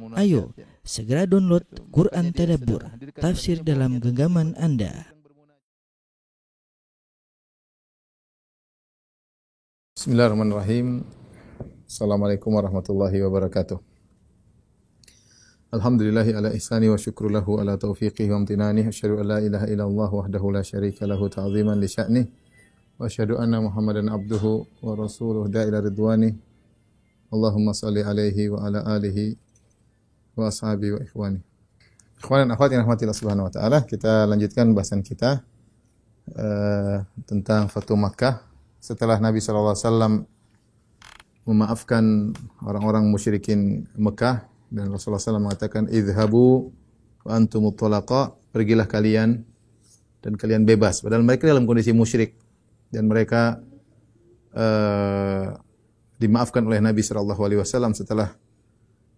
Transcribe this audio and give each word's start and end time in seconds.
Ayo, 0.00 0.56
segera 0.80 1.28
download 1.28 1.68
Quran 1.92 2.32
Tadabbur, 2.32 2.80
tafsir 3.20 3.60
dalam 3.60 4.00
genggaman 4.00 4.56
Anda. 4.56 5.12
Bismillahirrahmanirrahim. 9.92 11.04
Assalamualaikum 11.84 12.56
warahmatullahi 12.56 13.20
wabarakatuh. 13.20 13.76
Alhamdulillahi 15.76 16.40
ala 16.40 16.48
ihsani 16.56 16.88
wa 16.88 16.96
syukru 16.96 17.28
lahu 17.28 17.60
ala 17.60 17.76
taufiqihi 17.76 18.32
wa 18.32 18.40
amtinani. 18.40 18.88
Asyhadu 18.88 19.20
an 19.20 19.28
la 19.28 19.38
ilaha 19.44 19.68
illallah 19.68 20.08
wahdahu 20.08 20.56
la 20.56 20.64
syarika 20.64 21.04
lahu 21.04 21.28
ta'ziman 21.28 21.76
li 21.76 21.92
sya'nih. 21.92 22.24
Wa 22.96 23.12
asyhadu 23.12 23.36
anna 23.36 23.60
Muhammadan 23.60 24.08
abduhu 24.08 24.64
wa 24.80 24.96
rasuluh 24.96 25.52
da'ila 25.52 25.84
ridwani. 25.84 26.32
Allahumma 27.28 27.76
salli 27.76 28.00
alaihi 28.00 28.48
wa 28.48 28.64
ala 28.64 28.88
alihi 28.88 29.51
wa 30.36 30.48
ashabi 30.48 30.92
wa 30.92 31.00
ikhwani. 31.00 31.40
Ikhwan 32.22 32.46
dan 32.46 32.50
akhwat 32.54 32.70
yang 32.70 32.86
rahmati 32.86 33.02
Allah 33.04 33.18
Subhanahu 33.18 33.46
wa 33.50 33.52
taala, 33.52 33.78
kita 33.82 34.30
lanjutkan 34.30 34.70
bahasan 34.72 35.02
kita 35.02 35.42
uh, 36.38 37.02
tentang 37.26 37.66
Fatu 37.66 37.98
Makkah 37.98 38.46
setelah 38.82 39.18
Nabi 39.18 39.42
sallallahu 39.42 39.74
alaihi 39.74 39.86
wasallam 39.86 40.14
memaafkan 41.42 42.34
orang-orang 42.62 43.10
musyrikin 43.10 43.90
Mekah 43.98 44.46
dan 44.70 44.88
Rasulullah 44.94 45.20
SAW 45.20 45.42
mengatakan 45.42 45.90
idhabu 45.90 46.70
wa 47.22 47.30
antum 47.34 47.66
pergilah 47.74 48.86
kalian 48.86 49.42
dan 50.22 50.32
kalian 50.38 50.62
bebas 50.62 51.02
padahal 51.02 51.26
mereka 51.26 51.50
dalam 51.50 51.66
kondisi 51.66 51.90
musyrik 51.90 52.38
dan 52.94 53.10
mereka 53.10 53.58
uh, 54.54 55.58
dimaafkan 56.22 56.62
oleh 56.62 56.78
Nabi 56.78 57.02
sallallahu 57.02 57.42
alaihi 57.42 57.60
wasallam 57.62 57.94
setelah 57.94 58.38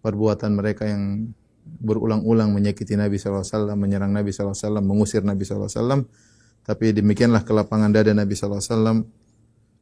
perbuatan 0.04 0.52
mereka 0.52 0.84
yang 0.84 1.32
berulang-ulang 1.64 2.52
menyakiti 2.52 2.92
Nabi 2.92 3.16
SAW, 3.16 3.72
menyerang 3.72 4.12
Nabi 4.12 4.36
SAW, 4.36 4.84
mengusir 4.84 5.24
Nabi 5.24 5.48
SAW. 5.48 6.04
Tapi 6.64 6.92
demikianlah 6.92 7.44
kelapangan 7.44 7.88
dada 7.88 8.12
Nabi 8.12 8.36
SAW. 8.36 8.60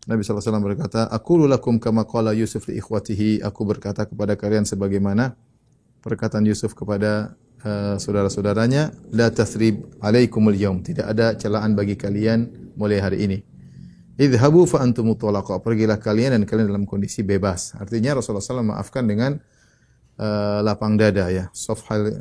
Nabi 0.02 0.20
SAW 0.22 0.62
berkata, 0.62 1.10
Aku 1.10 1.42
lulakum 1.42 1.78
kama 1.82 2.06
qala 2.06 2.34
Yusuf 2.34 2.70
li 2.70 2.78
ikhwatihi. 2.78 3.42
Aku 3.42 3.66
berkata 3.66 4.06
kepada 4.06 4.34
kalian 4.38 4.66
sebagaimana 4.66 5.34
perkataan 6.02 6.42
Yusuf 6.46 6.74
kepada 6.74 7.34
uh, 7.62 7.98
saudara-saudaranya, 7.98 8.94
La 9.14 9.30
tathrib 9.30 9.86
alaikumul 10.02 10.58
yawm. 10.58 10.82
Tidak 10.82 11.06
ada 11.06 11.34
celaan 11.38 11.78
bagi 11.78 11.94
kalian 11.94 12.74
mulai 12.74 12.98
hari 12.98 13.26
ini. 13.26 13.38
Idhabu 14.18 14.66
fa 14.66 14.82
antum 14.82 15.14
Pergilah 15.18 15.98
kalian 16.02 16.38
dan 16.38 16.42
kalian 16.46 16.66
dalam 16.70 16.84
kondisi 16.86 17.22
bebas. 17.22 17.74
Artinya 17.78 18.18
Rasulullah 18.18 18.42
SAW 18.42 18.74
maafkan 18.74 19.06
dengan 19.06 19.38
uh, 20.18 20.60
lapang 20.60 20.98
dada 21.00 21.28
ya. 21.32 21.48
Sofhal 21.54 22.12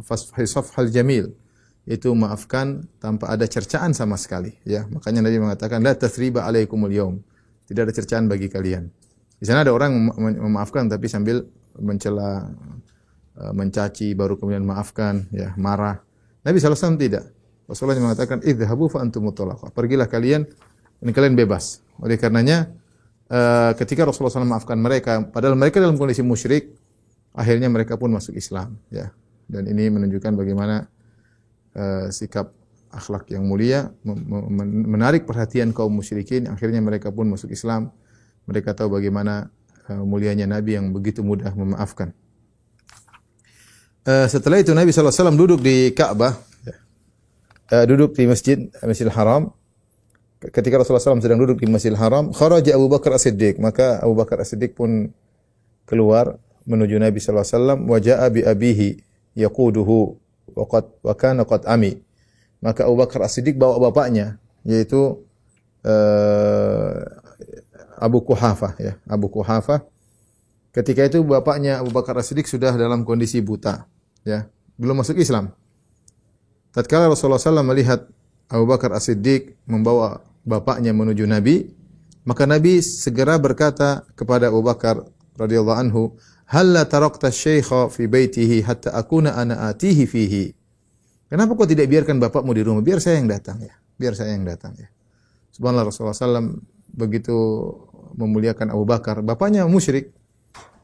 uh, 0.00 0.46
sofhal 0.46 0.88
jamil. 0.88 1.34
Itu 1.88 2.12
maafkan 2.14 2.86
tanpa 3.02 3.32
ada 3.32 3.48
cercaan 3.48 3.96
sama 3.96 4.14
sekali 4.20 4.54
ya. 4.62 4.86
Makanya 4.86 5.24
Nabi 5.24 5.40
mengatakan 5.42 5.82
la 5.82 5.96
tathriba 5.96 6.46
alaikumul 6.46 6.92
yaum 6.92 7.16
tidak 7.66 7.90
ada 7.90 7.94
cercaan 7.96 8.30
bagi 8.30 8.46
kalian. 8.46 8.86
Di 9.40 9.44
sana 9.48 9.64
ada 9.64 9.72
orang 9.72 9.96
memaafkan 10.36 10.86
tapi 10.86 11.08
sambil 11.08 11.48
mencela 11.80 12.52
uh, 13.40 13.52
mencaci 13.56 14.12
baru 14.12 14.36
kemudian 14.36 14.62
maafkan 14.62 15.26
ya 15.32 15.56
marah. 15.56 15.98
Nabi 16.44 16.60
SAW 16.60 16.96
tidak. 17.00 17.32
Rasulullah 17.68 18.00
mengatakan 18.02 18.42
idhabu 18.42 18.90
fa 18.90 18.98
antum 18.98 19.30
pergilah 19.30 20.10
kalian 20.10 20.42
dan 21.00 21.10
kalian 21.14 21.38
bebas. 21.38 21.80
Oleh 22.02 22.18
karenanya 22.18 22.66
ketika 23.78 24.02
Rasulullah 24.02 24.42
SAW 24.42 24.50
maafkan 24.50 24.74
mereka 24.74 25.22
padahal 25.22 25.54
mereka 25.54 25.78
dalam 25.78 25.94
kondisi 25.94 26.18
musyrik 26.18 26.74
akhirnya 27.34 27.68
mereka 27.70 27.96
pun 27.96 28.10
masuk 28.14 28.34
Islam 28.36 28.78
ya. 28.90 29.12
Dan 29.50 29.66
ini 29.66 29.90
menunjukkan 29.90 30.38
bagaimana 30.38 30.86
uh, 31.74 32.06
sikap 32.14 32.54
akhlak 32.90 33.30
yang 33.30 33.46
mulia 33.46 33.90
menarik 34.86 35.26
perhatian 35.26 35.74
kaum 35.74 35.90
musyrikin. 35.90 36.46
Akhirnya 36.46 36.78
mereka 36.78 37.10
pun 37.10 37.26
masuk 37.26 37.50
Islam. 37.50 37.90
Mereka 38.46 38.74
tahu 38.78 38.94
bagaimana 38.98 39.50
uh, 39.90 40.02
mulianya 40.06 40.46
Nabi 40.46 40.78
yang 40.78 40.94
begitu 40.94 41.26
mudah 41.26 41.50
memaafkan. 41.54 42.14
Uh, 44.06 44.26
setelah 44.30 44.62
itu 44.62 44.72
Nabi 44.72 44.94
SAW 44.94 45.34
duduk 45.34 45.60
di 45.60 45.92
Ka'bah 45.92 46.38
uh, 47.70 47.84
duduk 47.86 48.14
di 48.18 48.26
masjid 48.26 48.58
Masjidil 48.82 49.14
Haram. 49.14 49.54
Ketika 50.40 50.80
Rasulullah 50.80 51.04
SAW 51.04 51.20
sedang 51.20 51.36
duduk 51.36 51.60
di 51.60 51.68
Masjidil 51.68 52.00
Haram 52.00 52.32
kharaja 52.32 52.72
Abu 52.72 52.88
Bakar 52.88 53.12
As-Siddiq. 53.12 53.60
Maka 53.60 54.00
Abu 54.00 54.16
Bakar 54.16 54.40
As-Siddiq 54.40 54.72
pun 54.72 55.12
keluar 55.84 56.40
menuju 56.68 56.96
Nabi 57.00 57.18
sallallahu 57.20 57.46
alaihi 57.46 57.56
wasallam 57.56 57.80
wa 57.88 57.98
jaa 58.00 58.26
bi 58.28 58.40
abihi 58.44 58.88
yaquduhu 59.36 60.16
wa 60.56 60.64
qad 60.68 60.84
wa 61.00 61.14
kana 61.14 61.42
qad 61.46 61.64
ami. 61.68 62.00
Maka 62.60 62.84
Abu 62.84 63.00
Bakar 63.00 63.24
As-Siddiq 63.24 63.56
bawa 63.56 63.80
bapaknya 63.88 64.36
yaitu 64.68 65.24
uh, 65.84 67.00
Abu 67.96 68.20
Kuhafah 68.20 68.76
ya, 68.76 68.92
Abu 69.08 69.32
Kuhafah. 69.32 69.80
Ketika 70.70 71.08
itu 71.08 71.24
bapaknya 71.24 71.80
Abu 71.80 71.88
Bakar 71.88 72.16
As-Siddiq 72.20 72.44
sudah 72.44 72.76
dalam 72.76 73.08
kondisi 73.08 73.40
buta 73.40 73.88
ya, 74.28 74.44
belum 74.76 75.00
masuk 75.00 75.16
Islam. 75.20 75.56
Tatkala 76.70 77.10
Rasulullah 77.10 77.42
SAW 77.42 77.66
melihat 77.66 78.06
Abu 78.46 78.68
Bakar 78.68 78.94
As-Siddiq 78.94 79.58
membawa 79.66 80.22
bapaknya 80.46 80.94
menuju 80.94 81.26
Nabi, 81.26 81.72
maka 82.22 82.46
Nabi 82.46 82.84
segera 82.84 83.40
berkata 83.40 84.04
kepada 84.14 84.52
Abu 84.52 84.62
Bakar 84.62 85.02
radhiyallahu 85.40 85.78
anhu, 85.80 86.02
Halla 86.50 86.82
tarakta 86.82 87.30
syaikha 87.30 87.86
fi 87.94 88.10
baitihi 88.10 88.66
hatta 88.66 88.90
akuna 88.90 89.38
ana 89.38 89.70
atihi 89.70 90.02
fihi. 90.02 90.50
Kenapa 91.30 91.54
kau 91.54 91.62
tidak 91.62 91.86
biarkan 91.86 92.18
bapakmu 92.18 92.50
di 92.50 92.66
rumah? 92.66 92.82
Biar 92.82 92.98
saya 92.98 93.22
yang 93.22 93.30
datang 93.30 93.62
ya. 93.62 93.70
Biar 93.94 94.18
saya 94.18 94.34
yang 94.34 94.42
datang 94.42 94.74
ya. 94.74 94.90
Subhanallah 95.54 95.86
Rasulullah 95.86 96.10
SAW 96.10 96.58
begitu 96.90 97.38
memuliakan 98.18 98.74
Abu 98.74 98.82
Bakar. 98.82 99.22
Bapaknya 99.22 99.62
musyrik. 99.70 100.10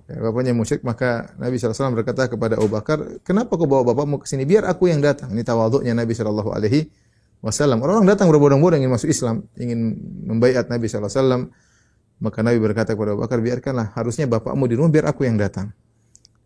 Ya, 0.06 0.22
bapaknya 0.22 0.54
musyrik, 0.54 0.86
maka 0.86 1.34
Nabi 1.34 1.58
SAW 1.58 1.98
berkata 1.98 2.30
kepada 2.30 2.54
Abu 2.62 2.70
Bakar, 2.70 3.02
kenapa 3.26 3.58
kau 3.58 3.66
bawa 3.66 3.82
bapakmu 3.90 4.22
ke 4.22 4.30
sini? 4.30 4.46
Biar 4.46 4.70
aku 4.70 4.86
yang 4.86 5.02
datang. 5.02 5.34
Ini 5.34 5.42
tawaduknya 5.42 5.98
Nabi 5.98 6.14
SAW. 6.14 6.46
Orang-orang 7.42 8.06
datang 8.06 8.30
berbondong-bondong 8.30 8.86
ingin 8.86 8.92
masuk 8.94 9.10
Islam, 9.10 9.50
ingin 9.58 9.98
membaiat 10.30 10.70
Nabi 10.70 10.86
SAW. 10.86 11.50
Maka 12.16 12.40
Nabi 12.40 12.56
berkata 12.56 12.96
kepada 12.96 13.12
Abu 13.12 13.28
Bakar, 13.28 13.38
biarkanlah 13.44 13.92
harusnya 13.92 14.24
bapakmu 14.24 14.64
di 14.64 14.74
rumah 14.76 14.88
biar 14.88 15.06
aku 15.12 15.28
yang 15.28 15.36
datang. 15.36 15.72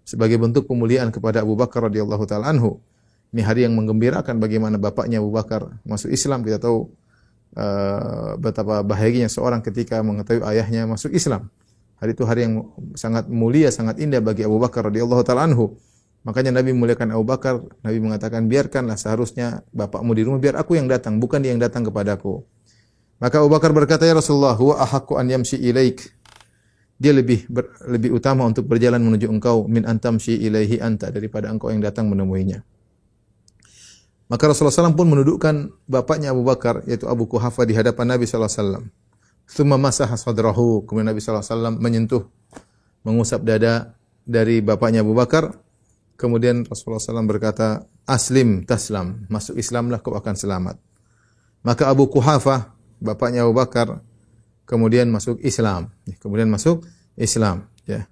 Sebagai 0.03 0.42
bentuk 0.42 0.66
pemuliaan 0.66 1.14
kepada 1.14 1.47
Abu 1.47 1.54
Bakar 1.54 1.86
radhiyallahu 1.86 2.25
taala 2.26 2.50
anhu. 2.50 2.82
Ini 3.31 3.47
hari 3.47 3.62
yang 3.62 3.78
menggembirakan 3.78 4.42
bagaimana 4.42 4.75
bapaknya 4.75 5.22
Abu 5.22 5.30
Bakar 5.30 5.78
masuk 5.86 6.10
Islam. 6.10 6.42
Kita 6.42 6.59
tahu 6.59 6.91
uh, 7.54 8.34
betapa 8.42 8.82
bahagianya 8.82 9.30
seorang 9.30 9.62
ketika 9.62 10.03
mengetahui 10.03 10.42
ayahnya 10.42 10.91
masuk 10.91 11.14
Islam. 11.14 11.47
Hari 12.03 12.19
itu 12.19 12.26
hari 12.26 12.50
yang 12.50 12.66
sangat 12.98 13.30
mulia, 13.30 13.70
sangat 13.70 14.03
indah 14.03 14.19
bagi 14.19 14.42
Abu 14.42 14.59
Bakar 14.59 14.91
radhiyallahu 14.91 15.22
taala 15.22 15.47
anhu. 15.47 15.78
Makanya 16.26 16.59
Nabi 16.59 16.75
memuliakan 16.75 17.14
Abu 17.14 17.25
Bakar, 17.25 17.62
Nabi 17.86 17.98
mengatakan 18.03 18.44
biarkanlah 18.50 18.98
seharusnya 18.98 19.62
bapakmu 19.72 20.12
di 20.12 20.26
rumah 20.26 20.42
biar 20.42 20.59
aku 20.59 20.75
yang 20.76 20.91
datang, 20.91 21.16
bukan 21.22 21.41
dia 21.41 21.54
yang 21.54 21.62
datang 21.62 21.86
kepadaku. 21.86 22.44
Maka 23.20 23.36
Abu 23.44 23.53
Bakar 23.53 23.70
berkata, 23.76 24.08
"Ya 24.08 24.16
Rasulullah, 24.16 24.56
huwa 24.56 24.81
ahaqqu 24.81 25.20
an 25.20 25.28
yamshi 25.28 25.60
ilaik." 25.60 26.08
Dia 27.00 27.16
lebih 27.16 27.48
ber, 27.48 27.69
lebih 27.88 28.16
utama 28.16 28.44
untuk 28.44 28.69
berjalan 28.69 29.00
menuju 29.00 29.28
engkau 29.28 29.64
min 29.64 29.88
antamshi 29.88 30.36
ilaihi 30.36 30.84
anta 30.84 31.08
daripada 31.08 31.48
engkau 31.48 31.72
yang 31.72 31.80
datang 31.80 32.09
menemuinya. 32.12 32.60
Maka 34.28 34.53
Rasulullah 34.53 34.92
SAW 34.92 34.94
pun 34.94 35.09
menundukkan 35.09 35.75
bapaknya 35.88 36.30
Abu 36.30 36.44
Bakar 36.44 36.84
yaitu 36.84 37.09
Abu 37.09 37.25
Kuhafa 37.25 37.64
di 37.64 37.72
hadapan 37.72 38.14
Nabi 38.14 38.28
sallallahu 38.28 38.53
alaihi. 38.53 38.92
Thumma 39.50 39.75
masaha 39.75 40.14
sadrahu. 40.14 40.86
Kemudian 40.86 41.10
Nabi 41.10 41.19
wasallam 41.19 41.82
menyentuh 41.82 42.22
mengusap 43.03 43.42
dada 43.42 43.98
dari 44.22 44.62
bapaknya 44.62 45.03
Abu 45.03 45.16
Bakar. 45.16 45.50
Kemudian 46.14 46.62
Rasulullah 46.68 47.03
SAW 47.03 47.27
berkata, 47.27 47.83
"Aslim 48.06 48.62
taslam." 48.68 49.27
Masuk 49.27 49.59
Islamlah 49.59 49.98
kau 49.98 50.15
akan 50.15 50.36
selamat. 50.36 50.77
Maka 51.66 51.91
Abu 51.91 52.06
Kuhafa 52.06 52.77
bapaknya 53.00 53.48
Abu 53.48 53.56
Bakar 53.56 54.04
kemudian 54.68 55.10
masuk 55.10 55.42
Islam, 55.42 55.91
kemudian 56.22 56.47
masuk 56.47 56.86
Islam, 57.18 57.66
ya. 57.88 58.06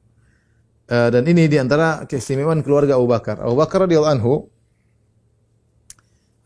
Uh, 0.89 1.13
dan 1.13 1.29
ini 1.29 1.47
di 1.47 1.61
antara 1.61 2.09
keistimewaan 2.09 2.65
keluarga 2.65 2.97
Abu 2.97 3.07
Bakar. 3.07 3.39
Abu 3.45 3.55
Bakar 3.61 3.85
radhiyallahu 3.85 4.15
anhu 4.19 4.35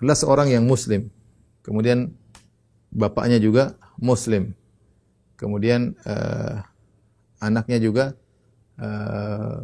adalah 0.03 0.19
seorang 0.19 0.51
yang 0.51 0.67
Muslim. 0.67 1.09
Kemudian 1.63 2.11
bapaknya 2.91 3.39
juga 3.39 3.79
Muslim. 4.03 4.51
Kemudian 5.39 5.95
uh, 6.03 6.59
anaknya 7.39 7.79
juga 7.79 8.05
uh, 8.83 9.63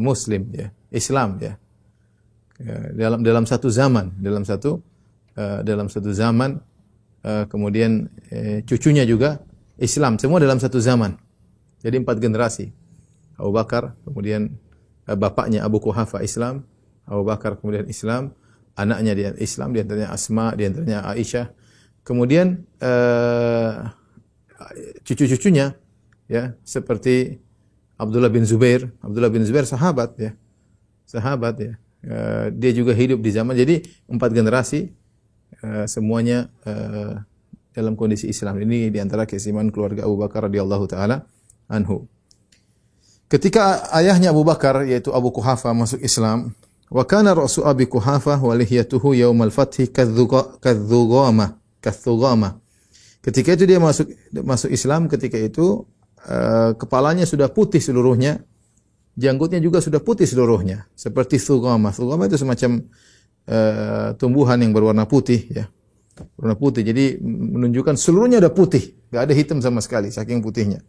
Muslim, 0.00 0.48
ya, 0.50 0.72
Islam, 0.90 1.38
ya. 1.38 1.54
Dalam 2.98 3.22
dalam 3.22 3.46
satu 3.46 3.70
zaman, 3.70 4.18
dalam 4.18 4.42
satu 4.42 4.82
uh, 5.38 5.62
dalam 5.62 5.86
satu 5.86 6.10
zaman 6.10 6.58
Eh, 6.58 6.67
kemudian 7.50 8.06
uh, 8.30 8.58
cucunya 8.64 9.02
juga 9.02 9.42
Islam, 9.78 10.18
semua 10.18 10.42
dalam 10.42 10.58
satu 10.58 10.82
zaman. 10.82 11.14
Jadi 11.78 12.02
empat 12.02 12.18
generasi. 12.18 12.74
Abu 13.38 13.54
Bakar, 13.54 13.94
kemudian 14.02 14.50
eh, 15.06 15.14
bapaknya 15.14 15.62
Abu 15.62 15.78
Kuhafa 15.78 16.26
Islam, 16.26 16.66
Abu 17.06 17.22
Bakar 17.22 17.54
kemudian 17.54 17.86
Islam, 17.86 18.34
anaknya 18.74 19.14
dia 19.14 19.30
Islam, 19.38 19.70
di 19.70 19.78
antaranya 19.86 20.10
Asma, 20.10 20.58
di 20.58 20.66
antaranya 20.66 21.06
Aisyah. 21.06 21.54
Kemudian 22.02 22.66
cucu-cucunya 25.06 25.78
ya 26.26 26.58
seperti 26.66 27.38
Abdullah 27.94 28.32
bin 28.32 28.42
Zubair, 28.42 28.90
Abdullah 28.98 29.30
bin 29.30 29.46
Zubair 29.46 29.70
sahabat 29.70 30.18
ya. 30.18 30.34
Sahabat 31.06 31.54
ya. 31.62 31.72
Dia 32.50 32.70
juga 32.74 32.90
hidup 32.90 33.22
di 33.22 33.30
zaman 33.30 33.54
jadi 33.54 33.86
empat 34.10 34.34
generasi 34.34 34.97
uh, 35.62 35.84
semuanya 35.88 36.50
uh, 36.66 37.20
dalam 37.74 37.94
kondisi 37.94 38.26
Islam. 38.26 38.58
Ini 38.58 38.90
di 38.90 38.98
antara 38.98 39.24
keistimewaan 39.24 39.70
keluarga 39.70 40.04
Abu 40.04 40.18
Bakar 40.18 40.50
radhiyallahu 40.50 40.84
taala 40.90 41.24
anhu. 41.70 42.10
Ketika 43.28 43.92
ayahnya 43.92 44.32
Abu 44.32 44.42
Bakar 44.42 44.88
yaitu 44.88 45.12
Abu 45.12 45.28
Kuhafa 45.30 45.70
masuk 45.76 46.00
Islam, 46.00 46.56
wa 46.88 47.04
kana 47.04 47.36
ra'su 47.36 47.60
Abi 47.62 47.84
Kuhafa 47.84 48.40
wa 48.40 48.56
lihiyatuhu 48.56 49.12
yaumal 49.12 49.52
fathi 49.52 49.92
kadzugama, 49.92 51.60
kadzugama. 51.84 52.58
Ketika 53.20 53.52
itu 53.52 53.68
dia 53.68 53.76
masuk 53.76 54.08
masuk 54.32 54.72
Islam 54.72 55.12
ketika 55.12 55.36
itu 55.36 55.84
uh, 56.24 56.72
kepalanya 56.80 57.28
sudah 57.28 57.52
putih 57.52 57.84
seluruhnya, 57.84 58.40
janggutnya 59.18 59.60
juga 59.60 59.84
sudah 59.84 60.00
putih 60.00 60.24
seluruhnya, 60.24 60.88
seperti 60.96 61.36
thugama. 61.36 61.92
Thugama 61.92 62.24
itu 62.32 62.40
semacam 62.40 62.88
uh, 63.48 64.14
tumbuhan 64.20 64.60
yang 64.60 64.76
berwarna 64.76 65.08
putih 65.08 65.48
ya. 65.48 65.66
Warna 66.36 66.54
putih. 66.54 66.84
Jadi 66.84 67.18
menunjukkan 67.24 67.96
seluruhnya 67.96 68.38
ada 68.42 68.52
putih, 68.52 68.94
enggak 69.10 69.22
ada 69.30 69.34
hitam 69.34 69.58
sama 69.64 69.80
sekali 69.82 70.12
saking 70.12 70.44
putihnya 70.44 70.84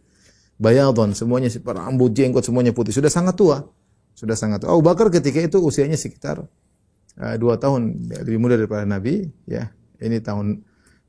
bayadon, 0.60 1.16
semuanya 1.16 1.48
rambut 1.64 2.12
jenggot 2.12 2.44
semuanya 2.44 2.76
putih. 2.76 2.92
Sudah 2.92 3.08
sangat 3.08 3.40
tua. 3.40 3.64
Sudah 4.12 4.36
sangat 4.36 4.62
tua. 4.62 4.76
Abu 4.76 4.84
Bakar 4.84 5.08
ketika 5.08 5.40
itu 5.40 5.56
usianya 5.64 5.96
sekitar 5.96 6.44
uh, 7.16 7.36
dua 7.40 7.56
tahun 7.56 8.12
lebih 8.28 8.36
muda 8.36 8.60
daripada 8.60 8.84
Nabi, 8.84 9.24
ya. 9.48 9.72
Ini 9.96 10.20
tahun 10.20 10.60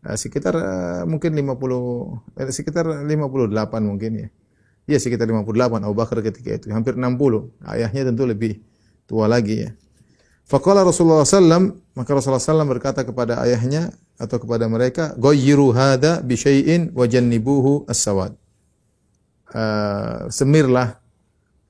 uh, 0.07 0.15
sekitar 0.15 0.55
uh, 0.55 1.03
mungkin 1.03 1.35
50 1.35 2.39
eh, 2.39 2.51
sekitar 2.55 2.87
58 3.03 3.11
mungkin 3.83 4.11
ya. 4.15 4.27
Ya 4.89 4.97
sekitar 4.97 5.27
58 5.27 5.83
Abu 5.83 5.95
Bakar 5.99 6.23
ketika 6.23 6.55
itu, 6.55 6.71
hampir 6.71 6.95
60. 6.95 7.11
Ayahnya 7.67 8.01
tentu 8.07 8.23
lebih 8.23 8.63
tua 9.05 9.27
lagi 9.27 9.67
ya. 9.67 9.71
Faqala 10.51 10.83
Rasulullah 10.83 11.23
sallam, 11.23 11.79
maka 11.95 12.11
Rasulullah 12.11 12.43
sallam 12.43 12.67
berkata 12.67 13.07
kepada 13.07 13.39
ayahnya 13.47 13.95
atau 14.19 14.35
kepada 14.35 14.67
mereka, 14.67 15.15
"Ghayyiru 15.15 15.71
hadza 15.71 16.19
bi 16.19 16.35
syai'in 16.35 16.91
wa 16.91 17.07
jannibuhu 17.07 17.87
as-sawad." 17.87 18.35
uh, 19.55 20.27
semirlah 20.31 20.99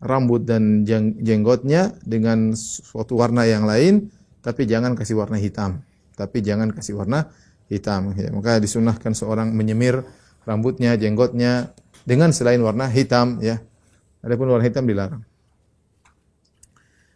rambut 0.02 0.42
dan 0.46 0.82
jenggotnya 1.22 1.94
dengan 2.02 2.58
suatu 2.58 3.22
warna 3.22 3.46
yang 3.46 3.70
lain, 3.70 4.10
tapi 4.42 4.66
jangan 4.66 4.98
kasih 4.98 5.22
warna 5.22 5.38
hitam. 5.38 5.86
Tapi 6.18 6.42
jangan 6.42 6.74
kasih 6.74 6.98
warna 6.98 7.30
hitam. 7.70 8.14
Ya, 8.18 8.34
maka 8.34 8.58
disunahkan 8.58 9.14
seorang 9.14 9.54
menyemir 9.54 10.02
rambutnya, 10.46 10.98
jenggotnya 10.98 11.74
dengan 12.02 12.34
selain 12.34 12.62
warna 12.66 12.90
hitam. 12.90 13.38
Ya, 13.46 13.62
adapun 14.26 14.50
warna 14.50 14.66
hitam 14.66 14.90
dilarang. 14.90 15.22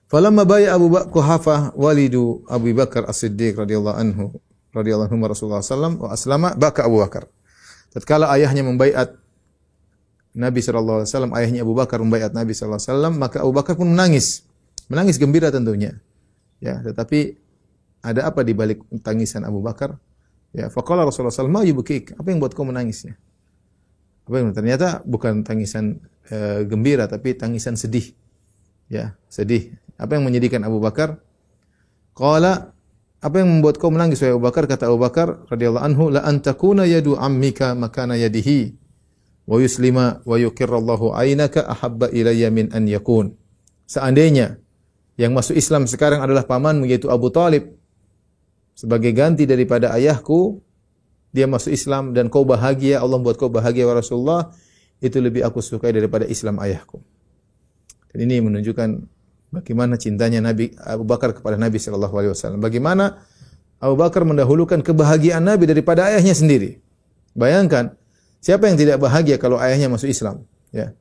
Falamma 0.05 0.45
baya 0.45 0.77
Abu 0.77 0.93
Bakar 0.93 1.09
Kuhafah 1.09 1.61
walidu 1.73 2.45
Abu 2.45 2.69
Bakar 2.77 3.09
As-Siddiq 3.09 3.57
radhiyallahu 3.57 3.97
anhu 3.97 4.25
radhiyallahu 4.69 5.09
anhu 5.09 5.25
Rasulullah 5.25 5.65
sallam 5.65 5.97
wa 5.97 6.13
aslama 6.13 6.53
baka 6.53 6.85
Abu 6.85 7.01
Bakar. 7.01 7.25
Tatkala 7.89 8.27
ayahnya 8.35 8.61
membaiat 8.61 9.15
Nabi 10.35 10.59
SAW, 10.59 11.07
ayahnya 11.39 11.63
Abu 11.63 11.71
Bakar 11.71 12.03
membaiat 12.03 12.35
Nabi 12.35 12.51
SAW, 12.51 13.15
maka 13.15 13.39
Abu 13.39 13.55
Bakar 13.55 13.79
pun 13.79 13.87
menangis. 13.87 14.43
Menangis 14.91 15.15
gembira 15.15 15.47
tentunya. 15.47 15.95
Ya, 16.59 16.83
tetapi 16.83 17.39
ada 18.03 18.27
apa 18.27 18.43
di 18.43 18.51
balik 18.51 18.83
tangisan 18.99 19.47
Abu 19.47 19.63
Bakar? 19.63 19.95
Ya, 20.51 20.67
faqala 20.67 21.07
Rasulullah 21.07 21.31
SAW, 21.31 21.47
"Ma 21.47 21.63
yubkik?" 21.63 22.19
Apa 22.19 22.35
yang 22.35 22.43
buat 22.43 22.51
kau 22.51 22.67
menangis 22.67 23.07
ya? 23.07 23.15
Apa 24.27 24.43
yang 24.43 24.51
ternyata 24.51 24.99
bukan 25.07 25.47
tangisan 25.47 26.03
e, 26.27 26.67
gembira 26.67 27.07
tapi 27.07 27.31
tangisan 27.31 27.79
sedih. 27.79 28.11
Ya, 28.91 29.15
sedih. 29.31 29.71
Apa 29.95 30.19
yang 30.19 30.23
menyedihkan 30.27 30.63
Abu 30.67 30.83
Bakar? 30.83 31.19
Qala 32.15 32.75
apa 33.25 33.41
yang 33.41 33.57
membuat 33.57 33.81
kau 33.81 33.89
menangis 33.89 34.21
wahai 34.21 34.37
Abu 34.37 34.43
Bakar? 34.45 34.63
Kata 34.69 34.85
Abu 34.85 35.01
Bakar 35.01 35.49
radhiyallahu 35.49 35.85
anhu, 35.85 36.03
la 36.13 36.21
antakuna 36.27 36.85
yadu 36.85 37.17
ammika 37.17 37.73
makana 37.73 38.13
yadihi 38.19 38.77
wa 39.49 39.57
yuslima 39.57 40.21
wa 40.21 40.35
yukirrallahu 40.37 41.15
ainaka 41.17 41.65
ahabba 41.65 42.13
ilayya 42.13 42.53
min 42.53 42.69
an 42.69 42.85
yakun. 42.85 43.33
Seandainya 43.89 44.61
yang 45.17 45.33
masuk 45.33 45.57
Islam 45.57 45.89
sekarang 45.89 46.21
adalah 46.21 46.45
pamanmu 46.45 46.85
yaitu 46.85 47.09
Abu 47.09 47.33
Talib 47.33 47.73
sebagai 48.75 49.15
ganti 49.15 49.47
daripada 49.47 49.95
ayahku 49.95 50.59
dia 51.31 51.47
masuk 51.49 51.71
Islam 51.71 52.11
dan 52.11 52.27
kau 52.29 52.43
bahagia 52.43 52.99
Allah 52.99 53.17
buat 53.19 53.39
kau 53.39 53.49
bahagia 53.49 53.87
wa 53.87 53.95
Rasulullah 53.97 54.53
itu 54.99 55.17
lebih 55.19 55.43
aku 55.43 55.59
sukai 55.65 55.91
daripada 55.91 56.29
Islam 56.29 56.61
ayahku. 56.61 57.01
Dan 58.13 58.29
ini 58.29 58.39
menunjukkan 58.39 59.14
bagaimana 59.61 59.95
cintanya 59.95 60.43
Nabi 60.43 60.75
Abu 60.79 61.07
Bakar 61.07 61.31
kepada 61.31 61.55
Nabi 61.55 61.79
sallallahu 61.79 62.15
alaihi 62.15 62.31
wasallam. 62.35 62.59
Bagaimana 62.59 63.23
Abu 63.79 63.95
Bakar 63.99 64.27
mendahulukan 64.27 64.83
kebahagiaan 64.83 65.43
Nabi 65.43 65.67
daripada 65.69 66.11
ayahnya 66.11 66.35
sendiri. 66.35 66.79
Bayangkan 67.35 67.95
Siapa 68.45 68.69
yang 68.69 68.77
tidak 68.77 69.01
bahagia 69.01 69.41
kalau 69.41 69.57
ayahnya 69.57 69.89
masuk 69.89 70.05
Islam? 70.05 70.45
Ya. 70.69 70.93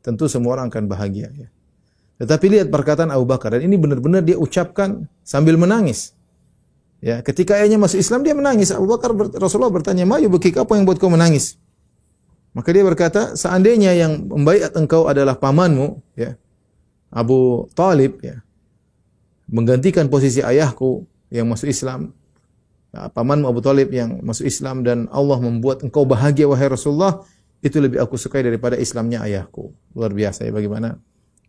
Tentu 0.00 0.24
semua 0.24 0.56
orang 0.56 0.72
akan 0.72 0.88
bahagia 0.88 1.28
ya. 1.36 1.52
Tetapi 2.16 2.48
lihat 2.48 2.68
perkataan 2.72 3.12
Abu 3.12 3.28
Bakar 3.28 3.52
dan 3.52 3.68
ini 3.68 3.76
benar-benar 3.76 4.24
dia 4.24 4.40
ucapkan 4.40 5.04
sambil 5.20 5.60
menangis. 5.60 6.16
Ya, 7.04 7.20
ketika 7.20 7.60
ayahnya 7.60 7.76
masuk 7.76 8.00
Islam 8.00 8.24
dia 8.24 8.32
menangis. 8.32 8.72
Abu 8.72 8.88
Bakar 8.88 9.12
Rasulullah 9.36 9.68
bertanya, 9.68 10.08
"Mayu 10.08 10.32
bekik 10.32 10.56
apa 10.56 10.80
yang 10.80 10.88
buat 10.88 10.96
kau 10.96 11.12
menangis?" 11.12 11.60
Maka 12.56 12.72
dia 12.72 12.82
berkata, 12.82 13.36
"Seandainya 13.36 13.92
yang 13.92 14.24
membaiat 14.24 14.72
engkau 14.72 15.12
adalah 15.12 15.36
pamanmu, 15.36 16.00
ya, 16.16 16.40
Abu 17.08 17.68
Talib, 17.72 18.20
ya, 18.20 18.40
menggantikan 19.48 20.08
posisi 20.12 20.44
ayahku 20.44 21.08
yang 21.32 21.48
masuk 21.48 21.72
Islam, 21.72 22.12
Ya, 22.88 23.12
pamanmu 23.12 23.44
Abu 23.44 23.60
Talib 23.60 23.92
yang 23.92 24.24
masuk 24.24 24.48
Islam 24.48 24.80
dan 24.80 25.12
Allah 25.12 25.36
membuat 25.36 25.84
engkau 25.84 26.08
bahagia 26.08 26.48
wahai 26.48 26.72
Rasulullah, 26.72 27.20
itu 27.60 27.76
lebih 27.84 28.00
aku 28.00 28.16
sukai 28.16 28.40
daripada 28.40 28.80
Islamnya 28.80 29.20
ayahku. 29.28 29.76
Luar 29.92 30.16
biasa 30.16 30.48
ya 30.48 30.52
bagaimana 30.54 30.96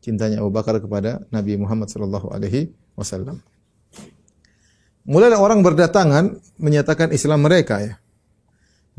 cintanya 0.04 0.44
Abu 0.44 0.52
Bakar 0.52 0.84
kepada 0.84 1.24
Nabi 1.32 1.56
Muhammad 1.56 1.88
sallallahu 1.88 2.28
alaihi 2.36 2.76
wasallam. 3.00 3.40
Mulailah 5.08 5.40
orang 5.40 5.64
berdatangan 5.64 6.38
menyatakan 6.60 7.16
Islam 7.16 7.48
mereka 7.48 7.80
ya. 7.80 7.96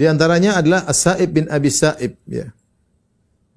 Di 0.01 0.09
antaranya 0.09 0.57
adalah 0.57 0.89
As-Sa'ib 0.89 1.29
bin 1.29 1.45
Abi 1.53 1.69
Sa'ib 1.69 2.17
ya. 2.25 2.57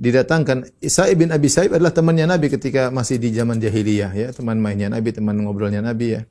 Didatangkan 0.04 0.84
Sa'ib 0.84 1.24
bin 1.24 1.32
Abi 1.32 1.48
Sa'ib 1.48 1.72
adalah 1.72 1.96
temannya 1.96 2.28
Nabi 2.28 2.52
ketika 2.52 2.92
masih 2.92 3.16
di 3.24 3.32
zaman 3.32 3.56
jahiliyah 3.56 4.12
ya, 4.12 4.28
teman 4.36 4.60
mainnya 4.60 4.92
Nabi, 4.92 5.16
teman 5.16 5.40
ngobrolnya 5.40 5.80
Nabi 5.80 6.20
ya. 6.20 6.28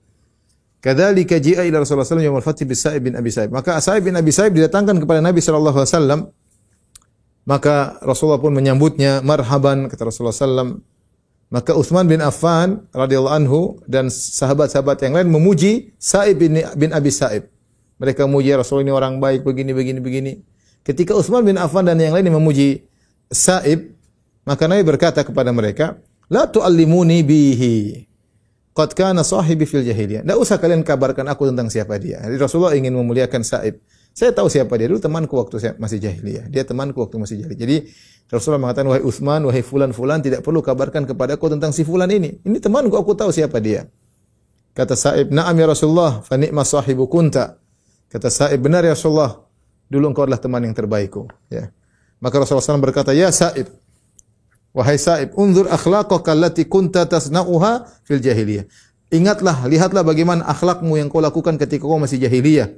Kadzalika 0.85 1.41
ji'a 1.41 1.65
ila 1.65 1.81
Rasulullah 1.81 2.05
sallallahu 2.05 2.37
alaihi 2.37 2.45
wasallam 2.45 2.69
bi 2.69 2.77
Sa'ib 2.77 3.01
bin 3.01 3.15
Abi 3.17 3.31
Sa'ib. 3.33 3.49
Maka 3.49 3.81
Sa'ib 3.81 4.05
bin 4.05 4.13
Abi 4.13 4.29
Sa'ib 4.29 4.53
didatangkan 4.53 5.01
kepada 5.01 5.25
Nabi 5.25 5.41
sallallahu 5.41 5.79
alaihi 5.81 5.89
wasallam. 5.89 6.21
Maka 7.49 7.97
Rasulullah 8.05 8.45
pun 8.45 8.53
menyambutnya, 8.53 9.25
marhaban 9.25 9.89
kata 9.89 10.05
Rasulullah 10.05 10.37
sallam. 10.37 10.85
Maka 11.49 11.73
Utsman 11.73 12.05
bin 12.05 12.21
Affan 12.21 12.85
radhiyallahu 12.93 13.37
anhu 13.41 13.61
dan 13.89 14.13
sahabat-sahabat 14.13 15.01
yang 15.01 15.17
lain 15.17 15.33
memuji 15.33 15.97
Sa'ib 15.97 16.45
bin, 16.45 16.61
bin 16.77 16.91
Abi 16.93 17.09
Sa'ib. 17.09 17.49
Mereka 17.97 18.29
memuji 18.29 18.53
Rasulullah 18.53 18.85
ini 18.85 18.93
orang 18.93 19.17
baik 19.17 19.49
begini 19.49 19.73
begini 19.73 20.01
begini. 20.05 20.33
Ketika 20.85 21.17
Utsman 21.17 21.41
bin 21.41 21.57
Affan 21.57 21.89
dan 21.89 21.97
yang 21.97 22.13
lain 22.13 22.29
memuji 22.29 22.85
Sa'ib, 23.33 23.97
maka 24.45 24.69
Nabi 24.69 24.85
berkata 24.85 25.25
kepada 25.25 25.49
mereka, 25.51 25.97
"La 26.29 26.45
tu'allimuni 26.45 27.25
bihi." 27.25 27.77
Qad 28.73 28.97
kana 28.97 29.21
sahibi 29.21 29.69
fil 29.69 29.85
jahiliyah. 29.85 30.25
Tidak 30.25 30.39
usah 30.41 30.57
kalian 30.57 30.81
kabarkan 30.81 31.29
aku 31.29 31.49
tentang 31.53 31.69
siapa 31.69 32.01
dia. 32.01 32.25
Jadi 32.25 32.41
Rasulullah 32.41 32.73
ingin 32.73 32.97
memuliakan 32.97 33.45
Sa'ib. 33.45 33.81
Saya 34.13 34.33
tahu 34.33 34.49
siapa 34.49 34.77
dia 34.81 34.89
dulu 34.89 35.01
temanku 35.01 35.37
waktu 35.37 35.57
saya 35.61 35.73
masih 35.77 36.01
jahiliyah. 36.01 36.49
Dia 36.49 36.65
temanku 36.65 37.01
waktu 37.01 37.17
masih 37.21 37.37
jahiliyah. 37.45 37.61
Jadi 37.61 37.77
Rasulullah 38.33 38.65
mengatakan 38.65 38.89
wahai 38.89 39.05
Utsman, 39.05 39.45
wahai 39.45 39.61
fulan 39.61 39.93
fulan 39.93 40.25
tidak 40.25 40.41
perlu 40.41 40.65
kabarkan 40.65 41.05
kepada 41.05 41.37
aku 41.37 41.53
tentang 41.53 41.69
si 41.77 41.85
fulan 41.85 42.09
ini. 42.09 42.41
Ini 42.41 42.65
temanku 42.65 42.97
aku 42.97 43.13
tahu 43.13 43.29
siapa 43.29 43.61
dia. 43.61 43.85
Kata 44.73 44.97
Sa'ib, 44.97 45.29
"Na'am 45.29 45.53
ya 45.53 45.69
Rasulullah, 45.69 46.25
fa 46.25 46.41
ni'ma 46.41 46.65
sahibu 46.65 47.05
kunta." 47.13 47.61
Kata 48.09 48.33
Sa'ib, 48.33 48.57
"Benar 48.57 48.89
ya 48.89 48.97
Rasulullah, 48.97 49.37
dulu 49.85 50.13
engkau 50.13 50.25
adalah 50.25 50.41
teman 50.41 50.65
yang 50.65 50.73
terbaikku." 50.73 51.29
Ya. 51.53 51.69
Maka 52.23 52.39
Rasulullah 52.39 52.63
SAW 52.63 52.79
berkata, 52.79 53.11
"Ya 53.11 53.35
Sa'ib, 53.35 53.67
Wahai 54.73 54.97
Sa'ib, 54.97 55.37
unzur 55.37 55.69
akhlaqaka 55.69 56.33
allati 56.33 56.65
kunta 56.65 57.05
tasna'uha 57.05 57.85
fil 58.09 58.25
jahiliyah. 58.25 58.65
Ingatlah, 59.13 59.69
lihatlah 59.69 60.01
bagaimana 60.01 60.49
akhlakmu 60.49 60.97
yang 60.97 61.13
kau 61.13 61.21
lakukan 61.21 61.61
ketika 61.61 61.85
kau 61.85 62.01
masih 62.01 62.17
jahiliyah. 62.17 62.73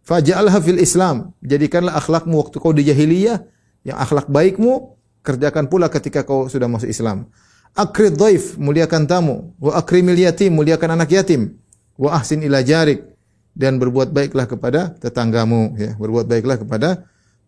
Faj'alha 0.00 0.56
fil 0.64 0.80
Islam. 0.80 1.36
Jadikanlah 1.44 2.00
akhlakmu 2.00 2.40
waktu 2.40 2.56
kau 2.56 2.72
di 2.72 2.88
jahiliyah, 2.88 3.44
yang 3.84 4.00
akhlak 4.00 4.32
baikmu 4.32 4.96
kerjakan 5.20 5.68
pula 5.68 5.92
ketika 5.92 6.24
kau 6.24 6.48
sudah 6.48 6.64
masuk 6.72 6.88
Islam. 6.88 7.28
Akrid 7.76 8.16
dhaif, 8.16 8.56
muliakan 8.56 9.04
tamu. 9.04 9.52
Wa 9.60 9.84
akrimil 9.84 10.16
yatim, 10.16 10.56
muliakan 10.56 10.96
anak 10.96 11.12
yatim. 11.12 11.60
Wa 12.00 12.16
ahsin 12.16 12.40
ila 12.40 12.64
jarik 12.64 13.04
dan 13.52 13.76
berbuat 13.76 14.08
baiklah 14.08 14.48
kepada 14.48 14.96
tetanggamu 14.96 15.76
ya, 15.76 15.92
berbuat 16.00 16.24
baiklah 16.24 16.56
kepada 16.56 17.04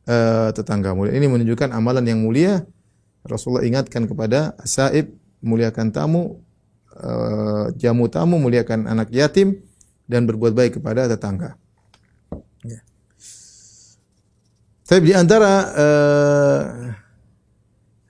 uh, 0.09 0.49
tetanggamu. 0.55 1.11
Ini 1.11 1.27
menunjukkan 1.29 1.71
amalan 1.75 2.05
yang 2.07 2.21
mulia. 2.23 2.63
Rasulullah 3.23 3.63
ingatkan 3.63 4.11
kepada 4.11 4.59
saib 4.67 5.15
muliakan 5.43 5.95
tamu, 5.95 6.43
uh, 6.99 7.71
jamu 7.79 8.11
tamu, 8.11 8.39
muliakan 8.39 8.91
anak 8.91 9.15
yatim 9.15 9.63
dan 10.11 10.27
berbuat 10.27 10.55
baik 10.55 10.83
kepada 10.83 11.07
tetangga. 11.07 11.55
Ya. 12.67 12.83
Tapi 14.87 15.03
di 15.07 15.15
antara 15.15 15.53
uh, 15.73 16.63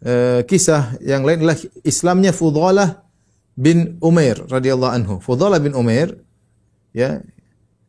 uh, 0.02 0.40
kisah 0.48 0.96
yang 1.04 1.22
lain 1.22 1.44
adalah 1.44 1.58
Islamnya 1.84 2.32
Fudalah 2.32 3.04
bin 3.52 4.00
Umair 4.00 4.40
radhiyallahu 4.48 4.92
anhu. 4.92 5.14
Fudalah 5.20 5.60
bin 5.60 5.76
Umair 5.76 6.16
ya 6.96 7.20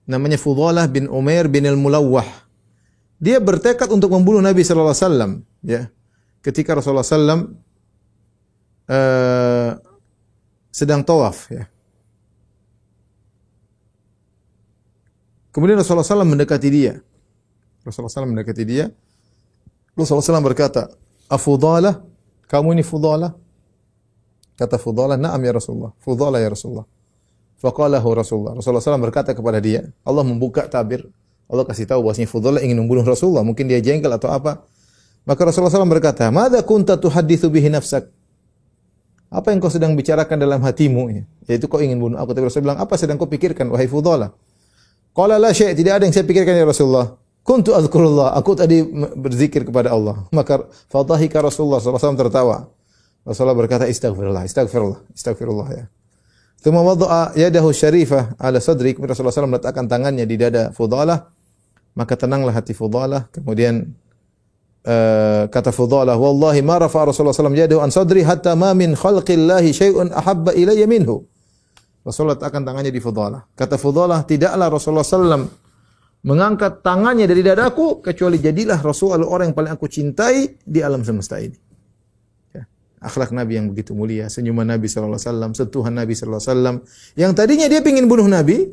namanya 0.03 0.35
Fudalah 0.35 0.85
bin 0.91 1.07
Umair 1.07 1.47
bin 1.47 1.63
al-Mulawwah. 1.67 2.27
Dia 3.23 3.39
bertekad 3.39 3.87
untuk 3.87 4.11
membunuh 4.11 4.43
Nabi 4.43 4.67
sallallahu 4.67 4.91
alaihi 4.91 5.07
wasallam, 5.07 5.31
ya. 5.63 5.81
Ketika 6.43 6.75
Rasulullah 6.75 7.07
sallam 7.07 7.55
uh, 8.91 9.79
sedang 10.67 10.99
tawaf, 11.07 11.47
ya. 11.47 11.71
Kemudian 15.53 15.77
Rasulullah 15.77 16.01
SAW 16.01 16.25
mendekati 16.25 16.65
dia. 16.73 16.97
Rasulullah 17.85 18.09
SAW 18.09 18.33
mendekati 18.33 18.65
dia. 18.65 18.89
Rasulullah 19.93 20.25
SAW 20.25 20.41
berkata, 20.41 20.89
Afudalah, 21.29 22.01
kamu 22.49 22.73
ini 22.73 22.81
Fudalah? 22.81 23.37
Kata 24.57 24.81
Fudalah, 24.81 25.13
naam 25.13 25.37
ya 25.45 25.53
Rasulullah. 25.53 25.93
Fudalah 26.01 26.41
ya 26.41 26.49
Rasulullah. 26.49 26.89
Faqalahu 27.61 28.09
Rasulullah. 28.17 28.57
Rasulullah 28.57 28.81
SAW 28.81 29.05
berkata 29.05 29.37
kepada 29.37 29.61
dia, 29.61 29.85
Allah 30.01 30.25
membuka 30.25 30.65
tabir. 30.65 31.05
Allah 31.53 31.69
kasih 31.69 31.85
tahu 31.85 32.09
bahwasanya 32.09 32.25
Fudalah 32.25 32.65
ingin 32.65 32.81
membunuh 32.81 33.05
Rasulullah. 33.05 33.45
Mungkin 33.45 33.69
dia 33.69 33.77
jengkel 33.77 34.09
atau 34.09 34.33
apa. 34.33 34.65
Maka 35.23 35.41
Rasulullah 35.45 35.69
SAW 35.69 35.85
berkata, 35.85 36.33
Mada 36.33 36.65
kunta 36.65 36.97
tuhadithu 36.97 37.53
bihi 37.53 37.69
nafsak? 37.69 38.09
Apa 39.29 39.53
yang 39.53 39.61
kau 39.61 39.69
sedang 39.69 39.93
bicarakan 39.93 40.41
dalam 40.41 40.65
hatimu? 40.65 41.13
Yaitu 41.45 41.69
kau 41.69 41.77
ingin 41.77 42.01
bunuh 42.01 42.17
aku. 42.17 42.33
Tapi 42.33 42.49
Rasulullah 42.49 42.73
bilang, 42.73 42.81
apa 42.81 42.93
sedang 42.97 43.21
kau 43.21 43.29
pikirkan, 43.29 43.69
wahai 43.69 43.85
Fudalah? 43.85 44.33
Qala 45.13 45.37
la 45.37 45.53
syai' 45.53 45.77
tidak 45.77 46.01
ada 46.01 46.03
yang 46.09 46.13
saya 46.13 46.25
pikirkan 46.25 46.57
ya 46.57 46.65
Rasulullah. 46.65 47.21
Kuntu 47.45 47.77
azkurullah. 47.77 48.33
Aku 48.33 48.57
tadi 48.57 48.81
berzikir 49.13 49.61
kepada 49.61 49.93
Allah. 49.93 50.25
Maka 50.33 50.65
fadhahika 50.89 51.37
Rasulullah 51.37 51.77
SAW 51.77 52.17
tertawa. 52.17 52.65
Rasulullah 53.21 53.55
berkata, 53.55 53.85
istighfirullah, 53.85 54.43
istighfirullah, 54.49 54.99
istighfirullah 55.13 55.67
ya. 55.69 55.85
Thumma 56.63 56.79
wada'a 56.79 57.35
yadahu 57.35 57.75
syarifah 57.75 58.39
ala 58.39 58.63
sadri. 58.63 58.95
Kemudian 58.95 59.11
Rasulullah 59.11 59.35
SAW 59.35 59.51
meletakkan 59.51 59.85
tangannya 59.85 60.23
di 60.23 60.35
dada 60.39 60.71
Fudalah. 60.71 61.32
Maka 61.93 62.17
tenanglah 62.17 62.53
hati 62.53 62.73
Fudalah. 62.73 63.29
Kemudian 63.29 63.93
uh, 64.85 65.45
kata 65.47 65.69
Fudalah, 65.69 66.17
Wallahi 66.17 66.65
ma 66.65 66.81
rafa 66.81 67.09
Rasulullah 67.09 67.33
SAW 67.33 67.53
yadahu 67.53 67.81
an 67.81 67.93
sadri 67.93 68.25
hatta 68.25 68.57
ma 68.57 68.73
min 68.73 68.97
khalqillahi 68.97 69.69
syai'un 69.71 70.09
ahabba 70.09 70.57
ilayya 70.57 70.89
minhu. 70.89 71.25
Rasulullah 72.03 72.35
letakkan 72.35 72.65
tangannya 72.65 72.91
di 72.91 72.99
Fudalah. 72.99 73.45
Kata 73.53 73.77
Fudalah, 73.77 74.25
tidaklah 74.25 74.67
Rasulullah 74.67 75.05
SAW 75.05 75.47
mengangkat 76.23 76.81
tangannya 76.81 77.27
dari 77.27 77.43
dadaku 77.43 77.99
kecuali 77.99 78.39
jadilah 78.39 78.79
Rasul 78.79 79.11
orang 79.27 79.51
yang 79.51 79.57
paling 79.59 79.75
aku 79.75 79.91
cintai 79.91 80.55
di 80.63 80.79
alam 80.79 81.03
semesta 81.03 81.35
ini 81.35 81.63
akhlak 83.03 83.35
Nabi 83.35 83.59
yang 83.59 83.67
begitu 83.69 83.91
mulia, 83.91 84.31
senyuman 84.31 84.63
Nabi 84.63 84.87
sallallahu 84.87 85.19
alaihi 85.19 85.29
wasallam, 85.29 85.51
sentuhan 85.51 85.93
Nabi 85.93 86.13
sallallahu 86.15 86.39
alaihi 86.39 86.55
wasallam. 86.55 86.75
Yang 87.19 87.31
tadinya 87.35 87.65
dia 87.67 87.79
ingin 87.83 88.07
bunuh 88.07 88.27
Nabi, 88.31 88.71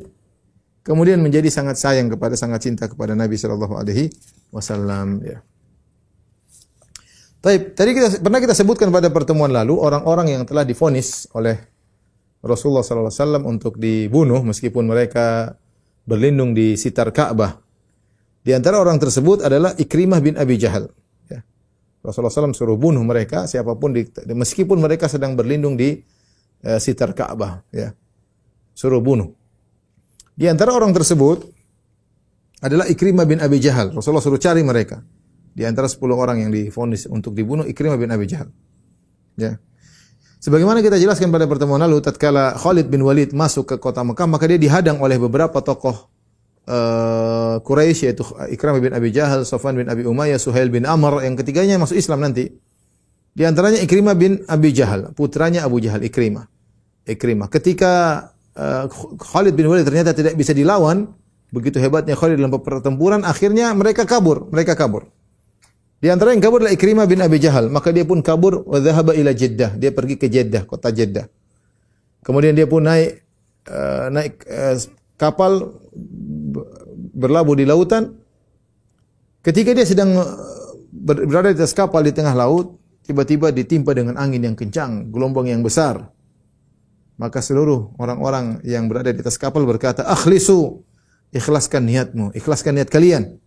kemudian 0.81 1.21
menjadi 1.21 1.47
sangat 1.49 1.77
sayang 1.77 2.09
kepada 2.11 2.33
sangat 2.37 2.65
cinta 2.65 2.85
kepada 2.89 3.13
Nabi 3.17 3.37
sallallahu 3.37 3.77
alaihi 3.77 4.09
wasallam 4.53 5.21
ya. 5.25 5.39
Taib, 7.41 7.73
tadi 7.73 7.97
kita 7.97 8.21
pernah 8.21 8.37
kita 8.37 8.53
sebutkan 8.53 8.93
pada 8.93 9.09
pertemuan 9.09 9.49
lalu 9.49 9.73
orang-orang 9.73 10.37
yang 10.37 10.43
telah 10.45 10.61
difonis 10.61 11.25
oleh 11.33 11.57
Rasulullah 12.45 12.85
sallallahu 12.85 13.09
alaihi 13.09 13.21
wasallam 13.21 13.43
untuk 13.49 13.73
dibunuh 13.81 14.45
meskipun 14.45 14.85
mereka 14.85 15.57
berlindung 16.05 16.53
di 16.53 16.77
sekitar 16.77 17.09
Ka'bah. 17.09 17.57
Di 18.41 18.53
antara 18.53 18.77
orang 18.81 18.97
tersebut 18.97 19.45
adalah 19.45 19.73
Ikrimah 19.77 20.21
bin 20.21 20.37
Abi 20.37 20.57
Jahal. 20.57 20.89
Rasulullah 22.01 22.33
SAW 22.33 22.57
suruh 22.57 22.77
bunuh 22.81 23.05
mereka 23.05 23.45
siapa 23.45 23.77
pun 23.77 23.93
di, 23.93 24.09
meskipun 24.25 24.81
mereka 24.81 25.05
sedang 25.05 25.37
berlindung 25.37 25.77
di 25.77 26.01
uh, 26.65 26.81
sitar 26.81 27.13
Ka'bah 27.13 27.61
ya. 27.69 27.93
Suruh 28.73 28.97
bunuh. 28.97 29.29
Di 30.35 30.47
antara 30.47 30.71
orang 30.73 30.95
tersebut 30.95 31.47
adalah 32.61 32.85
Ikrimah 32.87 33.25
bin 33.25 33.41
Abi 33.41 33.57
Jahal. 33.57 33.91
Rasulullah 33.91 34.23
suruh 34.23 34.41
cari 34.41 34.61
mereka. 34.61 35.01
Di 35.51 35.67
antara 35.67 35.91
10 35.91 35.99
orang 36.15 36.47
yang 36.47 36.51
difonis 36.53 37.09
untuk 37.09 37.35
dibunuh 37.35 37.67
Ikrimah 37.67 37.99
bin 37.99 38.07
Abi 38.13 38.25
Jahal. 38.29 38.47
Ya. 39.35 39.59
Sebagaimana 40.41 40.81
kita 40.81 40.97
jelaskan 40.97 41.29
pada 41.29 41.45
pertemuan 41.45 41.77
lalu 41.77 42.01
tatkala 42.01 42.57
Khalid 42.57 42.89
bin 42.89 43.05
Walid 43.05 43.29
masuk 43.29 43.69
ke 43.69 43.75
kota 43.77 44.01
Mekah 44.01 44.25
maka 44.25 44.49
dia 44.49 44.57
dihadang 44.57 44.97
oleh 44.97 45.21
beberapa 45.21 45.61
tokoh 45.61 46.09
uh, 46.65 47.61
Quraisy 47.61 48.09
yaitu 48.09 48.25
Ikram 48.49 48.81
bin 48.81 48.89
Abi 48.89 49.13
Jahal, 49.13 49.45
Sofan 49.45 49.77
bin 49.77 49.85
Abi 49.85 50.01
Umayyah, 50.01 50.41
Suhail 50.41 50.73
bin 50.73 50.89
Amr 50.89 51.21
yang 51.21 51.37
ketiganya 51.37 51.77
masuk 51.77 51.93
Islam 51.93 52.25
nanti. 52.25 52.49
Di 53.31 53.43
antaranya 53.47 53.79
Ikrimah 53.79 54.15
bin 54.17 54.41
Abi 54.49 54.73
Jahal, 54.75 55.13
putranya 55.13 55.63
Abu 55.63 55.77
Jahal 55.77 56.03
Ikrimah. 56.03 56.49
Ikrimah. 57.05 57.47
Ketika 57.47 58.25
uh, 58.57 58.85
Khalid 59.19 59.53
bin 59.55 59.67
Walid 59.67 59.85
ternyata 59.85 60.15
tidak 60.15 60.35
bisa 60.39 60.51
dilawan, 60.55 61.11
begitu 61.51 61.77
hebatnya 61.77 62.15
Khalid 62.15 62.39
dalam 62.39 62.51
pertempuran, 62.51 63.27
akhirnya 63.27 63.75
mereka 63.75 64.07
kabur, 64.07 64.47
mereka 64.49 64.73
kabur. 64.73 65.07
Di 66.01 66.09
antara 66.09 66.33
yang 66.33 66.41
kabur 66.41 66.65
adalah 66.65 66.73
Ikrimah 66.73 67.05
bin 67.05 67.21
Abi 67.21 67.37
Jahal, 67.37 67.69
maka 67.69 67.93
dia 67.93 68.01
pun 68.01 68.25
kabur 68.25 68.65
wa 68.65 68.81
dhahaba 68.81 69.13
ila 69.13 69.31
Jeddah, 69.37 69.77
dia 69.77 69.93
pergi 69.93 70.17
ke 70.17 70.25
Jeddah, 70.31 70.65
kota 70.65 70.89
Jeddah. 70.89 71.29
Kemudian 72.25 72.57
dia 72.57 72.65
pun 72.65 72.81
naik 72.81 73.21
uh, 73.69 74.09
naik 74.09 74.41
uh, 74.49 74.77
kapal 75.21 75.77
berlabuh 77.13 77.53
di 77.53 77.69
lautan. 77.69 78.17
Ketika 79.41 79.73
dia 79.73 79.85
sedang 79.85 80.17
berada 80.93 81.49
di 81.49 81.57
atas 81.57 81.73
kapal 81.73 82.05
di 82.05 82.13
tengah 82.13 82.33
laut, 82.37 82.77
tiba-tiba 83.05 83.49
ditimpa 83.49 83.93
dengan 83.93 84.17
angin 84.21 84.41
yang 84.45 84.53
kencang, 84.53 85.09
gelombang 85.09 85.49
yang 85.49 85.65
besar. 85.65 86.13
Maka 87.21 87.37
seluruh 87.45 87.93
orang-orang 88.01 88.65
yang 88.65 88.89
berada 88.89 89.13
di 89.13 89.21
atas 89.21 89.37
kapal 89.37 89.61
berkata, 89.69 90.01
"Akhlisu, 90.09 90.81
ikhlaskan 91.29 91.85
niatmu, 91.85 92.33
ikhlaskan 92.33 92.81
niat 92.81 92.89
kalian." 92.89 93.37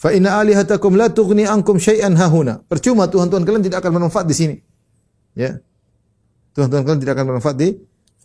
Fa 0.00 0.16
inna 0.16 0.40
alihatakum 0.40 0.96
la 0.96 1.12
tughni 1.12 1.44
ankum 1.44 1.76
syai'an 1.76 2.16
hahuna. 2.16 2.64
Percuma 2.64 3.12
Tuhan-Tuhan 3.12 3.44
kalian 3.44 3.62
tidak 3.68 3.84
akan 3.84 4.00
bermanfaat 4.00 4.24
di 4.24 4.34
sini. 4.34 4.56
Ya. 5.36 5.60
Tuhan-Tuhan 6.56 6.88
kalian 6.88 7.00
tidak 7.04 7.14
akan 7.20 7.26
bermanfaat 7.36 7.56
di 7.60 7.68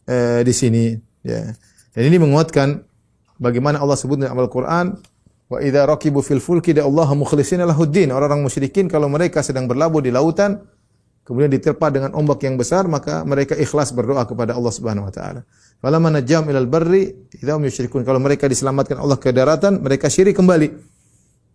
eh, 0.08 0.42
di 0.48 0.54
sini, 0.56 0.96
ya. 1.22 1.52
Dan 1.92 2.04
ini 2.08 2.18
menguatkan 2.24 2.88
Bagaimana 3.38 3.78
Allah 3.78 3.94
sebut 3.94 4.18
dalam 4.18 4.34
Al-Quran, 4.34 4.98
Wa 5.48 5.64
idza 5.64 5.88
rakibu 5.88 6.20
fil 6.20 6.44
fulki 6.44 6.76
da 6.76 6.84
Allah 6.84 7.08
mukhlishina 7.16 7.64
lahuddin. 7.64 8.12
Orang-orang 8.12 8.44
musyrikin 8.44 8.92
kalau 8.92 9.08
mereka 9.08 9.40
sedang 9.40 9.64
berlabuh 9.64 10.04
di 10.04 10.12
lautan, 10.12 10.60
kemudian 11.28 11.52
diterpa 11.52 11.92
dengan 11.92 12.16
ombak 12.16 12.40
yang 12.48 12.56
besar, 12.56 12.88
maka 12.88 13.28
mereka 13.28 13.52
ikhlas 13.60 13.92
berdoa 13.92 14.24
kepada 14.24 14.56
Allah 14.56 14.72
Subhanahu 14.72 15.12
wa 15.12 15.14
taala. 15.14 15.44
Falamma 15.84 16.24
najam 16.24 16.48
ilal 16.48 16.72
barri 16.72 17.12
idza 17.36 17.60
hum 17.60 17.68
yusyrikun. 17.68 18.08
Kalau 18.08 18.24
mereka 18.24 18.48
diselamatkan 18.48 18.96
Allah 18.96 19.20
ke 19.20 19.36
daratan, 19.36 19.84
mereka 19.84 20.08
syirik 20.08 20.40
kembali. 20.40 20.72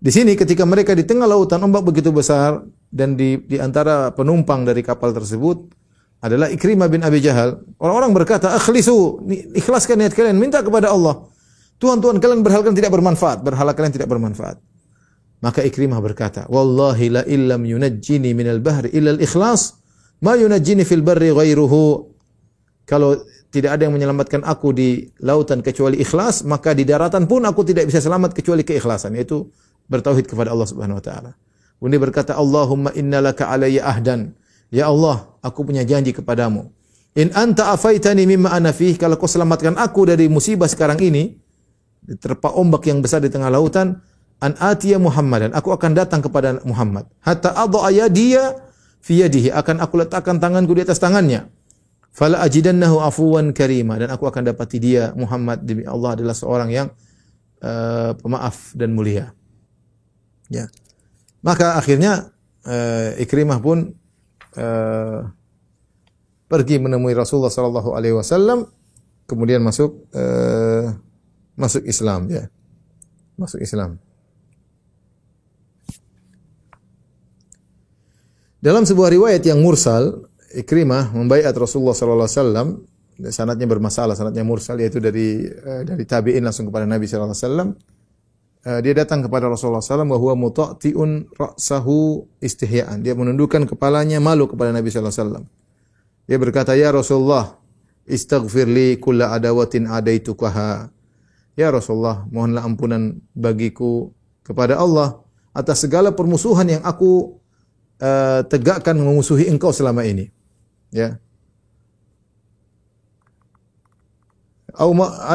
Di 0.02 0.10
sini 0.12 0.36
ketika 0.36 0.68
mereka 0.68 0.92
di 0.92 1.08
tengah 1.08 1.24
lautan 1.24 1.64
ombak 1.64 1.88
begitu 1.88 2.12
besar 2.12 2.60
dan 2.92 3.16
di, 3.16 3.40
di 3.48 3.56
antara 3.56 4.12
penumpang 4.12 4.68
dari 4.68 4.84
kapal 4.84 5.16
tersebut 5.16 5.72
adalah 6.20 6.52
Ikrimah 6.52 6.92
bin 6.92 7.00
Abi 7.00 7.24
Jahal. 7.24 7.64
Orang-orang 7.80 8.12
berkata, 8.12 8.52
"Akhlisu, 8.52 9.24
ikhlaskan 9.56 10.04
niat 10.04 10.12
kalian, 10.12 10.36
minta 10.36 10.60
kepada 10.60 10.92
Allah." 10.92 11.32
Tuhan-Tuhan 11.80 12.22
kalian 12.22 12.46
berhala 12.46 12.62
kalian 12.62 12.78
tidak 12.78 12.92
bermanfaat, 12.94 13.42
berhala 13.42 13.72
kalian 13.74 13.90
tidak 13.90 14.06
bermanfaat. 14.06 14.60
Maka 15.42 15.66
Ikrimah 15.66 15.98
berkata, 15.98 16.46
Wallahi 16.46 17.06
la 17.10 17.22
illam 17.26 17.66
yunajjini 17.66 18.30
minal 18.30 18.62
bahri 18.62 18.94
illa 18.94 19.10
al-ikhlas, 19.10 19.74
ma 20.22 20.38
yunajjini 20.38 20.86
fil 20.86 21.02
barri 21.02 21.34
ghairuhu. 21.34 22.06
Kalau 22.86 23.18
tidak 23.50 23.74
ada 23.74 23.90
yang 23.90 23.94
menyelamatkan 23.98 24.46
aku 24.46 24.70
di 24.70 25.10
lautan 25.18 25.58
kecuali 25.58 25.98
ikhlas, 25.98 26.46
maka 26.46 26.72
di 26.78 26.86
daratan 26.86 27.26
pun 27.26 27.42
aku 27.42 27.66
tidak 27.66 27.90
bisa 27.90 27.98
selamat 27.98 28.38
kecuali 28.38 28.62
keikhlasan, 28.62 29.18
yaitu 29.18 29.50
bertauhid 29.90 30.30
kepada 30.30 30.54
Allah 30.54 30.66
Subhanahu 30.70 31.02
wa 31.02 31.04
taala. 31.04 31.30
Kemudian 31.82 31.98
berkata, 31.98 32.38
Allahumma 32.38 32.94
innalaka 32.94 33.50
alayya 33.50 33.82
ahdan. 33.82 34.38
Ya 34.70 34.86
Allah, 34.86 35.26
aku 35.42 35.66
punya 35.66 35.82
janji 35.82 36.14
kepadamu. 36.14 36.70
In 37.18 37.34
anta 37.34 37.74
afaitani 37.74 38.24
mimma 38.24 38.54
ana 38.54 38.70
fih, 38.70 38.94
kalau 38.94 39.18
kau 39.18 39.26
selamatkan 39.26 39.74
aku 39.74 40.06
dari 40.06 40.30
musibah 40.30 40.70
sekarang 40.70 41.02
ini, 41.02 41.34
diterpa 42.06 42.54
ombak 42.54 42.86
yang 42.86 43.02
besar 43.02 43.18
di 43.18 43.28
tengah 43.28 43.50
lautan 43.50 43.98
an 44.42 44.58
atiya 44.58 44.98
Muhammad 44.98 45.48
dan 45.48 45.52
aku 45.54 45.70
akan 45.70 45.94
datang 45.94 46.18
kepada 46.18 46.58
Muhammad 46.66 47.06
hatta 47.22 47.54
adha 47.54 48.10
dia 48.10 48.58
fi 49.02 49.22
yadihi 49.22 49.54
akan 49.54 49.82
aku 49.82 50.02
letakkan 50.02 50.38
tanganku 50.38 50.74
di 50.78 50.82
atas 50.86 51.02
tangannya. 51.02 51.50
Fala 52.12 52.44
ajidannahu 52.44 53.00
afuwan 53.00 53.56
karima 53.56 53.96
dan 53.96 54.12
aku 54.12 54.28
akan 54.28 54.52
dapati 54.52 54.76
dia 54.76 55.16
Muhammad 55.16 55.64
demi 55.64 55.82
Allah 55.88 56.12
adalah 56.12 56.36
seorang 56.36 56.68
yang 56.68 56.88
uh, 57.64 58.12
pemaaf 58.20 58.76
dan 58.76 58.92
mulia. 58.92 59.32
Ya. 60.52 60.68
Maka 61.40 61.80
akhirnya 61.80 62.30
uh, 62.68 63.16
Ikrimah 63.16 63.64
pun 63.64 63.96
uh, 64.60 65.18
pergi 66.52 66.76
menemui 66.76 67.16
Rasulullah 67.16 67.48
sallallahu 67.48 67.96
alaihi 67.96 68.12
wasallam 68.12 68.68
kemudian 69.24 69.64
masuk 69.64 70.04
uh, 70.12 70.92
masuk 71.56 71.80
Islam 71.88 72.28
ya. 72.28 72.44
Masuk 73.40 73.64
Islam. 73.64 73.96
Dalam 78.62 78.86
sebuah 78.86 79.10
riwayat 79.10 79.42
yang 79.42 79.58
mursal, 79.58 80.30
Ikrimah 80.54 81.10
membaiat 81.10 81.50
Rasulullah 81.50 81.98
sallallahu 81.98 82.30
alaihi 82.30 82.38
wasallam, 82.38 82.68
sanadnya 83.34 83.66
bermasalah, 83.66 84.14
sanadnya 84.14 84.46
mursal 84.46 84.78
yaitu 84.78 85.02
dari 85.02 85.50
uh, 85.50 85.82
dari 85.82 86.06
tabi'in 86.06 86.46
langsung 86.46 86.70
kepada 86.70 86.86
Nabi 86.86 87.10
sallallahu 87.10 87.34
alaihi 87.34 87.42
wasallam. 87.42 87.68
Uh, 88.62 88.78
dia 88.78 88.94
datang 88.94 89.26
kepada 89.26 89.50
Rasulullah 89.50 89.82
SAW 89.82 90.06
bahwa 90.06 90.38
muta'tiun 90.38 91.34
ra'sahu 91.34 92.22
istihya'an. 92.38 93.02
Dia 93.02 93.18
menundukkan 93.18 93.66
kepalanya 93.66 94.22
malu 94.22 94.46
kepada 94.46 94.70
Nabi 94.70 94.94
wasallam. 94.94 95.50
Dia 96.30 96.38
berkata, 96.38 96.78
"Ya 96.78 96.94
Rasulullah, 96.94 97.58
istaghfir 98.06 98.70
li 98.70 98.94
kulla 99.02 99.34
adawatin 99.34 99.90
adaitukaha." 99.90 100.94
Ya 101.58 101.74
Rasulullah, 101.74 102.22
mohonlah 102.30 102.62
ampunan 102.62 103.18
bagiku 103.34 104.14
kepada 104.46 104.78
Allah 104.78 105.18
atas 105.50 105.82
segala 105.82 106.14
permusuhan 106.14 106.78
yang 106.78 106.82
aku 106.86 107.41
uh, 108.02 108.40
tegakkan 108.50 108.98
memusuhi 108.98 109.46
engkau 109.46 109.70
selama 109.70 110.02
ini. 110.02 110.34
Ya. 110.90 111.22
Au 114.72 114.88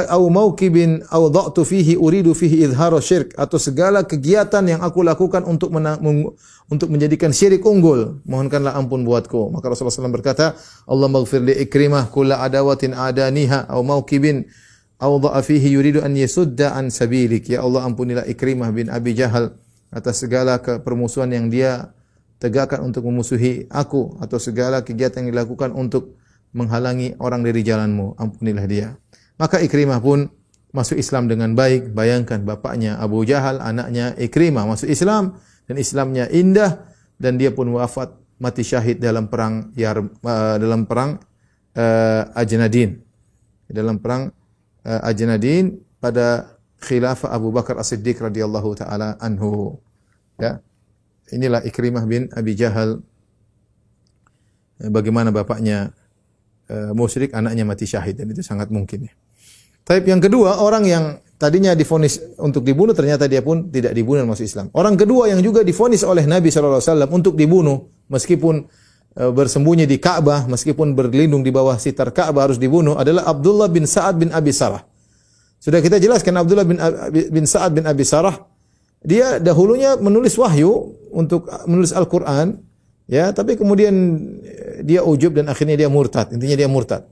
au 0.10 0.24
mauqibin 0.34 1.06
au 1.14 1.30
dha'tu 1.30 1.62
fihi 1.62 1.94
uridu 1.94 2.34
fihi 2.34 2.66
idhara 2.66 2.98
syirk 2.98 3.38
atau 3.38 3.62
segala 3.62 4.02
kegiatan 4.02 4.66
yang 4.66 4.82
aku 4.82 5.06
lakukan 5.06 5.46
untuk 5.46 5.70
untuk 6.74 6.90
menjadikan 6.90 7.30
syirik 7.30 7.62
unggul 7.62 8.18
mohonkanlah 8.26 8.74
ampun 8.74 9.06
buatku 9.06 9.54
maka 9.54 9.70
Rasulullah 9.70 9.94
SAW 9.94 10.10
berkata 10.10 10.58
Allah 10.90 11.06
maghfir 11.06 11.46
li 11.46 11.54
ikrimah 11.54 12.10
kulla 12.10 12.42
adawatin 12.42 12.98
adaniha 12.98 13.70
au 13.70 13.86
mauqibin 13.86 14.42
au 14.98 15.22
dha'a 15.22 15.46
fihi 15.46 15.70
yuridu 15.70 16.02
an 16.02 16.18
yasudda 16.18 16.74
an 16.74 16.90
sabilik 16.90 17.46
ya 17.54 17.62
Allah 17.62 17.86
ampunilah 17.86 18.26
ikrimah 18.26 18.74
bin 18.74 18.90
Abi 18.90 19.14
Jahal 19.14 19.54
atas 19.94 20.18
segala 20.18 20.58
permusuhan 20.82 21.30
yang 21.30 21.46
dia 21.54 21.94
tegakkan 22.38 22.86
untuk 22.86 23.06
memusuhi 23.06 23.66
aku 23.70 24.18
atau 24.22 24.38
segala 24.38 24.86
kegiatan 24.86 25.26
yang 25.26 25.34
dilakukan 25.34 25.74
untuk 25.74 26.18
menghalangi 26.54 27.18
orang 27.22 27.42
dari 27.46 27.62
jalanmu, 27.66 28.18
ampunilah 28.18 28.66
dia. 28.66 28.88
Maka 29.38 29.62
Ikrimah 29.62 30.02
pun 30.02 30.30
masuk 30.74 30.98
Islam 30.98 31.30
dengan 31.30 31.54
baik. 31.54 31.94
Bayangkan 31.94 32.42
bapaknya 32.42 32.98
Abu 32.98 33.26
Jahal, 33.26 33.62
anaknya 33.62 34.14
Ikrimah 34.18 34.66
masuk 34.66 34.90
Islam 34.90 35.38
dan 35.70 35.76
Islamnya 35.78 36.26
indah 36.32 36.90
dan 37.18 37.38
dia 37.38 37.54
pun 37.54 37.70
wafat 37.74 38.14
mati 38.38 38.62
syahid 38.62 39.02
dalam 39.02 39.30
perang 39.30 39.74
Yar, 39.74 40.02
uh, 40.02 40.56
dalam 40.62 40.86
perang 40.86 41.18
uh, 41.74 42.24
Ajnadin. 42.38 43.02
Dalam 43.68 44.00
perang 44.00 44.32
uh, 44.86 45.02
Ajnadin 45.10 45.78
pada 45.98 46.58
khilafah 46.78 47.34
Abu 47.34 47.50
Bakar 47.50 47.82
As-Siddiq 47.82 48.22
radhiyallahu 48.22 48.78
taala 48.78 49.18
anhu. 49.18 49.82
Ya. 50.38 50.62
Inilah 51.34 51.64
Ikrimah 51.68 52.04
bin 52.08 52.32
Abi 52.32 52.56
Jahal. 52.56 53.04
Eh, 54.78 54.90
bagaimana 54.94 55.34
bapaknya 55.34 55.90
uh, 56.70 56.92
musyrik, 56.94 57.34
anaknya 57.34 57.66
mati 57.66 57.90
syahid 57.90 58.22
dan 58.22 58.30
itu 58.30 58.46
sangat 58.46 58.70
mungkin 58.70 59.10
ya. 59.10 59.14
Tapi 59.88 60.12
yang 60.12 60.22
kedua, 60.22 60.60
orang 60.60 60.84
yang 60.84 61.04
tadinya 61.40 61.72
difonis 61.72 62.20
untuk 62.38 62.62
dibunuh 62.62 62.92
ternyata 62.92 63.26
dia 63.26 63.40
pun 63.40 63.72
tidak 63.72 63.96
dibunuh 63.96 64.28
masuk 64.28 64.46
Islam. 64.46 64.68
Orang 64.76 65.00
kedua 65.00 65.32
yang 65.32 65.40
juga 65.40 65.64
difonis 65.64 66.04
oleh 66.04 66.28
Nabi 66.28 66.52
SAW 66.52 67.08
untuk 67.10 67.34
dibunuh 67.40 67.88
meskipun 68.12 68.68
uh, 69.18 69.32
bersembunyi 69.32 69.90
di 69.90 69.98
Ka'bah, 69.98 70.46
meskipun 70.46 70.94
berlindung 70.94 71.42
di 71.42 71.50
bawah 71.50 71.80
sitar 71.80 72.12
Ka'bah 72.12 72.52
harus 72.52 72.60
dibunuh 72.60 73.00
adalah 73.00 73.26
Abdullah 73.26 73.72
bin 73.72 73.88
Sa'ad 73.88 74.20
bin 74.20 74.30
Abi 74.30 74.54
Sarah. 74.54 74.84
Sudah 75.58 75.82
kita 75.82 75.98
jelaskan 75.98 76.38
Abdullah 76.38 76.68
bin, 76.70 76.78
bin 77.12 77.44
Sa'ad 77.50 77.74
bin 77.74 77.84
Abi 77.90 78.06
Sarah 78.06 78.38
dia 79.02 79.38
dahulunya 79.38 79.96
menulis 79.98 80.34
wahyu 80.38 80.98
untuk 81.14 81.50
menulis 81.70 81.94
Al-Qur'an 81.94 82.58
ya, 83.06 83.32
tapi 83.32 83.56
kemudian 83.56 83.94
eh, 84.42 84.82
dia 84.84 85.02
ujub 85.06 85.34
dan 85.38 85.50
akhirnya 85.50 85.78
dia 85.78 85.90
murtad. 85.90 86.34
Intinya 86.34 86.58
dia 86.58 86.70
murtad. 86.70 87.06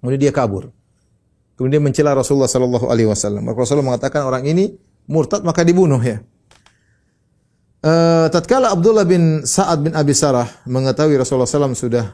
Kemudian 0.00 0.20
dia 0.20 0.32
kabur. 0.32 0.72
Kemudian 1.60 1.84
mencela 1.84 2.16
Rasulullah 2.16 2.48
sallallahu 2.48 2.88
alaihi 2.88 3.08
wasallam. 3.08 3.44
Rasulullah 3.52 3.92
mengatakan 3.92 4.24
orang 4.24 4.48
ini 4.48 4.80
murtad 5.04 5.44
maka 5.44 5.60
dibunuh 5.60 6.00
ya. 6.00 6.24
Uh, 7.80 8.28
tatkala 8.28 8.72
Abdullah 8.76 9.08
bin 9.08 9.40
Sa'ad 9.40 9.80
bin 9.80 9.96
Abi 9.96 10.12
Sarah 10.12 10.44
mengetahui 10.68 11.16
Rasulullah 11.16 11.48
SAW 11.48 11.72
sudah 11.72 12.12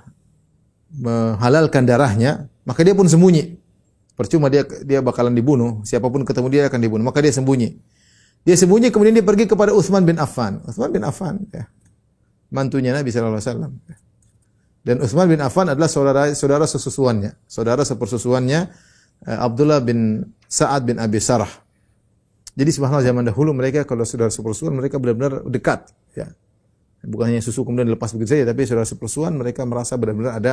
menghalalkan 0.95 1.83
darahnya, 1.83 2.47
maka 2.63 2.87
dia 2.87 2.95
pun 2.95 3.11
sembunyi. 3.11 3.59
Percuma 4.15 4.47
dia 4.47 4.63
dia 4.87 5.03
bakalan 5.03 5.35
dibunuh, 5.35 5.83
siapa 5.83 6.07
pun 6.07 6.23
ketemu 6.23 6.47
dia 6.55 6.63
akan 6.71 6.79
dibunuh, 6.79 7.05
maka 7.07 7.19
dia 7.19 7.35
sembunyi. 7.35 7.83
Dia 8.47 8.55
sembunyi 8.55 8.95
kemudian 8.95 9.11
dia 9.11 9.27
pergi 9.27 9.51
kepada 9.51 9.75
Utsman 9.75 10.07
bin 10.07 10.23
Affan. 10.23 10.63
Utsman 10.63 10.95
bin 10.95 11.03
Affan 11.03 11.43
ya. 11.51 11.67
Mantunya 12.55 12.95
Nabi 12.95 13.11
sallallahu 13.11 13.43
alaihi 13.43 13.51
wasallam. 13.51 13.73
Dan 14.87 15.03
Utsman 15.03 15.27
bin 15.27 15.43
Affan 15.43 15.67
adalah 15.67 15.91
saudara 15.91 16.31
saudara 16.31 16.63
sesusuannya, 16.63 17.35
saudara 17.51 17.83
sepersusuannya 17.83 18.71
uh, 19.27 19.39
Abdullah 19.43 19.83
bin 19.83 20.23
Sa'ad 20.47 20.87
bin 20.87 21.03
Abi 21.03 21.19
Sarah. 21.19 21.51
Jadi 22.55 22.71
subhanallah 22.71 23.03
zaman 23.03 23.27
dahulu 23.27 23.51
mereka 23.51 23.83
kalau 23.83 24.07
saudara 24.07 24.31
sepersusuan 24.31 24.79
mereka 24.79 25.03
benar-benar 25.03 25.43
dekat 25.51 25.91
ya. 26.15 26.31
Bukan 27.03 27.35
hanya 27.35 27.43
susu 27.43 27.67
kemudian 27.67 27.91
lepas 27.91 28.15
begitu 28.15 28.39
saja 28.39 28.47
tapi 28.47 28.63
saudara 28.63 28.87
sepersusuan 28.87 29.35
mereka 29.35 29.67
merasa 29.67 29.99
benar-benar 29.99 30.39
ada 30.39 30.53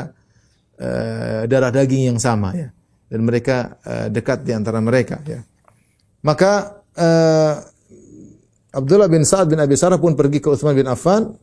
uh, 0.82 1.46
darah 1.46 1.70
daging 1.70 2.10
yang 2.10 2.18
sama 2.18 2.58
ya. 2.58 2.74
Dan 3.06 3.22
mereka 3.22 3.78
uh, 3.86 4.10
dekat 4.10 4.42
di 4.42 4.52
antara 4.58 4.82
mereka 4.82 5.22
ya. 5.30 5.46
Maka 6.26 6.82
uh, 6.98 7.73
Abdullah 8.74 9.06
bin 9.06 9.22
Sa'ad 9.22 9.54
bin 9.54 9.62
Abi 9.62 9.78
Sarah 9.78 10.02
pun 10.02 10.18
pergi 10.18 10.42
ke 10.42 10.50
Utsman 10.50 10.74
bin 10.74 10.90
Affan. 10.90 11.38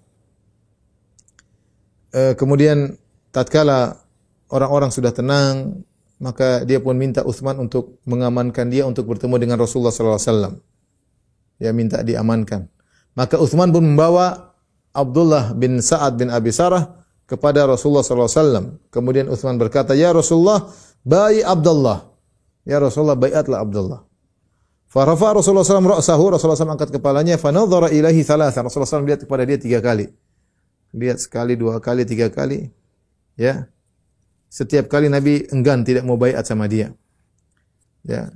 E, 2.10 2.34
kemudian 2.34 2.98
tatkala 3.30 4.02
orang-orang 4.50 4.90
sudah 4.90 5.14
tenang, 5.14 5.86
maka 6.18 6.66
dia 6.66 6.82
pun 6.82 6.98
minta 6.98 7.22
Utsman 7.22 7.54
untuk 7.62 8.02
mengamankan 8.02 8.66
dia 8.66 8.82
untuk 8.82 9.06
bertemu 9.06 9.38
dengan 9.38 9.56
Rasulullah 9.62 9.94
sallallahu 9.94 10.18
alaihi 10.18 10.30
wasallam. 10.34 10.54
Dia 11.62 11.70
minta 11.70 12.02
diamankan. 12.02 12.66
Maka 13.14 13.38
Utsman 13.38 13.70
pun 13.70 13.86
membawa 13.86 14.50
Abdullah 14.90 15.54
bin 15.54 15.78
Sa'ad 15.78 16.18
bin 16.18 16.34
Abi 16.34 16.50
Sarah 16.50 16.98
kepada 17.30 17.62
Rasulullah 17.62 18.02
sallallahu 18.02 18.26
alaihi 18.26 18.42
wasallam. 18.42 18.66
Kemudian 18.90 19.30
Utsman 19.30 19.54
berkata, 19.54 19.94
"Ya 19.94 20.10
Rasulullah, 20.10 20.66
bai 21.06 21.46
Abdullah." 21.46 22.10
Ya 22.66 22.82
Rasulullah, 22.82 23.16
baiatlah 23.16 23.62
Abdullah. 23.62 24.09
Farafa 24.90 25.38
Rasulullah 25.38 25.62
SAW 25.62 26.02
ra'sahu, 26.02 26.34
Rasulullah 26.34 26.58
SAW 26.58 26.74
angkat 26.74 26.90
kepalanya, 26.90 27.38
fanadhara 27.38 27.94
ilahi 27.94 28.26
thalathan. 28.26 28.66
Rasulullah 28.66 28.90
SAW 28.90 29.06
lihat 29.06 29.22
kepada 29.22 29.46
dia 29.46 29.54
tiga 29.54 29.78
kali. 29.78 30.10
Lihat 30.90 31.22
sekali, 31.22 31.54
dua 31.54 31.78
kali, 31.78 32.02
tiga 32.02 32.26
kali. 32.26 32.66
Ya. 33.38 33.70
Setiap 34.50 34.90
kali 34.90 35.06
Nabi 35.06 35.46
enggan 35.54 35.86
tidak 35.86 36.02
mau 36.02 36.18
bayat 36.18 36.42
sama 36.42 36.66
dia. 36.66 36.90
Ya. 38.02 38.34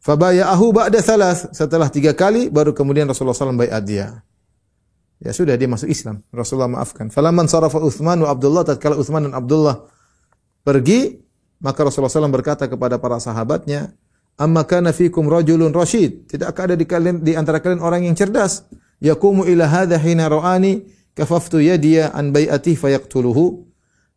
Fabaya'ahu 0.00 0.72
ba'da 0.72 1.04
thalath. 1.04 1.52
Setelah 1.52 1.92
tiga 1.92 2.16
kali, 2.16 2.48
baru 2.48 2.72
kemudian 2.72 3.04
Rasulullah 3.04 3.36
SAW 3.36 3.60
bayat 3.60 3.84
dia. 3.84 4.24
Ya 5.20 5.30
sudah, 5.36 5.60
dia 5.60 5.68
masuk 5.68 5.92
Islam. 5.92 6.24
Rasulullah 6.32 6.72
maafkan. 6.72 7.12
Falaman 7.12 7.46
sarafa 7.52 7.78
Uthman 7.78 8.16
wa 8.24 8.32
Abdullah, 8.32 8.64
tatkala 8.64 8.96
Uthman 8.96 9.28
dan 9.28 9.36
Abdullah 9.36 9.84
pergi, 10.64 11.20
maka 11.60 11.84
Rasulullah 11.84 12.10
SAW 12.10 12.32
berkata 12.32 12.66
kepada 12.66 12.96
para 12.96 13.20
sahabatnya, 13.22 13.92
Amma 14.40 14.64
kana 14.64 14.96
fikum 14.96 15.28
rajulun 15.28 15.72
rasyid. 15.72 16.28
Tidakkah 16.30 16.72
ada 16.72 16.76
di 16.76 16.88
kalian 16.88 17.20
di 17.20 17.36
antara 17.36 17.60
kalian 17.60 17.84
orang 17.84 18.08
yang 18.08 18.16
cerdas? 18.16 18.64
Yakumu 19.02 19.44
ila 19.44 19.68
hadha 19.68 19.98
hina 20.00 20.30
ra'ani 20.30 20.86
kafaftu 21.12 21.60
yadiya 21.60 22.14
an 22.16 22.32
bai'ati 22.32 22.72
fayaqtuluhu. 22.78 23.68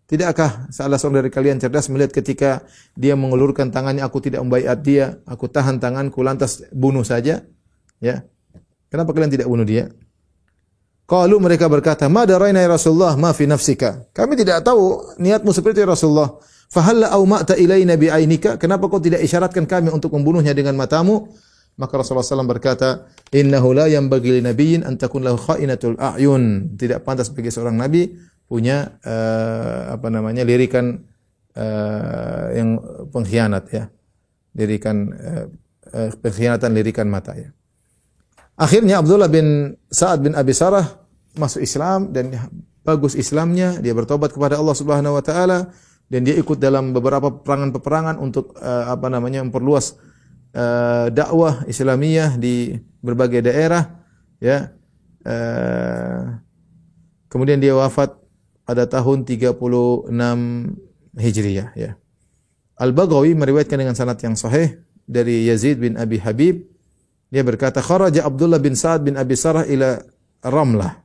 Tidakkah 0.05 0.69
salah 0.69 1.01
seorang 1.01 1.25
dari 1.25 1.33
kalian 1.33 1.57
cerdas 1.57 1.89
melihat 1.89 2.13
ketika 2.13 2.61
dia 2.93 3.17
mengulurkan 3.17 3.73
tangannya 3.73 4.05
aku 4.05 4.21
tidak 4.21 4.45
membaiat 4.45 4.77
dia, 4.85 5.17
aku 5.25 5.49
tahan 5.49 5.81
tanganku 5.81 6.21
lantas 6.21 6.61
bunuh 6.69 7.01
saja? 7.01 7.41
Ya. 7.97 8.21
Kenapa 8.93 9.17
kalian 9.17 9.33
tidak 9.33 9.49
bunuh 9.49 9.65
dia? 9.65 9.89
Qalu 11.05 11.37
mereka 11.37 11.69
berkata, 11.69 12.09
"Ma 12.09 12.25
daraina 12.25 12.61
ya 12.61 12.69
Rasulullah 12.69 13.13
ma 13.13 13.29
fi 13.33 13.45
nafsika." 13.45 14.09
Kami 14.09 14.33
tidak 14.37 14.65
tahu 14.65 15.13
niatmu 15.21 15.53
seperti 15.53 15.85
ya 15.85 15.89
Rasulullah. 15.89 16.37
Fahalla 16.69 17.13
au 17.13 17.23
ma'ta 17.29 17.55
ilaina 17.55 17.95
bi 17.95 18.09
ainika? 18.09 18.57
Kenapa 18.57 18.89
kau 18.89 18.99
tidak 18.99 19.21
isyaratkan 19.21 19.69
kami 19.69 19.93
untuk 19.93 20.11
membunuhnya 20.13 20.51
dengan 20.51 20.73
matamu? 20.75 21.29
Maka 21.75 21.99
Rasulullah 21.99 22.23
SAW 22.23 22.47
berkata, 22.47 23.11
Innahu 23.35 23.75
la 23.75 23.91
yang 23.91 24.07
bagi 24.07 24.39
nabiyyin 24.39 24.87
an 24.87 24.95
takun 24.95 25.27
lahu 25.27 25.35
kha'inatul 25.35 25.99
a'yun. 25.99 26.75
Tidak 26.79 27.03
pantas 27.03 27.31
bagi 27.35 27.51
seorang 27.51 27.75
nabi 27.75 28.15
punya 28.45 28.95
uh, 29.03 29.97
apa 29.97 30.07
namanya 30.07 30.45
lirikan 30.45 31.03
uh, 31.57 32.45
yang 32.55 32.79
pengkhianat 33.11 33.65
ya. 33.75 33.83
Lirikan 34.55 35.11
uh, 35.11 35.45
pengkhianatan 36.15 36.71
lirikan 36.71 37.11
mata 37.11 37.35
ya. 37.35 37.51
Akhirnya 38.55 39.03
Abdullah 39.03 39.27
bin 39.27 39.75
Sa'ad 39.91 40.23
bin 40.23 40.31
Abi 40.31 40.55
Sarah 40.55 41.03
masuk 41.35 41.59
Islam 41.59 42.15
dan 42.15 42.31
bagus 42.87 43.19
Islamnya, 43.19 43.83
dia 43.83 43.91
bertobat 43.91 44.31
kepada 44.31 44.55
Allah 44.55 44.75
Subhanahu 44.77 45.19
wa 45.19 45.23
taala 45.25 45.75
dan 46.05 46.21
dia 46.21 46.37
ikut 46.37 46.61
dalam 46.61 46.93
beberapa 46.93 47.33
peperangan-peperangan 47.33 48.21
untuk 48.21 48.53
uh, 48.61 48.93
apa 48.93 49.09
namanya 49.09 49.41
memperluas 49.41 49.97
uh, 50.53 51.09
dakwah 51.09 51.65
Islamiyah 51.65 52.37
di 52.37 52.77
berbagai 53.01 53.41
daerah 53.41 54.05
ya. 54.37 54.73
Uh, 55.25 56.37
kemudian 57.29 57.57
dia 57.57 57.73
wafat 57.73 58.13
pada 58.65 58.85
tahun 58.85 59.25
36 59.25 60.13
Hijriah 61.17 61.69
ya. 61.73 61.97
Al-Baghawi 62.75 63.33
meriwayatkan 63.33 63.79
dengan 63.79 63.95
sanad 63.97 64.19
yang 64.21 64.35
sahih 64.37 64.83
dari 65.07 65.47
Yazid 65.47 65.81
bin 65.81 65.97
Abi 65.97 66.21
Habib. 66.21 66.65
Dia 67.33 67.41
berkata 67.41 67.81
kharaja 67.81 68.27
Abdullah 68.27 68.61
bin 68.61 68.77
Sa'ad 68.77 69.01
bin 69.01 69.17
Abi 69.17 69.33
Sarah 69.33 69.65
ila 69.65 69.97
Ramlah 70.45 71.04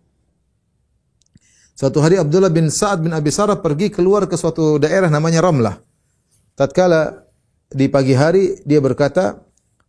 Suatu 1.80 2.04
hari 2.04 2.20
Abdullah 2.20 2.52
bin 2.52 2.68
Sa'ad 2.68 3.00
bin 3.00 3.08
Abi 3.08 3.32
Sarah 3.32 3.56
pergi 3.56 3.88
keluar 3.88 4.28
ke 4.28 4.36
suatu 4.36 4.76
daerah 4.76 5.08
namanya 5.08 5.40
Ramlah. 5.40 5.80
Tatkala 6.52 7.24
di 7.72 7.88
pagi 7.88 8.12
hari 8.12 8.60
dia 8.68 8.84
berkata, 8.84 9.40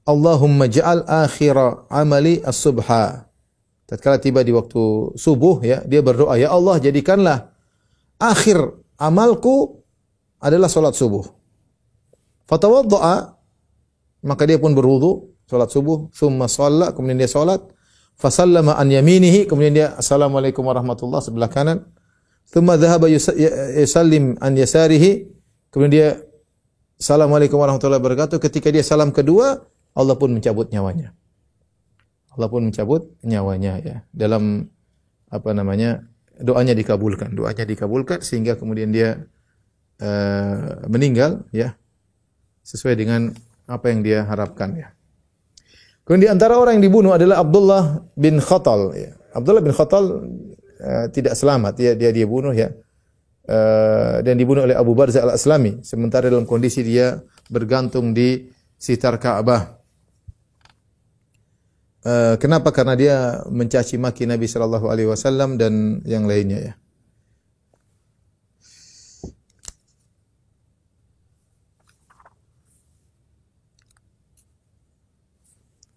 Allahumma 0.07 0.71
ja'al 0.71 1.03
akhira 1.03 1.83
amali 1.91 2.39
as-subha. 2.47 3.27
Tatkala 3.91 4.23
tiba 4.23 4.39
di 4.39 4.55
waktu 4.55 5.19
subuh 5.19 5.59
ya, 5.67 5.83
dia 5.83 5.99
berdoa, 5.99 6.39
ya 6.39 6.55
Allah 6.55 6.79
jadikanlah 6.79 7.51
akhir 8.23 8.71
amalku 8.95 9.83
adalah 10.39 10.71
salat 10.71 10.95
subuh. 10.95 11.27
Fatawadda'a 12.47 13.35
maka 14.31 14.47
dia 14.47 14.55
pun 14.63 14.71
berwudu 14.71 15.27
salat 15.43 15.67
subuh, 15.67 16.07
thumma 16.15 16.47
shalla, 16.47 16.95
kemudian 16.95 17.19
dia 17.19 17.27
salat, 17.27 17.59
fasallama 18.17 18.75
an 18.75 18.89
yaminihi, 18.89 19.45
kemudian 19.45 19.73
dia 19.75 19.87
assalamualaikum 19.95 20.65
warahmatullahi 20.65 21.23
sebelah 21.23 21.51
kanan. 21.51 21.85
Thumma 22.51 22.75
dhahaba 22.75 23.07
yusallim 23.07 24.35
an 24.43 24.57
yasarihi, 24.57 25.29
kemudian 25.71 25.93
dia 25.93 26.09
Assalamualaikum 27.01 27.57
warahmatullahi 27.57 27.97
wabarakatuh. 27.97 28.37
Ketika 28.37 28.69
dia 28.69 28.85
salam 28.85 29.09
kedua, 29.09 29.65
Allah 29.97 30.13
pun 30.13 30.37
mencabut 30.37 30.69
nyawanya. 30.69 31.17
Allah 32.29 32.45
pun 32.45 32.69
mencabut 32.69 33.09
nyawanya 33.25 33.81
ya. 33.81 33.97
Dalam 34.13 34.69
apa 35.33 35.49
namanya? 35.57 36.05
doanya 36.37 36.77
dikabulkan. 36.77 37.33
Doanya 37.33 37.65
dikabulkan 37.65 38.21
sehingga 38.21 38.53
kemudian 38.53 38.93
dia 38.93 39.17
uh, 39.97 40.85
meninggal 40.93 41.41
ya. 41.49 41.73
Sesuai 42.61 42.93
dengan 42.93 43.33
apa 43.65 43.89
yang 43.89 44.05
dia 44.05 44.21
harapkan 44.21 44.77
ya. 44.77 44.93
Kemudian 46.01 46.23
di 46.25 46.29
antara 46.33 46.57
orang 46.57 46.81
yang 46.81 46.85
dibunuh 46.89 47.13
adalah 47.13 47.39
Abdullah 47.45 48.01
bin 48.17 48.41
Khatal 48.41 48.81
ya. 48.97 49.11
Abdullah 49.31 49.63
bin 49.63 49.71
Khatal 49.71 50.05
uh, 50.81 51.05
tidak 51.13 51.37
selamat 51.37 51.77
ya 51.77 51.91
dia 51.93 52.09
dia 52.11 52.25
bunuh 52.25 52.51
ya 52.51 52.73
uh, 53.47 54.19
dan 54.25 54.35
dibunuh 54.35 54.65
oleh 54.65 54.75
Abu 54.75 54.97
Barzah 54.97 55.23
al-Aslami 55.23 55.85
sementara 55.85 56.27
dalam 56.27 56.43
kondisi 56.49 56.81
dia 56.81 57.21
bergantung 57.47 58.11
di 58.11 58.49
sekitar 58.81 59.21
Ka'bah. 59.21 59.77
Uh, 62.01 62.33
kenapa? 62.41 62.73
Karena 62.73 62.97
dia 62.97 63.17
mencaci 63.45 64.01
maki 64.01 64.25
Nabi 64.25 64.49
sallallahu 64.49 64.89
alaihi 64.89 65.05
wasallam 65.05 65.61
dan 65.61 66.01
yang 66.01 66.25
lainnya 66.25 66.59
ya. 66.59 66.73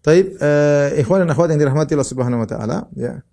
Taib, 0.05 0.37
uh, 0.37 0.93
ikhwan 1.01 1.25
dan 1.25 1.33
akhwat 1.33 1.49
yang 1.49 1.57
dirahmati 1.65 1.97
Allah 1.97 2.05
Subhanahu 2.05 2.45
wa 2.45 2.49
taala, 2.49 2.85
ya. 2.93 3.25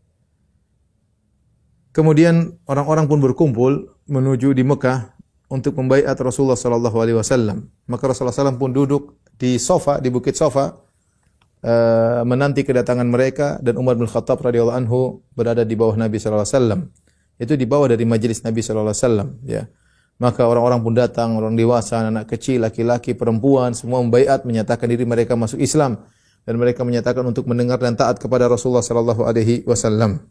Kemudian 1.92 2.56
orang-orang 2.64 3.04
pun 3.04 3.20
berkumpul 3.20 3.92
menuju 4.08 4.56
di 4.56 4.64
Mekah 4.64 5.12
untuk 5.52 5.76
membaiat 5.76 6.16
Rasulullah 6.16 6.56
sallallahu 6.56 6.96
alaihi 6.96 7.20
wasallam. 7.20 7.68
Maka 7.84 8.08
Rasulullah 8.08 8.32
SAW 8.32 8.56
pun 8.56 8.72
duduk 8.72 9.20
di 9.36 9.60
sofa 9.60 10.00
di 10.00 10.08
Bukit 10.08 10.32
Sofa 10.32 10.72
uh, 11.60 12.24
menanti 12.24 12.64
kedatangan 12.64 13.04
mereka 13.04 13.60
dan 13.60 13.76
Umar 13.76 14.00
bin 14.00 14.08
Khattab 14.08 14.40
radhiyallahu 14.40 14.72
anhu 14.72 15.20
berada 15.36 15.68
di 15.68 15.76
bawah 15.76 15.92
Nabi 16.00 16.16
sallallahu 16.16 16.40
alaihi 16.40 16.56
wasallam. 16.56 16.80
Itu 17.36 17.52
di 17.60 17.68
bawah 17.68 17.92
dari 17.92 18.08
majelis 18.08 18.40
Nabi 18.40 18.64
sallallahu 18.64 18.96
alaihi 18.96 19.04
wasallam, 19.04 19.28
ya. 19.44 19.62
Maka 20.16 20.48
orang-orang 20.48 20.80
pun 20.80 20.96
datang, 20.96 21.36
orang 21.36 21.52
dewasa, 21.52 22.00
anak, 22.00 22.08
-anak 22.08 22.26
kecil, 22.32 22.64
laki-laki, 22.64 23.12
perempuan, 23.12 23.76
semua 23.76 24.00
membaiat 24.00 24.48
menyatakan 24.48 24.88
diri 24.88 25.04
mereka 25.04 25.36
masuk 25.36 25.60
Islam 25.60 26.00
dan 26.42 26.54
mereka 26.58 26.82
menyatakan 26.82 27.22
untuk 27.22 27.46
mendengar 27.46 27.78
dan 27.78 27.94
taat 27.94 28.18
kepada 28.18 28.50
Rasulullah 28.50 28.82
sallallahu 28.82 29.22
alaihi 29.22 29.62
wasallam. 29.62 30.26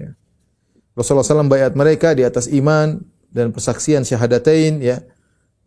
Ya. 0.00 0.16
Rasulullah 0.96 1.24
SAW 1.24 1.48
bayat 1.48 1.76
mereka 1.76 2.16
di 2.16 2.24
atas 2.24 2.48
iman 2.50 3.04
dan 3.30 3.52
persaksian 3.54 4.02
syahadatain 4.02 4.80
ya 4.82 5.04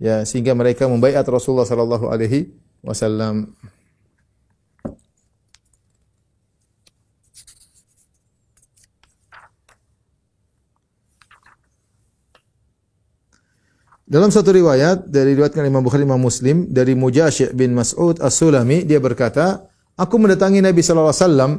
ya 0.02 0.26
sehingga 0.28 0.52
mereka 0.58 0.89
membaiat 0.89 1.24
Rasulullah 1.30 1.70
sallallahu 1.70 2.10
alaihi 2.10 2.52
wasallam. 2.82 3.54
Dalam 14.04 14.30
satu 14.30 14.52
riwayat 14.52 15.08
dari 15.08 15.32
riwayatkan 15.34 15.63
Imam 15.63 15.80
Bukhari 15.80 16.04
Imam 16.04 16.20
Muslim 16.20 16.68
dari 16.68 16.92
Mujashih 16.92 17.56
bin 17.56 17.72
Mas'ud 17.72 18.20
As-Sulami 18.20 18.84
dia 18.84 19.00
berkata, 19.00 19.63
"Aku 19.96 20.20
mendatangi 20.20 20.60
Nabi 20.60 20.84
sallallahu 20.84 21.12
alaihi 21.12 21.24
wasallam 21.24 21.52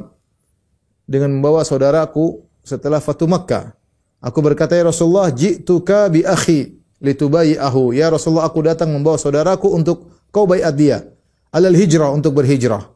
dengan 1.05 1.29
membawa 1.33 1.61
saudaraku 1.61 2.45
setelah 2.65 2.97
Fatu 2.97 3.29
Makkah. 3.29 3.77
Aku 4.19 4.41
berkata, 4.41 4.73
Ya 4.73 4.81
Rasulullah, 4.81 5.29
ji'tuka 5.29 6.09
bi 6.09 6.25
akhi 6.25 6.81
litubayi'ahu. 6.97 7.93
Ya 7.93 8.09
Rasulullah, 8.09 8.49
aku 8.49 8.65
datang 8.65 8.89
membawa 8.89 9.21
saudaraku 9.21 9.69
untuk 9.69 10.09
kau 10.33 10.49
bayat 10.49 10.73
dia. 10.73 10.97
Alal 11.53 11.77
hijrah, 11.77 12.09
untuk 12.09 12.33
berhijrah. 12.33 12.89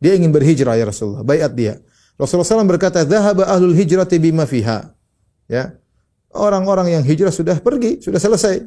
Dia 0.00 0.16
ingin 0.16 0.32
berhijrah, 0.32 0.74
Ya 0.80 0.88
Rasulullah. 0.88 1.22
Bayat 1.22 1.52
dia. 1.52 1.78
Rasulullah 2.16 2.64
SAW 2.64 2.66
berkata, 2.66 3.04
Zahaba 3.04 3.46
ahlul 3.52 3.76
hijrati 3.76 4.16
bima 4.16 4.48
fiha. 4.48 4.96
Ya. 5.46 5.76
Orang-orang 6.32 6.96
yang 6.96 7.04
hijrah 7.04 7.28
sudah 7.28 7.60
pergi, 7.60 8.00
sudah 8.00 8.16
selesai. 8.16 8.64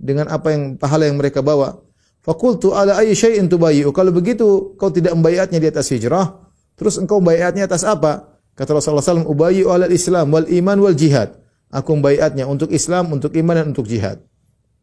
Dengan 0.00 0.32
apa 0.32 0.56
yang 0.56 0.80
pahala 0.80 1.04
yang 1.04 1.20
mereka 1.20 1.44
bawa. 1.44 1.76
Fakultu 2.24 2.72
ala 2.72 2.96
ayyi 2.96 3.12
syai'in 3.12 3.52
tubayi'u. 3.52 3.92
Kalau 3.92 4.12
begitu, 4.12 4.72
kau 4.80 4.88
tidak 4.88 5.12
membayatnya 5.12 5.60
di 5.60 5.68
atas 5.68 5.92
hijrah, 5.92 6.40
terus 6.76 6.96
engkau 6.96 7.20
membayatnya 7.20 7.68
atas 7.68 7.84
apa? 7.84 8.40
Kata 8.56 8.76
Rasulullah 8.76 9.04
SAW, 9.04 9.28
Ubayyu 9.28 9.72
alal 9.72 9.92
Islam 9.92 10.32
wal 10.32 10.48
iman 10.48 10.78
wal 10.84 10.96
jihad. 10.96 11.36
Aku 11.72 11.96
membayatnya 11.96 12.44
untuk 12.44 12.72
Islam, 12.74 13.12
untuk 13.12 13.32
iman 13.32 13.54
dan 13.56 13.66
untuk 13.72 13.88
jihad. 13.88 14.20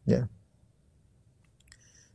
Ya. 0.08 0.26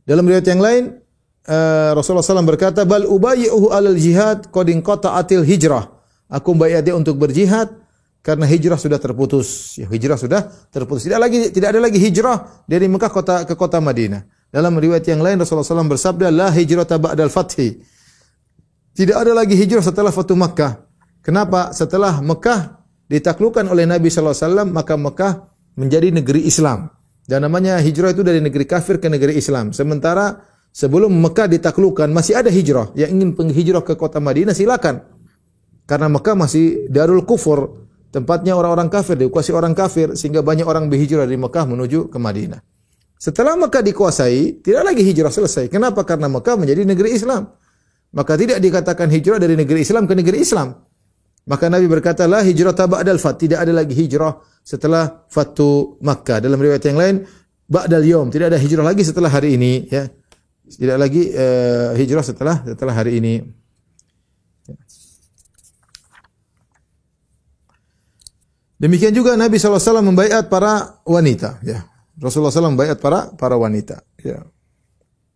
Dalam 0.04 0.28
riwayat 0.28 0.44
yang 0.44 0.60
lain, 0.60 1.00
uh, 1.48 1.96
Rasulullah 1.96 2.26
SAW 2.26 2.44
berkata, 2.44 2.84
Bal 2.84 3.08
ubayyuhu 3.08 3.72
alal 3.72 3.96
jihad 3.96 4.52
kota 4.52 5.16
atil 5.16 5.46
hijrah. 5.46 5.88
Aku 6.28 6.52
membayat 6.52 6.84
dia 6.84 6.96
untuk 6.96 7.16
berjihad 7.16 7.72
karena 8.24 8.48
hijrah 8.48 8.80
sudah 8.80 8.96
terputus. 8.96 9.76
Ya, 9.76 9.84
hijrah 9.84 10.16
sudah 10.16 10.48
terputus. 10.72 11.04
Tidak 11.04 11.20
lagi 11.20 11.52
tidak 11.52 11.76
ada 11.76 11.80
lagi 11.84 12.00
hijrah 12.00 12.64
dari 12.64 12.88
Mekah 12.88 13.12
kota 13.12 13.44
ke 13.44 13.52
kota 13.52 13.84
Madinah. 13.84 14.24
Dalam 14.48 14.72
riwayat 14.72 15.04
yang 15.04 15.20
lain 15.20 15.44
Rasulullah 15.44 15.66
SAW 15.66 15.92
bersabda, 15.92 16.32
La 16.32 16.48
hijrah 16.48 16.88
ba'dal 16.88 17.28
fathi. 17.28 17.84
Tidak 18.94 19.12
ada 19.12 19.34
lagi 19.36 19.58
hijrah 19.58 19.82
setelah 19.82 20.14
Fatu 20.14 20.38
Makkah. 20.38 20.86
Kenapa? 21.20 21.74
Setelah 21.74 22.22
Mekah 22.22 22.80
ditaklukkan 23.10 23.66
oleh 23.66 23.84
Nabi 23.84 24.06
wasallam, 24.08 24.70
maka 24.70 24.94
Mekah 24.94 25.50
menjadi 25.74 26.14
negeri 26.14 26.46
Islam. 26.46 26.88
Dan 27.26 27.42
namanya 27.42 27.82
hijrah 27.82 28.14
itu 28.14 28.22
dari 28.22 28.38
negeri 28.38 28.64
kafir 28.64 29.02
ke 29.02 29.10
negeri 29.10 29.34
Islam. 29.34 29.74
Sementara 29.74 30.46
sebelum 30.70 31.10
Mekah 31.10 31.50
ditaklukkan 31.50 32.08
masih 32.14 32.38
ada 32.38 32.48
hijrah. 32.48 32.94
Yang 32.94 33.10
ingin 33.18 33.30
penghijrah 33.34 33.82
ke 33.82 33.98
kota 33.98 34.22
Madinah 34.22 34.54
silakan. 34.54 35.02
Karena 35.84 36.08
Mekah 36.08 36.38
masih 36.38 36.86
darul 36.88 37.26
kufur, 37.26 37.83
tempatnya 38.14 38.54
orang-orang 38.54 38.86
kafir, 38.86 39.18
dikuasai 39.18 39.50
orang 39.50 39.74
kafir 39.74 40.14
sehingga 40.14 40.46
banyak 40.46 40.62
orang 40.62 40.86
berhijrah 40.86 41.26
dari 41.26 41.34
Mekah 41.34 41.66
menuju 41.66 42.14
ke 42.14 42.18
Madinah. 42.22 42.62
Setelah 43.18 43.58
Mekah 43.58 43.82
dikuasai, 43.82 44.62
tidak 44.62 44.86
lagi 44.86 45.02
hijrah 45.02 45.34
selesai. 45.34 45.66
Kenapa? 45.66 46.06
Karena 46.06 46.30
Mekah 46.30 46.54
menjadi 46.54 46.86
negeri 46.86 47.18
Islam. 47.18 47.50
Maka 48.14 48.38
tidak 48.38 48.62
dikatakan 48.62 49.10
hijrah 49.10 49.42
dari 49.42 49.58
negeri 49.58 49.82
Islam 49.82 50.06
ke 50.06 50.14
negeri 50.14 50.38
Islam. 50.44 50.78
Maka 51.48 51.66
Nabi 51.66 51.90
berkata, 51.90 52.30
la 52.30 52.44
hijrah 52.44 52.76
ba'dal 52.76 53.18
fat. 53.18 53.34
Tidak 53.40 53.58
ada 53.58 53.72
lagi 53.74 53.96
hijrah 53.96 54.38
setelah 54.62 55.24
Fatu 55.26 55.98
Makkah. 56.04 56.38
Dalam 56.38 56.60
riwayat 56.60 56.84
yang 56.86 57.00
lain, 57.00 57.16
ba'dal 57.66 58.04
yom. 58.06 58.28
Tidak 58.30 58.46
ada 58.52 58.60
hijrah 58.60 58.84
lagi 58.86 59.02
setelah 59.02 59.32
hari 59.32 59.56
ini. 59.58 59.88
Ya. 59.90 60.06
Tidak 60.64 60.96
lagi 60.96 61.32
uh, 61.32 61.96
hijrah 61.96 62.24
setelah 62.24 62.62
setelah 62.62 62.94
hari 62.94 63.18
ini. 63.24 63.63
Demikian 68.78 69.14
juga 69.14 69.38
Nabi 69.38 69.56
SAW 69.56 70.02
membaiat 70.02 70.50
para 70.50 71.02
wanita. 71.06 71.62
Ya. 71.62 71.86
Rasulullah 72.18 72.54
SAW 72.54 72.74
membaiat 72.74 72.98
para 72.98 73.30
para 73.34 73.54
wanita. 73.54 74.02
Ya. 74.22 74.46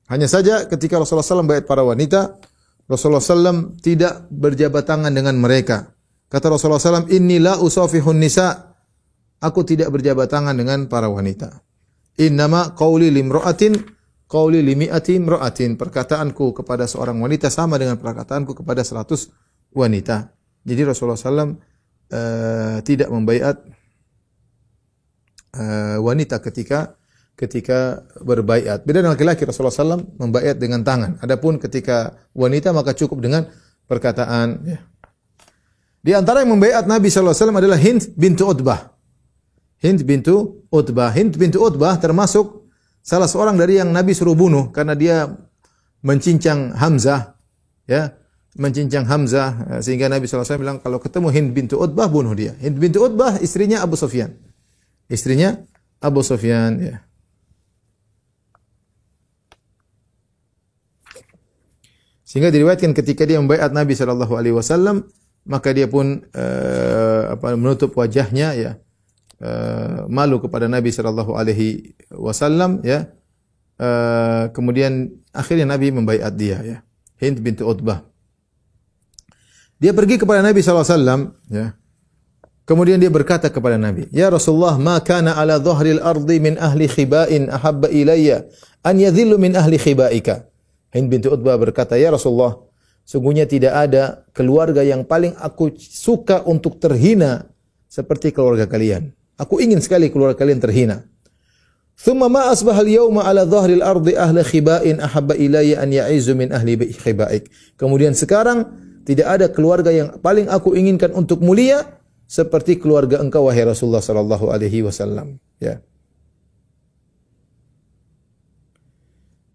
Hanya 0.09 0.27
saja 0.27 0.65
ketika 0.67 0.99
Rasulullah 0.99 1.27
SAW 1.27 1.45
membaiat 1.45 1.69
para 1.69 1.85
wanita, 1.85 2.41
Rasulullah 2.89 3.21
SAW 3.21 3.77
tidak 3.85 4.27
berjabat 4.33 4.89
tangan 4.89 5.13
dengan 5.13 5.37
mereka. 5.37 5.93
Kata 6.33 6.49
Rasulullah 6.49 6.81
SAW, 6.81 7.13
Inilah 7.13 7.61
usafihun 7.61 8.17
nisa. 8.17 8.77
Aku 9.39 9.63
tidak 9.63 9.95
berjabat 9.95 10.33
tangan 10.33 10.57
dengan 10.57 10.91
para 10.91 11.07
wanita. 11.07 11.63
Innama 12.19 12.75
qawli 12.75 13.13
limro'atin, 13.15 13.79
qawli 14.27 14.65
limi'ati 14.67 15.15
imro'atin. 15.15 15.79
Perkataanku 15.79 16.51
kepada 16.57 16.91
seorang 16.91 17.23
wanita 17.23 17.47
sama 17.47 17.79
dengan 17.79 18.01
perkataanku 18.01 18.51
kepada 18.57 18.83
seratus 18.83 19.31
wanita. 19.71 20.35
Jadi 20.67 20.91
Rasulullah 20.91 21.15
SAW 21.15 21.55
uh, 22.13 22.79
tidak 22.85 23.09
membaiat 23.09 23.61
uh, 25.57 25.99
wanita 26.03 26.41
ketika 26.43 26.99
ketika 27.39 28.03
berbaiat. 28.19 28.83
Beda 28.83 28.99
dengan 28.99 29.15
laki-laki 29.15 29.47
Rasulullah 29.47 29.71
SAW 29.71 30.03
membaiat 30.19 30.59
dengan 30.59 30.83
tangan. 30.83 31.23
Adapun 31.23 31.63
ketika 31.63 32.19
wanita 32.35 32.75
maka 32.75 32.99
cukup 32.99 33.23
dengan 33.23 33.47
perkataan. 33.87 34.49
Ya. 34.67 34.79
Di 36.03 36.13
antara 36.19 36.43
yang 36.43 36.59
membaiat 36.59 36.91
Nabi 36.91 37.07
SAW 37.11 37.55
adalah 37.55 37.79
Hind 37.79 38.19
bintu 38.19 38.43
Utbah. 38.43 38.91
Hind 39.79 40.03
bintu 40.03 40.67
Utbah. 40.67 41.15
Hind 41.15 41.39
bintu 41.39 41.63
Utbah 41.63 41.95
termasuk 42.03 42.67
salah 43.07 43.31
seorang 43.31 43.55
dari 43.55 43.79
yang 43.79 43.95
Nabi 43.95 44.19
suruh 44.19 44.35
bunuh 44.35 44.75
karena 44.75 44.99
dia 44.99 45.31
mencincang 46.03 46.75
Hamzah. 46.75 47.39
Ya, 47.87 48.19
mencincang 48.57 49.05
Hamzah 49.05 49.77
eh, 49.77 49.81
sehingga 49.85 50.09
Nabi 50.09 50.25
SAW 50.25 50.57
bilang 50.57 50.79
kalau 50.81 50.97
ketemu 51.03 51.29
Hind 51.29 51.51
bintu 51.53 51.77
Utbah 51.77 52.09
bunuh 52.09 52.33
dia. 52.33 52.57
Hind 52.57 52.81
bintu 52.81 53.05
Utbah 53.05 53.37
istrinya 53.43 53.85
Abu 53.85 53.99
Sufyan. 53.99 54.33
Istrinya 55.11 55.59
Abu 56.01 56.25
Sufyan 56.25 56.73
ya. 56.81 56.97
Sehingga 62.29 62.53
diriwayatkan 62.53 62.93
ketika 62.93 63.25
dia 63.25 63.41
membaiat 63.41 63.73
Nabi 63.73 63.97
sallallahu 63.97 64.37
alaihi 64.37 64.53
wasallam 64.53 65.09
maka 65.49 65.73
dia 65.73 65.89
pun 65.89 66.21
uh, 66.37 67.23
apa 67.33 67.57
menutup 67.57 67.97
wajahnya 67.97 68.53
ya 68.53 68.71
uh, 69.41 70.05
malu 70.13 70.37
kepada 70.45 70.69
Nabi 70.69 70.93
sallallahu 70.93 71.33
alaihi 71.33 71.97
wasallam 72.13 72.85
ya 72.85 73.09
uh, 73.81 74.53
kemudian 74.53 75.09
akhirnya 75.33 75.73
Nabi 75.73 75.89
membaiat 75.89 76.37
dia 76.37 76.61
ya 76.61 76.79
Hind 77.17 77.41
bintu 77.41 77.65
Utbah 77.65 78.05
dia 79.79 79.95
pergi 79.95 80.19
kepada 80.19 80.43
Nabi 80.43 80.59
SAW, 80.59 81.39
ya. 81.49 81.79
Kemudian 82.69 83.01
dia 83.01 83.09
berkata 83.09 83.49
kepada 83.49 83.81
Nabi, 83.81 84.13
"Ya 84.13 84.29
Rasulullah, 84.29 84.77
ma 84.77 85.01
kana 85.01 85.33
ala 85.41 85.57
dhahril 85.57 86.05
ardi 86.05 86.37
min 86.37 86.61
ahli 86.61 86.85
khiba'in 86.85 87.49
ahabba 87.49 87.89
ilayya 87.89 88.45
an 88.85 89.01
yadhillu 89.01 89.41
min 89.41 89.57
ahli 89.57 89.81
khibaika." 89.81 90.45
Hind 90.93 91.09
bintu 91.09 91.33
Utbah 91.33 91.57
berkata, 91.57 91.97
"Ya 91.97 92.13
Rasulullah, 92.13 92.61
sungguhnya 93.09 93.49
tidak 93.49 93.73
ada 93.73 94.29
keluarga 94.37 94.85
yang 94.85 95.01
paling 95.01 95.33
aku 95.41 95.81
suka 95.81 96.45
untuk 96.45 96.77
terhina 96.77 97.49
seperti 97.89 98.37
keluarga 98.37 98.69
kalian. 98.69 99.17
Aku 99.41 99.65
ingin 99.65 99.81
sekali 99.81 100.13
keluarga 100.13 100.37
kalian 100.37 100.61
terhina." 100.61 101.09
Thumma 101.97 102.29
ma 102.29 102.53
asbaha 102.53 102.85
al-yawma 102.85 103.25
ala 103.25 103.49
dhahril 103.49 103.81
ardi 103.81 104.13
ahli 104.13 104.45
khiba'in 104.45 105.01
ahabba 105.01 105.41
ilayya 105.41 105.81
an 105.81 105.89
ya'izu 105.89 106.37
min 106.37 106.53
ahli 106.53 106.77
khibaik. 106.95 107.49
Kemudian 107.81 108.13
sekarang 108.13 108.69
tidak 109.09 109.25
ada 109.25 109.47
keluarga 109.49 109.89
yang 109.89 110.21
paling 110.21 110.53
aku 110.53 110.77
inginkan 110.77 111.17
untuk 111.17 111.41
mulia 111.41 111.97
seperti 112.29 112.77
keluarga 112.77 113.25
engkau 113.25 113.49
wahai 113.49 113.65
Rasulullah 113.65 114.05
sallallahu 114.05 114.53
alaihi 114.53 114.85
wasallam. 114.85 115.41
Ya. 115.57 115.81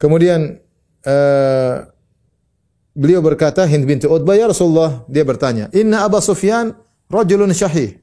Kemudian 0.01 0.57
uh, 1.05 1.75
beliau 2.97 3.21
berkata 3.21 3.69
Hind 3.69 3.85
binti 3.85 4.09
Utbah 4.09 4.33
ya 4.33 4.49
Rasulullah 4.49 5.05
dia 5.05 5.21
bertanya, 5.21 5.69
"Inna 5.69 6.01
Abu 6.01 6.17
Sufyan 6.17 6.73
rajulun 7.05 7.53
syahih." 7.53 8.01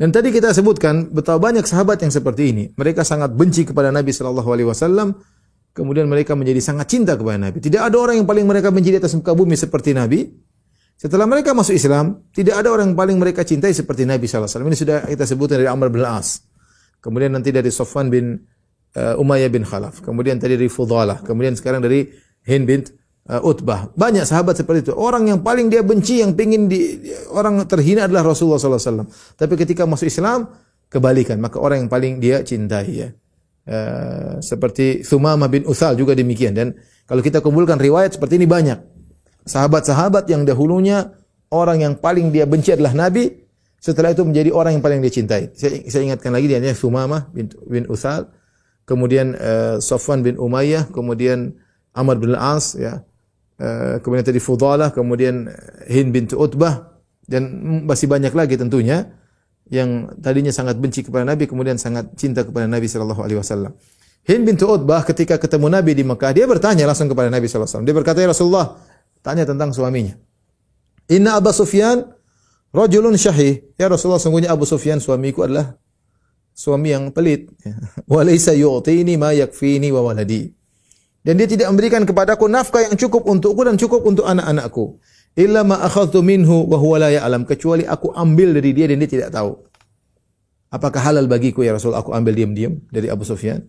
Dan 0.00 0.16
tadi 0.16 0.32
kita 0.32 0.56
sebutkan 0.56 1.12
betapa 1.12 1.52
banyak 1.52 1.68
sahabat 1.68 2.00
yang 2.00 2.14
seperti 2.14 2.56
ini. 2.56 2.64
Mereka 2.72 3.04
sangat 3.04 3.36
benci 3.36 3.68
kepada 3.68 3.92
Nabi 3.92 4.16
sallallahu 4.16 4.48
alaihi 4.48 4.70
wasallam 4.70 5.12
Kemudian 5.78 6.10
mereka 6.10 6.34
menjadi 6.34 6.58
sangat 6.58 6.90
cinta 6.90 7.14
kepada 7.14 7.38
Nabi. 7.38 7.62
Tidak 7.62 7.78
ada 7.78 7.94
orang 7.94 8.18
yang 8.18 8.26
paling 8.26 8.42
mereka 8.42 8.74
benci 8.74 8.90
di 8.90 8.98
atas 8.98 9.14
muka 9.14 9.30
bumi 9.30 9.54
seperti 9.54 9.94
Nabi. 9.94 10.26
Setelah 10.98 11.30
mereka 11.30 11.54
masuk 11.54 11.78
Islam, 11.78 12.26
tidak 12.34 12.58
ada 12.58 12.74
orang 12.74 12.90
yang 12.90 12.98
paling 12.98 13.14
mereka 13.14 13.46
cintai 13.46 13.70
seperti 13.70 14.02
Nabi 14.02 14.26
SAW. 14.26 14.50
Ini 14.50 14.74
sudah 14.74 14.96
kita 15.06 15.22
sebutkan 15.22 15.62
dari 15.62 15.70
Amr 15.70 15.94
bin 15.94 16.02
As. 16.02 16.42
Kemudian 16.98 17.30
nanti 17.30 17.54
dari 17.54 17.70
Sofwan 17.70 18.10
bin 18.10 18.42
uh, 18.98 19.22
Umayyah 19.22 19.46
bin 19.54 19.62
Khalaf. 19.62 20.02
Kemudian 20.02 20.42
tadi 20.42 20.58
dari 20.58 20.66
Fudalah. 20.66 21.22
Kemudian 21.22 21.54
sekarang 21.54 21.78
dari 21.78 22.10
Hind 22.42 22.66
bin 22.66 22.82
uh, 23.30 23.38
Utbah. 23.46 23.94
Banyak 23.94 24.26
sahabat 24.26 24.58
seperti 24.58 24.90
itu. 24.90 24.92
Orang 24.98 25.30
yang 25.30 25.46
paling 25.46 25.70
dia 25.70 25.86
benci, 25.86 26.18
yang 26.18 26.34
pingin 26.34 26.66
di, 26.66 27.06
orang 27.30 27.62
terhina 27.70 28.10
adalah 28.10 28.34
Rasulullah 28.34 28.58
SAW. 28.58 29.06
Tapi 29.38 29.54
ketika 29.54 29.86
masuk 29.86 30.10
Islam, 30.10 30.50
kebalikan. 30.90 31.38
Maka 31.38 31.62
orang 31.62 31.86
yang 31.86 31.90
paling 31.92 32.18
dia 32.18 32.42
cintai 32.42 32.90
ya. 32.90 33.08
Uh, 33.68 34.40
seperti 34.40 35.04
Thumamah 35.04 35.52
bin 35.52 35.68
Uthal 35.68 35.92
juga 35.92 36.16
demikian. 36.16 36.56
Dan 36.56 36.72
kalau 37.04 37.20
kita 37.20 37.44
kumpulkan 37.44 37.76
riwayat 37.76 38.16
seperti 38.16 38.40
ini 38.40 38.48
banyak. 38.48 38.80
Sahabat-sahabat 39.44 40.24
yang 40.32 40.48
dahulunya 40.48 41.12
orang 41.52 41.84
yang 41.84 41.94
paling 42.00 42.32
dia 42.32 42.48
benci 42.48 42.72
adalah 42.72 42.96
Nabi 42.96 43.28
setelah 43.76 44.16
itu 44.16 44.24
menjadi 44.24 44.56
orang 44.56 44.80
yang 44.80 44.84
paling 44.84 45.04
dia 45.04 45.12
cintai. 45.12 45.52
Saya, 45.52 45.84
saya 45.84 46.02
ingatkan 46.08 46.32
lagi 46.32 46.48
dia 46.48 46.60
Thumamah 46.72 47.28
bin, 47.28 47.52
bin 47.68 47.84
Uthal 47.92 48.32
kemudian 48.88 49.36
uh, 49.36 49.76
Safwan 49.84 50.24
bin 50.24 50.40
Umayyah 50.40 50.88
kemudian 50.88 51.52
Amr 51.92 52.16
bin 52.16 52.32
Al-As 52.32 52.72
ya. 52.72 53.04
Uh, 53.58 53.98
kemudian 54.00 54.24
tadi 54.24 54.40
Fudalah 54.40 54.94
kemudian 54.94 55.50
Hind 55.90 56.14
bin 56.14 56.24
Utbah 56.30 56.96
dan 57.28 57.52
masih 57.84 58.08
banyak 58.08 58.32
lagi 58.32 58.56
tentunya 58.56 59.17
yang 59.68 60.08
tadinya 60.20 60.52
sangat 60.52 60.80
benci 60.80 61.04
kepada 61.04 61.28
Nabi 61.28 61.44
kemudian 61.44 61.76
sangat 61.76 62.16
cinta 62.16 62.44
kepada 62.44 62.64
Nabi 62.64 62.88
sallallahu 62.88 63.20
alaihi 63.20 63.38
wasallam. 63.40 63.72
Hind 64.24 64.44
bintu 64.44 64.68
Utbah 64.68 65.04
ketika 65.04 65.40
ketemu 65.40 65.72
Nabi 65.72 65.96
di 65.96 66.04
Mekah, 66.04 66.36
dia 66.36 66.44
bertanya 66.44 66.84
langsung 66.84 67.08
kepada 67.08 67.32
Nabi 67.32 67.48
wasallam. 67.48 67.88
Dia 67.88 67.96
berkata, 67.96 68.20
"Ya 68.20 68.28
Rasulullah, 68.28 68.76
tanya 69.24 69.48
tentang 69.48 69.72
suaminya." 69.72 70.16
Inna 71.08 71.40
Abu 71.40 71.48
Sufyan 71.52 72.04
rajulun 72.72 73.16
syahih. 73.16 73.64
Ya 73.80 73.88
Rasulullah, 73.88 74.20
sungguhnya 74.20 74.52
Abu 74.52 74.68
Sufyan 74.68 75.00
suamiku 75.00 75.48
adalah 75.48 75.80
suami 76.52 76.92
yang 76.92 77.08
pelit. 77.08 77.48
Wa 78.12 78.20
laysa 78.20 78.52
yu'tini 78.52 79.16
ma 79.16 79.32
yakfini 79.32 79.88
wa 79.88 80.04
waladi. 80.04 80.52
Dan 81.24 81.36
dia 81.36 81.48
tidak 81.48 81.68
memberikan 81.72 82.04
kepadaku 82.08 82.48
nafkah 82.48 82.88
yang 82.88 82.96
cukup 82.96 83.24
untukku 83.28 83.60
dan 83.64 83.76
cukup 83.76 84.00
untuk 84.04 84.24
anak-anakku 84.24 84.96
illa 85.38 85.62
ma 85.62 85.78
akhadtu 85.86 86.18
minhu 86.18 86.66
wa 86.66 86.74
huwa 86.74 87.06
la 87.06 87.14
ya'lam 87.14 87.46
kecuali 87.46 87.86
aku 87.86 88.10
ambil 88.10 88.58
dari 88.58 88.74
dia 88.74 88.90
dan 88.90 88.98
dia 88.98 89.06
tidak 89.06 89.30
tahu. 89.30 89.54
Apakah 90.68 91.00
halal 91.00 91.30
bagiku 91.30 91.62
ya 91.62 91.72
Rasul 91.72 91.94
aku 91.94 92.12
ambil 92.12 92.34
diam-diam 92.34 92.82
dari 92.90 93.08
Abu 93.08 93.22
Sufyan? 93.22 93.62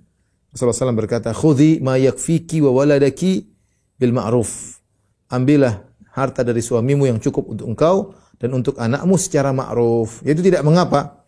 Rasulullah 0.49 0.91
SAW 0.91 0.97
berkata, 0.97 1.29
"Khudhi 1.31 1.77
ma 1.79 1.95
yakfiki 1.95 2.59
wa 2.59 2.73
waladaki 2.73 3.45
bil 4.01 4.11
ma'ruf." 4.11 4.81
Ambillah 5.29 5.85
harta 6.09 6.41
dari 6.41 6.59
suamimu 6.59 7.05
yang 7.05 7.21
cukup 7.21 7.53
untuk 7.53 7.69
engkau 7.69 8.17
dan 8.41 8.51
untuk 8.57 8.75
anakmu 8.81 9.15
secara 9.15 9.53
ma'ruf. 9.53 10.25
Itu 10.25 10.41
tidak 10.41 10.65
mengapa. 10.65 11.21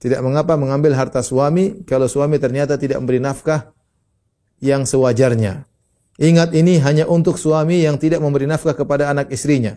Tidak 0.00 0.20
mengapa 0.24 0.56
mengambil 0.56 0.96
harta 0.96 1.20
suami 1.20 1.84
kalau 1.84 2.08
suami 2.08 2.40
ternyata 2.40 2.80
tidak 2.80 3.00
memberi 3.00 3.20
nafkah 3.20 3.76
yang 4.60 4.88
sewajarnya. 4.88 5.68
Ingat 6.16 6.56
ini 6.56 6.80
hanya 6.80 7.04
untuk 7.04 7.36
suami 7.36 7.84
yang 7.84 8.00
tidak 8.00 8.24
memberi 8.24 8.48
nafkah 8.48 8.72
kepada 8.72 9.12
anak 9.12 9.28
istrinya. 9.28 9.76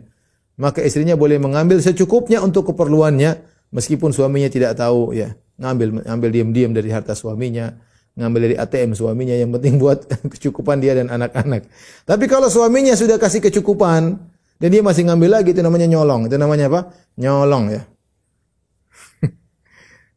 Maka 0.60 0.84
istrinya 0.84 1.16
boleh 1.16 1.40
mengambil 1.40 1.80
secukupnya 1.84 2.40
untuk 2.40 2.72
keperluannya 2.72 3.44
meskipun 3.76 4.16
suaminya 4.16 4.48
tidak 4.48 4.80
tahu 4.80 5.12
ya. 5.16 5.36
Ngambil 5.60 6.08
ngambil 6.08 6.30
diam-diam 6.32 6.72
dari 6.72 6.88
harta 6.88 7.12
suaminya, 7.12 7.76
ngambil 8.16 8.40
dari 8.48 8.56
ATM 8.56 8.96
suaminya 8.96 9.36
yang 9.36 9.52
penting 9.52 9.76
buat 9.76 10.08
kecukupan 10.32 10.80
dia 10.80 10.96
dan 10.96 11.12
anak-anak. 11.12 11.68
Tapi 12.08 12.26
kalau 12.32 12.48
suaminya 12.48 12.96
sudah 12.96 13.20
kasih 13.20 13.44
kecukupan 13.44 14.16
dan 14.60 14.70
dia 14.72 14.80
masih 14.80 15.08
ngambil 15.08 15.44
lagi 15.44 15.52
itu 15.52 15.60
namanya 15.60 15.88
nyolong. 15.92 16.32
Itu 16.32 16.40
namanya 16.40 16.72
apa? 16.72 16.82
Nyolong 17.20 17.66
ya. 17.76 17.84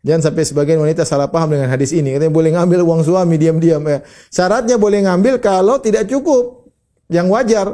Jangan 0.03 0.23
sampai 0.31 0.43
sebagian 0.43 0.79
wanita 0.83 1.07
salah 1.07 1.31
paham 1.31 1.55
dengan 1.55 1.71
hadis 1.71 1.95
ini. 1.95 2.19
Katanya 2.19 2.35
boleh 2.35 2.51
ngambil 2.59 2.83
uang 2.83 3.07
suami 3.07 3.38
diam-diam. 3.38 3.83
Ya. 3.87 4.03
Syaratnya 4.35 4.75
boleh 4.75 5.07
ngambil 5.07 5.38
kalau 5.38 5.79
tidak 5.79 6.11
cukup. 6.11 6.67
Yang 7.07 7.27
wajar. 7.31 7.67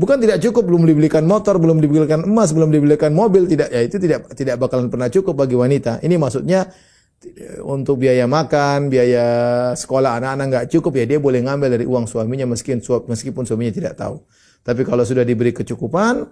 Bukan 0.00 0.16
tidak 0.16 0.40
cukup, 0.40 0.64
belum 0.64 0.88
dibelikan 0.88 1.28
motor, 1.28 1.60
belum 1.60 1.76
dibelikan 1.84 2.24
emas, 2.24 2.56
belum 2.56 2.72
dibelikan 2.72 3.12
mobil, 3.12 3.44
tidak 3.44 3.68
ya 3.68 3.84
itu 3.84 4.00
tidak 4.00 4.32
tidak 4.32 4.56
bakalan 4.56 4.88
pernah 4.88 5.12
cukup 5.12 5.44
bagi 5.44 5.52
wanita. 5.52 6.00
Ini 6.00 6.16
maksudnya 6.16 6.72
untuk 7.68 8.00
biaya 8.00 8.24
makan, 8.24 8.88
biaya 8.88 9.26
sekolah 9.76 10.16
anak-anak 10.16 10.46
nggak 10.48 10.66
cukup 10.72 10.96
ya 10.96 11.04
dia 11.04 11.18
boleh 11.20 11.44
ngambil 11.44 11.68
dari 11.76 11.84
uang 11.84 12.08
suaminya 12.08 12.48
meskipun 12.48 12.80
meskipun 13.12 13.44
suaminya 13.44 13.76
tidak 13.76 14.00
tahu. 14.00 14.24
Tapi 14.64 14.88
kalau 14.88 15.04
sudah 15.04 15.20
diberi 15.20 15.52
kecukupan, 15.52 16.24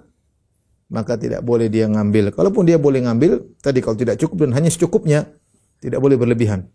maka 0.89 1.21
tidak 1.21 1.45
boleh 1.45 1.69
dia 1.69 1.85
ngambil. 1.85 2.33
Kalaupun 2.33 2.65
dia 2.65 2.81
boleh 2.81 3.05
ngambil, 3.05 3.61
tadi 3.61 3.79
kalau 3.85 3.97
tidak 3.97 4.17
cukup 4.17 4.49
dan 4.49 4.57
hanya 4.57 4.73
secukupnya, 4.73 5.29
tidak 5.85 6.01
boleh 6.01 6.17
berlebihan. 6.17 6.67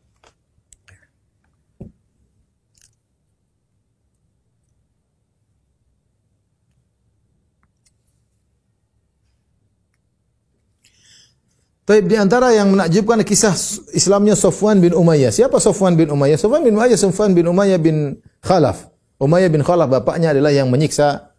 Tapi 11.84 12.00
di 12.08 12.16
antara 12.16 12.56
yang 12.56 12.72
menakjubkan 12.72 13.28
kisah 13.28 13.52
Islamnya 13.92 14.40
Sofwan 14.40 14.80
bin 14.80 14.96
Umayyah. 14.96 15.36
Siapa 15.36 15.60
Sofwan 15.60 16.00
bin 16.00 16.08
Umayyah? 16.08 16.40
Sofwan 16.40 16.64
bin 16.64 16.80
Umayyah, 16.80 16.96
Sofwan 16.96 17.36
bin 17.36 17.44
Umayyah 17.44 17.76
bin 17.76 18.24
Khalaf. 18.40 18.88
Umayyah 19.20 19.52
bin 19.52 19.60
Khalaf 19.68 19.92
bapaknya 19.92 20.32
adalah 20.32 20.56
yang 20.56 20.72
menyiksa 20.72 21.33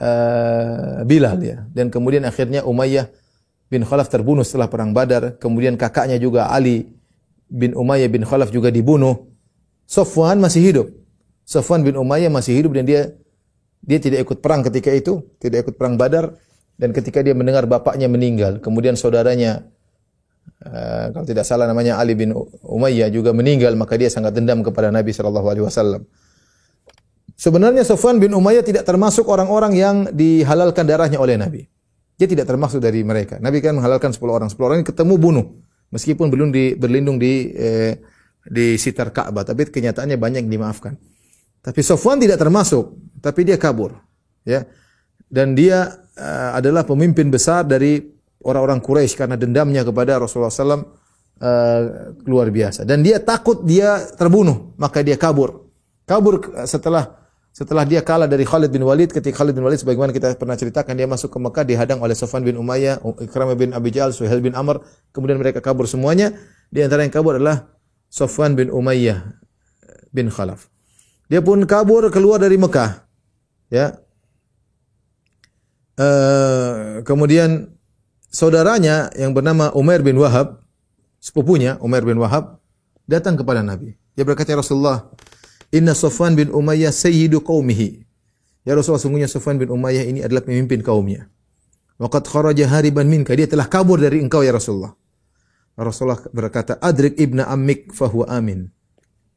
uh, 0.00 1.02
Bilal 1.06 1.38
ya. 1.42 1.56
Dan 1.70 1.90
kemudian 1.90 2.24
akhirnya 2.26 2.62
Umayyah 2.66 3.10
bin 3.68 3.82
Khalaf 3.82 4.10
terbunuh 4.10 4.42
setelah 4.46 4.70
perang 4.70 4.94
Badar. 4.94 5.36
Kemudian 5.38 5.74
kakaknya 5.74 6.16
juga 6.16 6.50
Ali 6.50 6.88
bin 7.50 7.74
Umayyah 7.76 8.08
bin 8.10 8.22
Khalaf 8.22 8.54
juga 8.54 8.70
dibunuh. 8.70 9.28
Sofwan 9.84 10.40
masih 10.40 10.62
hidup. 10.64 10.86
Sofwan 11.44 11.84
bin 11.84 11.98
Umayyah 12.00 12.32
masih 12.32 12.56
hidup 12.56 12.72
dan 12.72 12.88
dia 12.88 13.12
dia 13.84 13.98
tidak 14.00 14.24
ikut 14.24 14.40
perang 14.40 14.64
ketika 14.64 14.88
itu, 14.88 15.20
tidak 15.36 15.68
ikut 15.68 15.74
perang 15.76 16.00
Badar 16.00 16.32
dan 16.80 16.96
ketika 16.96 17.20
dia 17.20 17.36
mendengar 17.36 17.68
bapaknya 17.68 18.08
meninggal, 18.08 18.58
kemudian 18.64 18.96
saudaranya 18.96 19.68
Uh, 20.64 21.12
kalau 21.12 21.28
tidak 21.28 21.44
salah 21.44 21.68
namanya 21.68 22.00
Ali 22.00 22.16
bin 22.16 22.32
Umayyah 22.64 23.12
juga 23.12 23.36
meninggal 23.36 23.76
maka 23.76 24.00
dia 24.00 24.08
sangat 24.08 24.32
dendam 24.32 24.64
kepada 24.64 24.88
Nabi 24.88 25.12
sallallahu 25.12 25.44
alaihi 25.44 25.64
wasallam. 25.64 26.08
Sebenarnya 27.34 27.82
Sofwan 27.82 28.22
bin 28.22 28.30
Umayyah 28.30 28.62
tidak 28.62 28.86
termasuk 28.86 29.26
orang-orang 29.26 29.72
yang 29.74 29.96
dihalalkan 30.14 30.86
darahnya 30.86 31.18
oleh 31.18 31.34
Nabi. 31.34 31.66
Dia 32.14 32.30
tidak 32.30 32.46
termasuk 32.46 32.78
dari 32.78 33.02
mereka. 33.02 33.42
Nabi 33.42 33.58
kan 33.58 33.74
menghalalkan 33.74 34.14
10 34.14 34.22
orang. 34.30 34.46
10 34.46 34.62
orang 34.62 34.76
ini 34.82 34.86
ketemu 34.86 35.14
bunuh. 35.18 35.46
Meskipun 35.90 36.30
belum 36.30 36.54
di, 36.54 36.78
berlindung 36.78 37.18
di 37.18 37.50
eh, 37.54 37.98
di 38.44 38.76
sitar 38.76 39.08
Ka'bah, 39.08 39.44
tapi 39.44 39.64
kenyataannya 39.68 40.20
banyak 40.20 40.44
yang 40.44 40.52
dimaafkan. 40.52 40.94
Tapi 41.64 41.80
Sofwan 41.80 42.20
tidak 42.20 42.36
termasuk, 42.36 42.92
tapi 43.24 43.40
dia 43.48 43.56
kabur, 43.56 43.96
ya. 44.44 44.68
Dan 45.24 45.56
dia 45.56 45.88
uh, 45.96 46.50
adalah 46.52 46.84
pemimpin 46.84 47.32
besar 47.32 47.64
dari 47.64 48.04
orang-orang 48.44 48.84
Quraisy 48.84 49.16
karena 49.16 49.40
dendamnya 49.40 49.80
kepada 49.80 50.20
Rasulullah 50.20 50.52
SAW 50.52 50.76
uh, 50.76 50.82
luar 52.28 52.52
biasa. 52.52 52.84
Dan 52.84 53.00
dia 53.00 53.16
takut 53.16 53.64
dia 53.64 54.04
terbunuh, 54.12 54.76
maka 54.76 55.00
dia 55.00 55.16
kabur. 55.16 55.64
Kabur 56.04 56.52
setelah 56.68 57.23
setelah 57.54 57.86
dia 57.86 58.02
kalah 58.02 58.26
dari 58.26 58.42
Khalid 58.42 58.74
bin 58.74 58.82
Walid, 58.82 59.14
ketika 59.14 59.46
Khalid 59.46 59.54
bin 59.54 59.62
Walid 59.62 59.78
sebagaimana 59.78 60.10
kita 60.10 60.34
pernah 60.34 60.58
ceritakan 60.58 60.98
dia 60.98 61.06
masuk 61.06 61.30
ke 61.30 61.38
Mekah 61.38 61.62
dihadang 61.62 62.02
oleh 62.02 62.18
Sofwan 62.18 62.42
bin 62.42 62.58
Umayyah, 62.58 62.98
Ikramah 63.22 63.54
bin 63.54 63.70
Abi 63.70 63.94
Jahal, 63.94 64.10
Suhail 64.10 64.42
bin 64.42 64.58
Amr, 64.58 64.82
kemudian 65.14 65.38
mereka 65.38 65.62
kabur 65.62 65.86
semuanya. 65.86 66.34
Di 66.66 66.82
antara 66.82 67.06
yang 67.06 67.14
kabur 67.14 67.38
adalah 67.38 67.70
Sofwan 68.10 68.58
bin 68.58 68.74
Umayyah 68.74 69.38
bin 70.10 70.34
Khalaf. 70.34 70.66
Dia 71.30 71.46
pun 71.46 71.62
kabur 71.62 72.10
keluar 72.10 72.42
dari 72.42 72.58
Mekah. 72.58 73.06
Ya. 73.70 74.02
Uh, 75.94 77.06
kemudian 77.06 77.70
saudaranya 78.34 79.14
yang 79.14 79.30
bernama 79.30 79.70
Umar 79.78 80.02
bin 80.02 80.18
Wahab, 80.18 80.58
sepupunya 81.22 81.78
Umar 81.78 82.02
bin 82.02 82.18
Wahab, 82.18 82.58
datang 83.06 83.38
kepada 83.38 83.62
Nabi. 83.62 83.94
Dia 84.18 84.26
berkata, 84.26 84.50
ya 84.50 84.58
Rasulullah, 84.58 85.06
Inna 85.74 85.90
Sofwan 85.90 86.38
bin 86.38 86.54
Umayyah 86.54 86.94
sayyidu 86.94 87.42
qawmihi. 87.42 88.06
Ya 88.62 88.78
Rasulullah, 88.78 89.02
sungguhnya 89.02 89.26
Sofwan 89.26 89.58
bin 89.58 89.68
Umayyah 89.74 90.06
ini 90.06 90.22
adalah 90.22 90.46
pemimpin 90.46 90.80
kaumnya. 90.80 91.26
Waqad 91.98 92.30
kharaja 92.30 92.70
hariban 92.70 93.10
minka. 93.10 93.34
Dia 93.34 93.50
telah 93.50 93.66
kabur 93.66 93.98
dari 93.98 94.22
engkau 94.22 94.46
ya 94.46 94.54
Rasulullah. 94.54 94.94
Rasulullah 95.74 96.22
berkata, 96.30 96.78
Adrik 96.78 97.18
ibna 97.18 97.50
ammik 97.50 97.90
fahuwa 97.90 98.30
amin. 98.30 98.70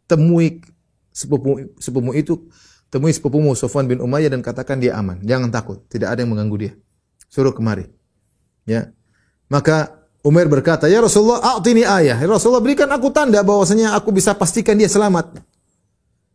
Temui 0.06 0.62
sepupu, 1.10 1.74
sepupu 1.82 2.14
itu, 2.14 2.46
temui 2.94 3.10
sepupumu 3.10 3.58
Sofwan 3.58 3.90
bin 3.90 3.98
Umayyah 3.98 4.38
dan 4.38 4.46
katakan 4.46 4.78
dia 4.78 4.94
aman. 4.94 5.18
Jangan 5.26 5.50
takut, 5.50 5.82
tidak 5.90 6.14
ada 6.14 6.22
yang 6.22 6.38
mengganggu 6.38 6.58
dia. 6.62 6.74
Suruh 7.28 7.52
kemari. 7.52 7.90
Ya. 8.70 8.94
Maka 9.50 9.98
Umar 10.22 10.46
berkata, 10.52 10.86
"Ya 10.86 11.02
Rasulullah, 11.02 11.40
a'tini 11.56 11.88
ayah." 11.88 12.20
Ya 12.20 12.28
Rasulullah, 12.30 12.62
berikan 12.62 12.88
aku 12.92 13.10
tanda 13.10 13.42
bahwasanya 13.42 13.98
aku 13.98 14.14
bisa 14.14 14.38
pastikan 14.38 14.78
dia 14.78 14.92
selamat. 14.92 15.40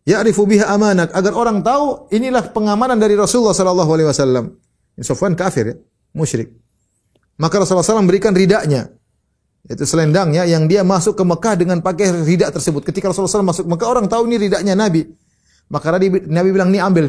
Ya'rifu 0.02 0.42
biha 0.50 0.66
amanak 0.66 1.14
agar 1.14 1.32
orang 1.34 1.62
tahu 1.62 2.10
inilah 2.10 2.50
pengamanan 2.50 2.98
dari 2.98 3.14
Rasulullah 3.14 3.54
sallallahu 3.54 3.90
alaihi 3.90 4.08
wasallam. 4.10 4.44
Sofwan 4.98 5.38
kafir 5.38 5.64
ya, 5.72 5.76
musyrik. 6.12 6.52
Maka 7.40 7.58
Rasulullah 7.58 7.86
SAW 7.86 8.06
berikan 8.06 8.36
ridaknya. 8.36 8.92
Itu 9.66 9.86
selendangnya 9.86 10.42
yang 10.44 10.66
dia 10.66 10.82
masuk 10.82 11.14
ke 11.14 11.24
Mekah 11.24 11.54
dengan 11.54 11.78
pakai 11.80 12.12
ridak 12.26 12.54
tersebut. 12.54 12.82
Ketika 12.86 13.08
Rasulullah 13.10 13.40
SAW 13.40 13.50
masuk 13.50 13.64
Mekah, 13.66 13.88
orang 13.88 14.06
tahu 14.10 14.26
ini 14.30 14.46
ridaknya 14.46 14.74
Nabi. 14.76 15.06
Maka 15.70 15.96
Nabi, 15.96 16.48
bilang, 16.52 16.68
ini 16.68 16.82
ambil 16.82 17.08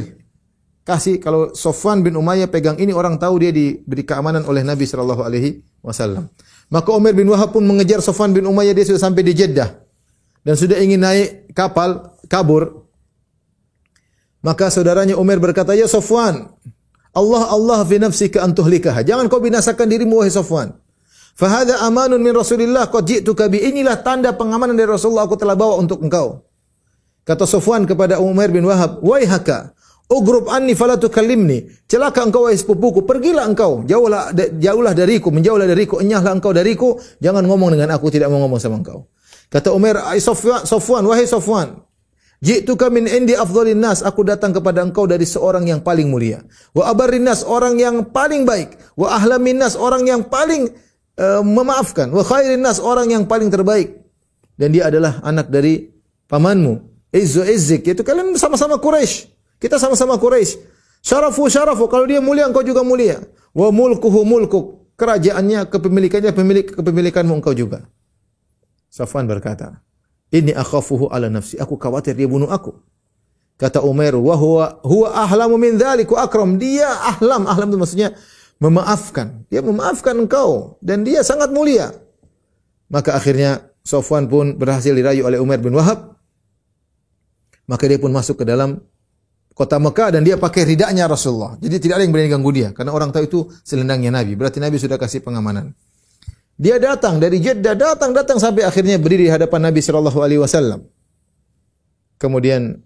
kasih 0.83 1.19
kalau 1.19 1.55
Sofwan 1.55 2.03
bin 2.03 2.15
Umayyah 2.19 2.51
pegang 2.51 2.75
ini 2.75 2.91
orang 2.91 3.15
tahu 3.15 3.39
dia 3.39 3.55
diberi 3.55 4.03
keamanan 4.03 4.43
oleh 4.43 4.67
Nabi 4.67 4.83
sallallahu 4.83 5.23
alaihi 5.23 5.63
wasallam. 5.79 6.27
Maka 6.67 6.91
Umar 6.91 7.15
bin 7.15 7.27
Wahab 7.31 7.55
pun 7.55 7.63
mengejar 7.63 8.03
Sofwan 8.03 8.35
bin 8.35 8.43
Umayyah 8.43 8.75
dia 8.75 8.85
sudah 8.87 8.99
sampai 8.99 9.23
di 9.23 9.31
Jeddah 9.31 9.69
dan 10.43 10.55
sudah 10.59 10.79
ingin 10.79 10.99
naik 10.99 11.55
kapal 11.55 12.15
kabur. 12.27 12.82
Maka 14.43 14.67
saudaranya 14.67 15.15
Umar 15.15 15.39
berkata, 15.39 15.71
"Ya 15.71 15.87
Sofwan, 15.87 16.51
Allah 17.15 17.43
Allah 17.47 17.79
fi 17.87 17.95
nafsika 17.95 18.43
an 18.43 18.51
tuhlikah. 18.51 18.99
Jangan 19.07 19.31
kau 19.31 19.39
binasakan 19.39 19.87
dirimu 19.87 20.19
wahai 20.19 20.33
Sofwan. 20.33 20.75
Fahada 21.33 21.79
amanun 21.87 22.19
min 22.19 22.35
Rasulillah 22.35 22.91
qad 22.91 23.07
ji'tuka 23.07 23.47
bi 23.47 23.63
inilah 23.63 24.03
tanda 24.03 24.35
pengamanan 24.35 24.75
dari 24.75 24.91
Rasulullah 24.91 25.25
aku 25.25 25.39
telah 25.39 25.55
bawa 25.55 25.79
untuk 25.79 26.03
engkau." 26.03 26.43
Kata 27.23 27.47
Sofwan 27.47 27.87
kepada 27.87 28.19
Umar 28.19 28.51
bin 28.51 28.67
Wahab, 28.67 28.99
"Wahai 28.99 29.23
haka, 29.23 29.71
Ugrub 30.11 30.51
anni 30.51 30.75
fala 30.75 30.99
tukallimni. 30.99 31.87
Celaka 31.87 32.27
engkau 32.27 32.43
wahai 32.45 32.59
sepupuku, 32.59 33.07
pergilah 33.07 33.47
engkau, 33.47 33.87
jauhlah 33.87 34.35
jauhlah 34.59 34.91
dariku, 34.91 35.31
menjauhlah 35.31 35.65
dariku, 35.65 36.03
enyahlah 36.03 36.35
engkau 36.35 36.51
dariku, 36.51 36.99
jangan 37.23 37.47
ngomong 37.47 37.79
dengan 37.79 37.95
aku, 37.95 38.11
tidak 38.11 38.27
mau 38.27 38.43
ngomong 38.43 38.59
sama 38.59 38.83
engkau. 38.83 39.07
Kata 39.47 39.71
Umar, 39.71 40.03
"Ai 40.03 40.19
Sofwan, 40.19 41.07
wahai 41.07 41.23
Sofwan, 41.23 41.79
Ji'tuka 42.43 42.91
min 42.91 43.07
indi 43.07 43.31
afdhalin 43.31 43.79
nas, 43.79 44.03
aku 44.03 44.27
datang 44.27 44.51
kepada 44.51 44.83
engkau 44.83 45.07
dari 45.07 45.23
seorang 45.23 45.63
yang 45.63 45.79
paling 45.79 46.11
mulia. 46.11 46.43
Wa 46.75 46.91
abarrin 46.91 47.23
nas, 47.23 47.39
orang 47.47 47.79
yang 47.79 48.03
paling 48.11 48.43
baik. 48.43 48.75
Wa 48.99 49.15
ahlamin 49.15 49.63
nas, 49.63 49.79
orang 49.79 50.03
yang 50.03 50.27
paling 50.27 50.67
uh, 51.15 51.39
memaafkan. 51.39 52.11
Wa 52.11 52.19
khairin 52.19 52.59
nas, 52.59 52.83
orang 52.83 53.15
yang 53.15 53.23
paling 53.23 53.47
terbaik. 53.47 53.95
Dan 54.59 54.75
dia 54.75 54.91
adalah 54.91 55.23
anak 55.23 55.47
dari 55.47 55.87
pamanmu. 56.27 56.83
Izzu 57.15 57.47
Izzik, 57.47 57.87
yaitu 57.87 58.03
kalian 58.03 58.35
sama-sama 58.35 58.75
Quraisy. 58.75 59.31
Kita 59.63 59.79
sama-sama 59.79 60.19
Quraisy. 60.19 60.59
Syarafu 60.99 61.47
syarafu, 61.47 61.87
kalau 61.87 62.03
dia 62.03 62.19
mulia 62.19 62.43
engkau 62.43 62.65
juga 62.65 62.83
mulia. 62.83 63.23
Wa 63.55 63.71
mulkuhu 63.71 64.27
mulkuk, 64.27 64.91
kerajaannya, 64.99 65.71
kepemilikannya 65.71 66.35
pemilik 66.35 66.67
kepemilikanmu 66.67 67.39
engkau 67.39 67.55
juga. 67.55 67.87
Safwan 68.91 69.31
berkata, 69.31 69.79
"Ini 70.33 70.57
akhafuhu 70.57 71.13
ala 71.13 71.29
nafsi, 71.29 71.61
aku 71.61 71.77
khawatir 71.77 72.17
dia 72.17 72.25
bunuh 72.25 72.49
aku." 72.49 72.73
Kata 73.61 73.85
Umar, 73.85 74.17
"Wa 74.17 74.33
huwa 74.33 74.65
huwa 74.81 75.07
ahlamu 75.13 75.61
min 75.61 75.77
dzalik 75.77 76.09
akram." 76.17 76.57
Dia 76.57 76.89
ahlam, 76.89 77.45
ahlam 77.45 77.69
itu 77.69 77.77
maksudnya 77.77 78.09
memaafkan. 78.57 79.45
Dia 79.53 79.61
memaafkan 79.61 80.17
engkau 80.17 80.81
dan 80.81 81.05
dia 81.05 81.21
sangat 81.21 81.53
mulia. 81.53 81.93
Maka 82.89 83.13
akhirnya 83.13 83.73
Safwan 83.83 84.31
pun 84.31 84.55
berhasil 84.55 84.95
dirayu 84.95 85.27
oleh 85.27 85.37
Umar 85.37 85.59
bin 85.59 85.75
Wahab. 85.75 86.15
Maka 87.67 87.83
dia 87.87 87.99
pun 87.99 88.11
masuk 88.11 88.43
ke 88.43 88.45
dalam 88.47 88.79
kota 89.53 89.77
Mekah 89.77 90.19
dan 90.19 90.21
dia 90.23 90.35
pakai 90.35 90.63
ridaknya 90.67 91.07
Rasulullah. 91.07 91.55
Jadi 91.59 91.75
tidak 91.79 91.99
ada 91.99 92.03
yang 92.03 92.13
berani 92.15 92.29
ganggu 92.31 92.51
dia 92.51 92.69
karena 92.71 92.91
orang 92.91 93.11
tahu 93.11 93.23
itu 93.27 93.39
selendangnya 93.63 94.11
Nabi. 94.11 94.33
Berarti 94.39 94.59
Nabi 94.63 94.79
sudah 94.79 94.97
kasih 94.97 95.23
pengamanan. 95.23 95.71
Dia 96.53 96.77
datang 96.77 97.17
dari 97.17 97.41
Jeddah, 97.41 97.73
datang 97.73 98.13
datang 98.13 98.37
sampai 98.37 98.61
akhirnya 98.61 99.01
berdiri 99.01 99.25
di 99.25 99.31
hadapan 99.33 99.73
Nabi 99.73 99.81
sallallahu 99.81 100.19
alaihi 100.21 100.41
wasallam. 100.41 100.85
Kemudian 102.21 102.77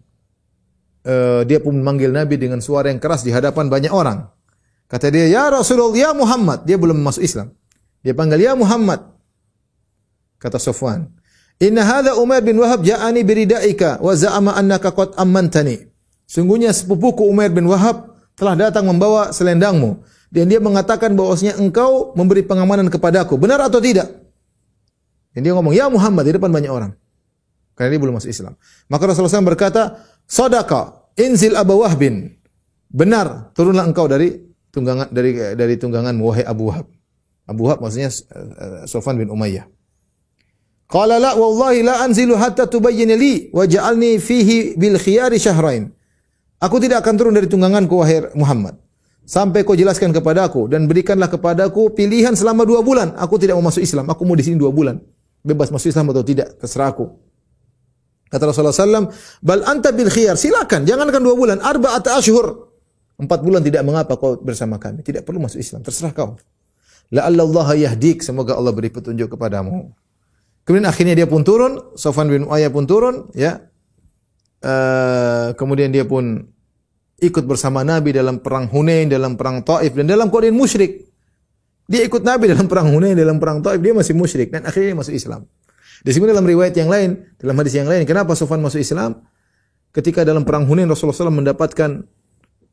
uh, 1.03 1.41
dia 1.43 1.59
pun 1.59 1.76
memanggil 1.76 2.15
Nabi 2.15 2.39
dengan 2.39 2.63
suara 2.63 2.88
yang 2.88 3.03
keras 3.03 3.28
di 3.28 3.32
hadapan 3.36 3.68
banyak 3.68 3.91
orang. 3.91 4.24
Kata 4.88 5.11
dia, 5.11 5.28
"Ya 5.28 5.51
Rasulullah, 5.51 5.91
ya 5.93 6.09
Muhammad." 6.15 6.63
Dia 6.63 6.80
belum 6.80 6.95
masuk 7.03 7.22
Islam. 7.28 7.51
Dia 7.99 8.15
panggil, 8.15 8.39
"Ya 8.39 8.55
Muhammad." 8.55 9.03
Kata 10.39 10.55
Sofwan, 10.63 11.11
"Inna 11.59 11.84
hadha 11.84 12.15
Umar 12.15 12.39
bin 12.39 12.55
Wahab 12.55 12.88
ja'ani 12.88 13.20
biridaika 13.28 13.99
wa 13.99 14.15
za'ama 14.15 14.55
annaka 14.55 14.95
qad 14.95 15.11
ammantani." 15.20 15.91
Sungguhnya 16.24 16.72
sepupuku 16.72 17.28
Umar 17.28 17.51
bin 17.51 17.68
Wahab 17.68 18.15
telah 18.39 18.55
datang 18.55 18.88
membawa 18.88 19.36
selendangmu 19.36 20.03
dan 20.28 20.51
dia 20.51 20.59
mengatakan 20.59 21.15
bahwasanya 21.15 21.55
engkau 21.55 22.11
memberi 22.11 22.43
pengamanan 22.43 22.91
kepadaku. 22.91 23.39
Benar 23.39 23.63
atau 23.63 23.80
tidak? 23.80 24.11
Dan 25.32 25.47
dia 25.47 25.53
ngomong, 25.55 25.71
"Ya 25.71 25.88
Muhammad" 25.88 26.28
di 26.28 26.36
depan 26.36 26.51
banyak 26.51 26.67
orang. 26.67 26.91
Karena 27.78 27.95
dia 27.95 28.01
belum 28.01 28.19
masuk 28.19 28.28
Islam. 28.34 28.57
Maka 28.91 29.03
Rasulullah 29.07 29.39
SAW 29.39 29.47
berkata, 29.47 30.03
"Sadaqa, 30.28 31.13
inzil 31.15 31.55
Abu 31.55 31.80
Wahbin." 31.80 32.36
Benar, 32.91 33.53
turunlah 33.55 33.86
engkau 33.88 34.09
dari 34.09 34.34
tunggangan 34.73 35.13
dari 35.13 35.55
dari 35.55 35.75
tunggangan 35.78 36.15
wahai 36.19 36.43
Abu 36.43 36.73
Wahab. 36.73 36.88
Abu 37.47 37.61
Wahab 37.69 37.80
maksudnya 37.86 38.11
uh, 38.11 38.84
Sofan 38.89 39.15
bin 39.15 39.32
Umayyah. 39.32 39.67
Qala 40.88 41.19
la 41.19 41.36
wallahi 41.36 41.84
la 41.84 42.03
anzilu 42.03 42.39
hatta 42.39 42.63
tubayyin 42.67 43.11
li 43.15 43.51
wa 43.51 43.67
ja'alni 43.67 44.19
fihi 44.23 44.80
bil 44.80 44.95
khiyari 44.95 45.36
syahrain. 45.36 45.91
Aku 46.63 46.80
tidak 46.80 47.05
akan 47.05 47.13
turun 47.19 47.34
dari 47.36 47.45
tungganganku 47.45 47.93
wahai 47.93 48.34
Muhammad 48.34 48.87
sampai 49.28 49.67
kau 49.67 49.75
jelaskan 49.75 50.15
kepadaku 50.15 50.71
dan 50.71 50.88
berikanlah 50.88 51.28
kepadaku 51.28 51.91
pilihan 51.91 52.32
selama 52.32 52.63
dua 52.63 52.80
bulan. 52.80 53.11
Aku 53.19 53.36
tidak 53.36 53.59
mau 53.59 53.67
masuk 53.67 53.84
Islam, 53.84 54.07
aku 54.07 54.23
mau 54.23 54.39
di 54.39 54.47
sini 54.47 54.55
dua 54.55 54.71
bulan. 54.71 55.03
Bebas 55.43 55.67
masuk 55.67 55.91
Islam 55.91 56.07
atau 56.15 56.23
tidak, 56.23 56.55
terserah 56.57 56.95
aku. 56.95 57.11
Kata 58.28 58.43
Rasulullah 58.43 58.75
SAW, 58.75 59.07
bal 59.39 59.63
anta 59.63 59.91
bil 59.95 60.11
khiyar, 60.11 60.36
silakan, 60.36 60.84
jangankan 60.88 61.19
dua 61.19 61.36
bulan, 61.36 61.57
arba'at 61.59 62.07
ashur. 62.15 62.71
Empat 63.19 63.39
bulan 63.43 63.63
tidak 63.63 63.84
mengapa 63.88 64.19
kau 64.19 64.36
bersama 64.39 64.78
kami. 64.78 65.01
Tidak 65.03 65.23
perlu 65.23 65.43
masuk 65.43 65.59
Islam, 65.59 65.84
terserah 65.84 66.11
kau. 66.11 66.36
La 67.07 67.23
Allah 67.28 67.67
yahdik, 67.75 68.19
semoga 68.19 68.59
Allah 68.59 68.75
beri 68.75 68.91
petunjuk 68.91 69.32
kepadamu. 69.36 69.95
Kemudian 70.67 70.88
akhirnya 70.91 71.15
dia 71.15 71.28
pun 71.28 71.47
turun, 71.47 71.95
Sofan 71.95 72.28
bin 72.28 72.43
Uayyah 72.43 72.67
pun 72.67 72.84
turun, 72.84 73.32
ya. 73.32 73.63
Uh, 74.59 75.55
kemudian 75.55 75.88
dia 75.95 76.03
pun 76.03 76.51
ikut 77.18 77.43
bersama 77.49 77.82
Nabi 77.82 78.13
dalam 78.13 78.41
perang 78.41 78.70
Hunain, 78.70 79.09
dalam 79.09 79.34
perang 79.34 79.65
Taif 79.65 79.97
dan 79.97 80.05
dalam 80.05 80.30
keadaan 80.30 80.53
musyrik. 80.53 81.09
Dia 81.88 82.03
ikut 82.03 82.22
Nabi 82.22 82.51
dalam 82.51 82.68
perang 82.68 82.91
Hunain, 82.93 83.18
dalam 83.18 83.41
perang 83.41 83.63
Taif, 83.63 83.80
dia 83.82 83.95
masih 83.95 84.13
musyrik 84.13 84.53
dan 84.53 84.68
akhirnya 84.68 84.93
dia 84.93 84.97
masuk 84.99 85.13
Islam. 85.15 85.41
Disebut 86.05 86.30
dalam 86.30 86.45
riwayat 86.45 86.78
yang 86.78 86.91
lain, 86.91 87.26
dalam 87.41 87.57
hadis 87.57 87.74
yang 87.74 87.89
lain, 87.89 88.05
kenapa 88.05 88.38
Sofan 88.38 88.61
masuk 88.61 88.78
Islam? 88.78 89.26
Ketika 89.89 90.22
dalam 90.22 90.45
perang 90.45 90.70
Hunain 90.70 90.86
Rasulullah 90.86 91.18
SAW 91.18 91.34
mendapatkan 91.34 92.05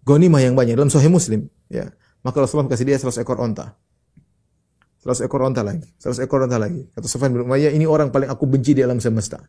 gonimah 0.04 0.44
yang 0.44 0.52
banyak 0.52 0.76
dalam 0.76 0.92
Sahih 0.92 1.08
Muslim, 1.08 1.48
ya. 1.72 1.88
Maka 2.20 2.44
Rasulullah 2.44 2.68
kasih 2.68 2.84
dia 2.84 3.00
100 3.00 3.24
ekor 3.24 3.40
onta. 3.40 3.72
100 5.04 5.24
ekor 5.24 5.40
onta 5.44 5.64
lagi, 5.64 5.88
100 6.00 6.20
ekor 6.24 6.44
onta 6.44 6.60
lagi. 6.60 6.84
Kata 6.92 7.06
Sufyan 7.08 7.32
bin 7.32 7.48
Umayyah, 7.48 7.72
ini 7.72 7.88
orang 7.88 8.12
paling 8.12 8.28
aku 8.28 8.44
benci 8.44 8.76
di 8.76 8.84
alam 8.84 9.00
semesta. 9.00 9.40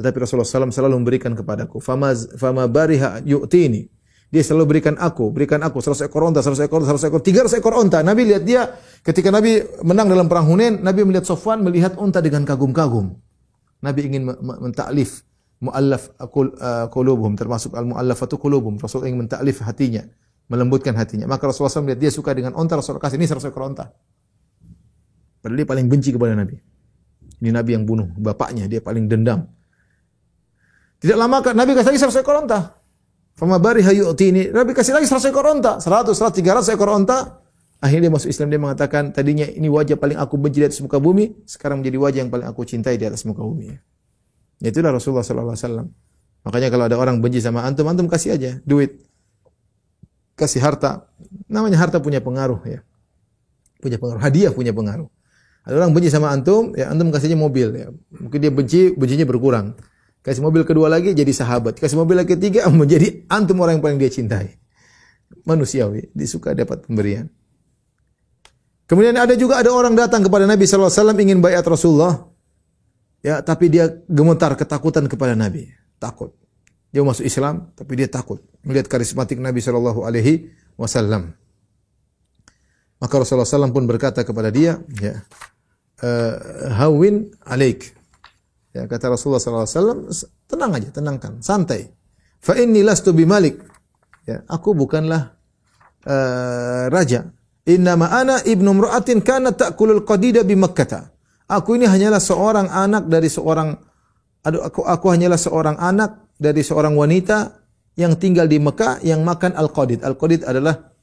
Tetapi 0.00 0.16
Rasulullah 0.24 0.48
SAW 0.48 0.72
selalu 0.72 0.96
memberikan 0.96 1.36
kepadaku. 1.36 1.76
Fama, 1.84 2.16
fama 2.40 2.64
bariha 2.64 3.20
yu'tini. 3.20 3.84
Dia 4.30 4.46
selalu 4.46 4.78
berikan 4.78 4.94
aku, 4.94 5.34
berikan 5.34 5.58
aku 5.58 5.82
100 5.82 6.06
ekor 6.06 6.22
onta, 6.22 6.38
100 6.38 6.70
ekor, 6.70 6.86
100 6.86 7.10
ekor, 7.10 7.18
300 7.18 7.58
ekor 7.58 7.74
onta. 7.74 7.98
Nabi 8.00 8.30
lihat 8.30 8.46
dia, 8.46 8.78
ketika 9.02 9.26
Nabi 9.28 9.58
menang 9.82 10.06
dalam 10.06 10.30
perang 10.30 10.46
Hunain, 10.46 10.78
Nabi 10.78 11.02
melihat 11.02 11.26
Sofwan 11.26 11.66
melihat 11.66 11.98
onta 11.98 12.22
dengan 12.22 12.46
kagum-kagum. 12.46 13.10
Nabi 13.82 14.00
ingin 14.06 14.30
mentaklif 14.38 15.26
muallaf 15.58 16.14
qulubuhum 16.94 17.34
termasuk 17.34 17.74
al 17.74 17.90
muallafatu 17.90 18.38
qulubuhum. 18.38 18.78
Rasul 18.78 19.10
ingin 19.10 19.26
mentaklif 19.26 19.66
hatinya, 19.66 20.06
melembutkan 20.46 20.94
hatinya. 20.94 21.26
Maka 21.26 21.50
Rasulullah 21.50 21.74
SAW 21.74 21.90
melihat 21.90 22.00
dia 22.06 22.12
suka 22.14 22.30
dengan 22.30 22.54
onta, 22.54 22.78
Rasulullah 22.78 23.02
kasih 23.02 23.18
ini 23.18 23.26
100 23.26 23.50
ekor 23.50 23.66
onta. 23.66 23.90
Padahal 25.42 25.58
dia 25.58 25.66
paling 25.66 25.90
benci 25.90 26.14
kepada 26.14 26.38
Nabi. 26.38 26.54
Ini 27.42 27.50
Nabi 27.50 27.74
yang 27.74 27.82
bunuh 27.82 28.14
bapaknya, 28.14 28.70
dia 28.70 28.78
paling 28.78 29.10
dendam. 29.10 29.50
Tidak 31.00 31.16
lama 31.16 31.40
Nabi 31.40 31.72
kasih 31.72 31.96
lagi 31.96 32.00
100 32.00 32.20
ekor 32.20 32.44
onta. 32.44 32.76
Fama 33.32 33.56
bari 33.56 33.80
ini. 33.80 34.52
Nabi 34.52 34.76
kasih 34.76 34.92
lagi 34.92 35.08
100 35.08 35.32
ekor 35.32 35.48
onta. 35.48 35.80
100, 35.80 36.12
100, 36.12 36.44
300 36.44 36.76
ekor 36.76 36.92
onta. 36.92 37.40
Akhirnya 37.80 38.08
dia 38.08 38.12
masuk 38.12 38.28
Islam. 38.28 38.52
Dia 38.52 38.60
mengatakan, 38.60 39.08
tadinya 39.16 39.48
ini 39.48 39.72
wajah 39.72 39.96
paling 39.96 40.20
aku 40.20 40.36
benci 40.36 40.60
di 40.60 40.68
atas 40.68 40.84
muka 40.84 41.00
bumi. 41.00 41.48
Sekarang 41.48 41.80
menjadi 41.80 41.96
wajah 41.96 42.18
yang 42.20 42.30
paling 42.30 42.44
aku 42.44 42.68
cintai 42.68 43.00
di 43.00 43.08
atas 43.08 43.24
muka 43.24 43.40
bumi. 43.40 43.72
Itulah 44.60 44.92
Rasulullah 44.92 45.24
SAW. 45.24 45.88
Makanya 46.44 46.68
kalau 46.68 46.84
ada 46.84 46.96
orang 47.00 47.24
benci 47.24 47.40
sama 47.40 47.64
antum, 47.64 47.88
antum 47.88 48.04
kasih 48.04 48.36
aja 48.36 48.60
duit. 48.68 49.00
Kasih 50.36 50.60
harta. 50.60 51.08
Namanya 51.48 51.80
harta 51.80 51.96
punya 51.96 52.20
pengaruh 52.20 52.60
ya. 52.68 52.84
Punya 53.80 53.96
pengaruh. 53.96 54.20
Hadiah 54.20 54.52
punya 54.52 54.76
pengaruh. 54.76 55.08
Ada 55.64 55.74
orang 55.80 55.92
benci 55.96 56.12
sama 56.12 56.32
antum, 56.32 56.76
ya 56.76 56.92
antum 56.92 57.08
kasihnya 57.08 57.36
mobil 57.36 57.68
ya. 57.72 57.88
Mungkin 58.20 58.38
dia 58.40 58.52
benci, 58.52 58.92
bencinya 58.92 59.24
berkurang. 59.24 59.76
Kasih 60.20 60.44
mobil 60.44 60.68
kedua 60.68 60.92
lagi 60.92 61.16
jadi 61.16 61.32
sahabat. 61.32 61.80
Kasih 61.80 61.96
mobil 61.96 62.20
lagi 62.20 62.36
ketiga 62.36 62.68
menjadi 62.72 63.24
antum 63.32 63.60
orang 63.64 63.80
yang 63.80 63.84
paling 63.84 63.98
dia 64.00 64.12
cintai. 64.12 64.60
Manusiawi, 65.48 66.12
disuka 66.12 66.52
dapat 66.52 66.84
pemberian. 66.84 67.30
Kemudian 68.84 69.14
ada 69.14 69.38
juga 69.38 69.62
ada 69.62 69.70
orang 69.70 69.94
datang 69.94 70.26
kepada 70.26 70.50
Nabi 70.50 70.66
SAW 70.66 70.90
ingin 71.14 71.38
bayat 71.38 71.62
Rasulullah. 71.62 72.26
Ya, 73.22 73.38
tapi 73.38 73.70
dia 73.70 73.86
gemetar 74.10 74.58
ketakutan 74.58 75.06
kepada 75.06 75.38
Nabi. 75.38 75.70
Takut. 76.02 76.34
Dia 76.90 77.06
masuk 77.06 77.22
Islam, 77.22 77.70
tapi 77.78 77.94
dia 77.94 78.10
takut 78.10 78.42
melihat 78.66 78.90
karismatik 78.90 79.38
Nabi 79.38 79.62
Shallallahu 79.62 80.02
Alaihi 80.02 80.50
Wasallam. 80.74 81.32
Maka 83.00 83.14
Rasulullah 83.16 83.48
SAW 83.48 83.72
pun 83.72 83.88
berkata 83.88 84.20
kepada 84.20 84.52
dia, 84.52 84.76
ya, 85.00 85.24
uh, 86.04 86.34
hawin 86.76 87.32
alaik. 87.48 87.96
Ya, 88.70 88.86
kata 88.86 89.10
Rasulullah 89.10 89.42
SAW, 89.42 90.14
tenang 90.46 90.70
aja, 90.78 90.88
tenangkan, 90.94 91.42
santai. 91.42 91.90
Fa 92.38 92.54
inni 92.54 92.86
lastu 92.86 93.10
bimalik. 93.10 93.58
Ya, 94.24 94.46
aku 94.46 94.72
bukanlah 94.78 95.34
uh, 96.06 96.86
raja. 96.86 97.34
Innama 97.66 98.08
ana 98.08 98.40
ibnu 98.46 98.70
mra'atin 98.72 99.20
kana 99.20 99.52
ta'kulul 99.52 100.06
qadida 100.06 100.46
bi 100.46 100.54
Makkah. 100.54 101.10
Aku 101.50 101.74
ini 101.74 101.90
hanyalah 101.90 102.22
seorang 102.22 102.70
anak 102.70 103.10
dari 103.10 103.26
seorang 103.26 103.74
aduh, 104.46 104.62
aku 104.64 104.86
aku 104.86 105.06
hanyalah 105.10 105.36
seorang 105.36 105.76
anak 105.76 106.30
dari 106.38 106.62
seorang 106.64 106.94
wanita 106.96 107.60
yang 107.98 108.16
tinggal 108.16 108.48
di 108.48 108.56
Mekah 108.56 109.02
yang 109.04 109.20
makan 109.26 109.52
al-qadid. 109.58 110.00
Al-qadid 110.00 110.46
adalah 110.46 110.94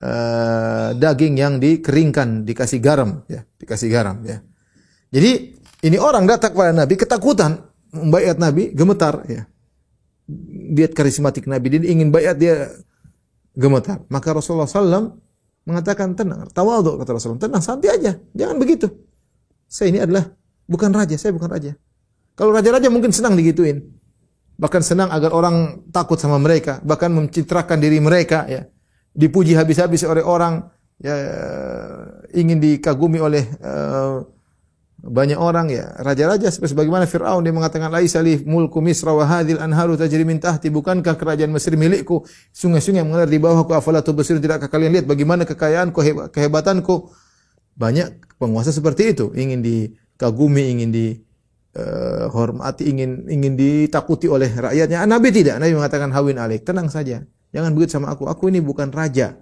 uh, 0.00 0.96
daging 0.96 1.34
yang 1.36 1.60
dikeringkan, 1.60 2.46
dikasih 2.48 2.80
garam 2.80 3.26
ya, 3.28 3.44
dikasih 3.60 3.88
garam 3.92 4.22
ya. 4.24 4.40
Jadi 5.12 5.57
ini 5.82 5.96
orang 5.98 6.26
datang 6.26 6.50
kepada 6.54 6.74
Nabi 6.74 6.94
ketakutan, 6.98 7.62
membayat 7.94 8.36
Nabi 8.38 8.74
gemetar 8.74 9.22
ya. 9.30 9.46
Lihat 10.74 10.92
karismatik 10.92 11.48
Nabi, 11.48 11.78
dia 11.78 11.88
ingin 11.88 12.10
bayat 12.12 12.36
dia 12.36 12.68
gemetar. 13.54 14.02
Maka 14.10 14.34
Rasulullah 14.34 14.68
SAW 14.68 15.16
mengatakan 15.64 16.12
tenang, 16.18 16.48
tawadhu 16.50 16.98
kata 17.00 17.10
Rasulullah, 17.16 17.44
tenang 17.46 17.62
santai 17.62 17.90
aja, 17.94 18.12
jangan 18.34 18.56
begitu. 18.58 18.88
Saya 19.68 19.92
ini 19.92 20.00
adalah 20.00 20.28
bukan 20.64 20.90
raja, 20.92 21.16
saya 21.20 21.32
bukan 21.32 21.48
raja. 21.48 21.72
Kalau 22.38 22.54
raja-raja 22.54 22.88
mungkin 22.88 23.10
senang 23.10 23.34
digituin. 23.34 23.82
Bahkan 24.58 24.82
senang 24.82 25.10
agar 25.14 25.30
orang 25.30 25.86
takut 25.94 26.18
sama 26.18 26.38
mereka, 26.38 26.82
bahkan 26.82 27.14
mencitrakan 27.14 27.78
diri 27.78 28.02
mereka 28.02 28.46
ya. 28.50 28.66
Dipuji 29.14 29.54
habis-habis 29.54 30.02
oleh 30.06 30.22
orang 30.22 30.66
ya 30.98 31.14
ingin 32.34 32.58
dikagumi 32.58 33.22
oleh 33.22 33.46
uh, 33.62 34.22
banyak 34.98 35.38
orang 35.38 35.70
ya 35.70 35.94
raja-raja 36.02 36.50
seperti 36.50 36.74
sebagaimana 36.74 37.06
Firaun 37.06 37.46
dia 37.46 37.54
mengatakan 37.54 37.86
laisa 37.86 38.18
li 38.18 38.42
mulku 38.42 38.82
misra 38.82 39.14
wa 39.14 39.22
hadhil 39.22 39.62
anharu 39.62 39.94
tajri 39.94 40.26
min 40.26 40.42
tahti. 40.42 40.74
Bukankah 40.74 41.14
kerajaan 41.14 41.54
Mesir 41.54 41.78
milikku? 41.78 42.26
Sungai-sungai 42.50 43.06
mengalir 43.06 43.30
di 43.30 43.38
bawahku 43.38 43.78
afala 43.78 44.02
tubsirun? 44.02 44.42
Tidakkah 44.42 44.66
kalian 44.66 44.98
lihat 44.98 45.06
bagaimana 45.06 45.46
kekayaanku 45.46 46.02
kehebatanku? 46.34 47.14
Banyak 47.78 48.34
penguasa 48.42 48.74
seperti 48.74 49.14
itu 49.14 49.30
ingin 49.38 49.62
dikagumi 49.62 50.74
ingin 50.74 50.90
dihormati 50.90 52.82
uh, 52.82 52.90
ingin 52.90 53.30
ingin 53.30 53.54
ditakuti 53.54 54.26
oleh 54.26 54.50
rakyatnya. 54.50 55.06
Nabi 55.06 55.30
tidak. 55.30 55.62
Nabi 55.62 55.78
mengatakan 55.78 56.10
hawin 56.10 56.42
alik 56.42 56.66
tenang 56.66 56.90
saja. 56.90 57.22
Jangan 57.54 57.70
begitu 57.70 58.02
sama 58.02 58.10
aku. 58.10 58.26
Aku 58.26 58.50
ini 58.50 58.58
bukan 58.58 58.90
raja. 58.90 59.38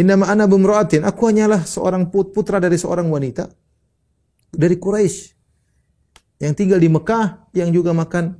Innama 0.00 0.32
ana 0.32 0.48
bumra'atin 0.48 1.04
aku 1.04 1.28
hanyalah 1.28 1.68
seorang 1.68 2.08
putra 2.08 2.56
dari 2.56 2.80
seorang 2.80 3.04
wanita 3.12 3.59
dari 4.50 4.76
Quraisy 4.76 5.18
yang 6.40 6.52
tinggal 6.56 6.80
di 6.80 6.88
Mekah 6.88 7.52
yang 7.54 7.70
juga 7.70 7.94
makan 7.94 8.34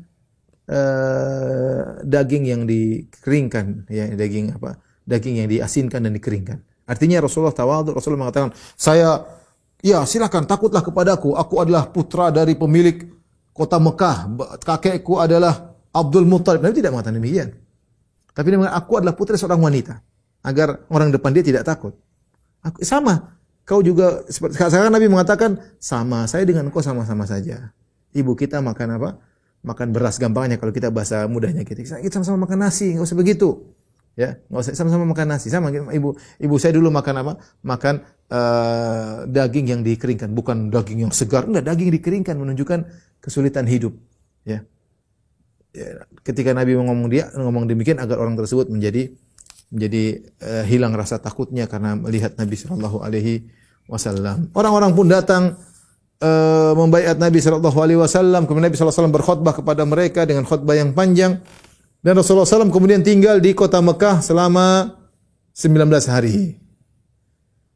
uh, 0.67 2.01
daging 2.03 2.45
yang 2.49 2.63
dikeringkan 2.65 3.91
ya 3.93 4.09
daging 4.15 4.57
apa 4.57 4.81
daging 5.05 5.45
yang 5.45 5.49
diasinkan 5.51 6.01
dan 6.07 6.13
dikeringkan. 6.15 6.59
Artinya 6.87 7.23
Rasulullah 7.23 7.55
tawadhu 7.55 7.95
Rasulullah 7.95 8.29
mengatakan 8.29 8.51
saya 8.75 9.23
ya 9.83 10.03
silakan 10.07 10.47
takutlah 10.47 10.83
kepadaku. 10.83 11.35
Aku 11.37 11.63
adalah 11.63 11.87
putra 11.91 12.31
dari 12.31 12.55
pemilik 12.55 13.07
kota 13.55 13.77
Mekah. 13.77 14.31
Kakekku 14.63 15.19
adalah 15.19 15.75
Abdul 15.91 16.27
Muttalib. 16.27 16.63
Nabi 16.63 16.79
tidak 16.79 16.95
mengatakan 16.95 17.19
demikian. 17.19 17.49
Tapi 18.31 18.47
dia 18.47 18.59
mengatakan 18.59 18.81
aku 18.81 18.93
adalah 19.03 19.15
putra 19.19 19.35
seorang 19.35 19.61
wanita 19.61 19.99
agar 20.47 20.87
orang 20.89 21.13
depan 21.13 21.35
dia 21.35 21.45
tidak 21.45 21.67
takut. 21.67 21.93
Aku, 22.65 22.81
sama 22.85 23.39
Kau 23.71 23.87
juga 23.87 24.27
sekarang 24.27 24.91
Nabi 24.91 25.07
mengatakan 25.07 25.62
sama, 25.79 26.27
saya 26.27 26.43
dengan 26.43 26.66
kau 26.75 26.83
sama-sama 26.83 27.23
saja. 27.23 27.71
Ibu 28.11 28.35
kita 28.35 28.59
makan 28.59 28.99
apa? 28.99 29.23
Makan 29.62 29.95
beras 29.95 30.18
gampangnya 30.18 30.59
kalau 30.59 30.75
kita 30.75 30.91
bahasa 30.91 31.23
mudahnya 31.31 31.62
kita. 31.62 32.03
Kita 32.03 32.18
sama-sama 32.18 32.51
makan 32.51 32.66
nasi, 32.66 32.99
enggak 32.99 33.07
usah 33.07 33.14
begitu. 33.14 33.71
Ya, 34.18 34.43
nggak 34.51 34.59
usah 34.59 34.75
sama-sama 34.75 35.14
makan 35.14 35.27
nasi. 35.31 35.55
Sama 35.55 35.71
ibu 35.71 36.18
ibu 36.18 36.55
saya 36.59 36.75
dulu 36.75 36.91
makan 36.91 37.14
apa? 37.23 37.33
Makan 37.62 37.95
uh, 38.35 39.31
daging 39.31 39.66
yang 39.71 39.81
dikeringkan, 39.87 40.35
bukan 40.35 40.75
daging 40.75 41.07
yang 41.07 41.12
segar. 41.14 41.47
Enggak, 41.47 41.71
daging 41.71 41.95
dikeringkan 41.95 42.43
menunjukkan 42.43 42.91
kesulitan 43.23 43.71
hidup. 43.71 43.95
Ya. 44.43 44.66
ya 45.71 46.11
ketika 46.27 46.51
Nabi 46.59 46.75
ngomong 46.75 47.07
dia 47.07 47.31
ngomong 47.39 47.71
demikian 47.71 48.03
agar 48.03 48.18
orang 48.18 48.35
tersebut 48.35 48.66
menjadi 48.66 49.14
menjadi 49.71 50.27
uh, 50.43 50.64
hilang 50.66 50.91
rasa 50.99 51.23
takutnya 51.23 51.71
karena 51.71 51.95
melihat 51.95 52.35
Nabi 52.35 52.59
Shallallahu 52.59 53.07
Alaihi 53.07 53.60
Wasallam. 53.89 54.53
Orang-orang 54.53 54.93
pun 54.93 55.07
datang 55.09 55.57
uh, 56.20 56.72
membaiat 56.76 57.16
Nabi 57.16 57.41
Shallallahu 57.41 57.78
Alaihi 57.81 58.01
Wasallam. 58.01 58.45
Kemudian 58.45 58.68
Nabi 58.68 58.76
Shallallahu 58.76 58.93
Alaihi 58.93 59.05
Wasallam 59.05 59.16
berkhutbah 59.16 59.55
kepada 59.57 59.83
mereka 59.89 60.20
dengan 60.28 60.45
khutbah 60.45 60.76
yang 60.76 60.93
panjang. 60.93 61.41
Dan 62.01 62.16
Rasulullah 62.16 62.49
SAW 62.49 62.72
kemudian 62.72 63.05
tinggal 63.05 63.45
di 63.45 63.53
kota 63.53 63.76
Mekah 63.85 64.24
selama 64.24 64.97
19 65.53 65.85
hari. 66.09 66.57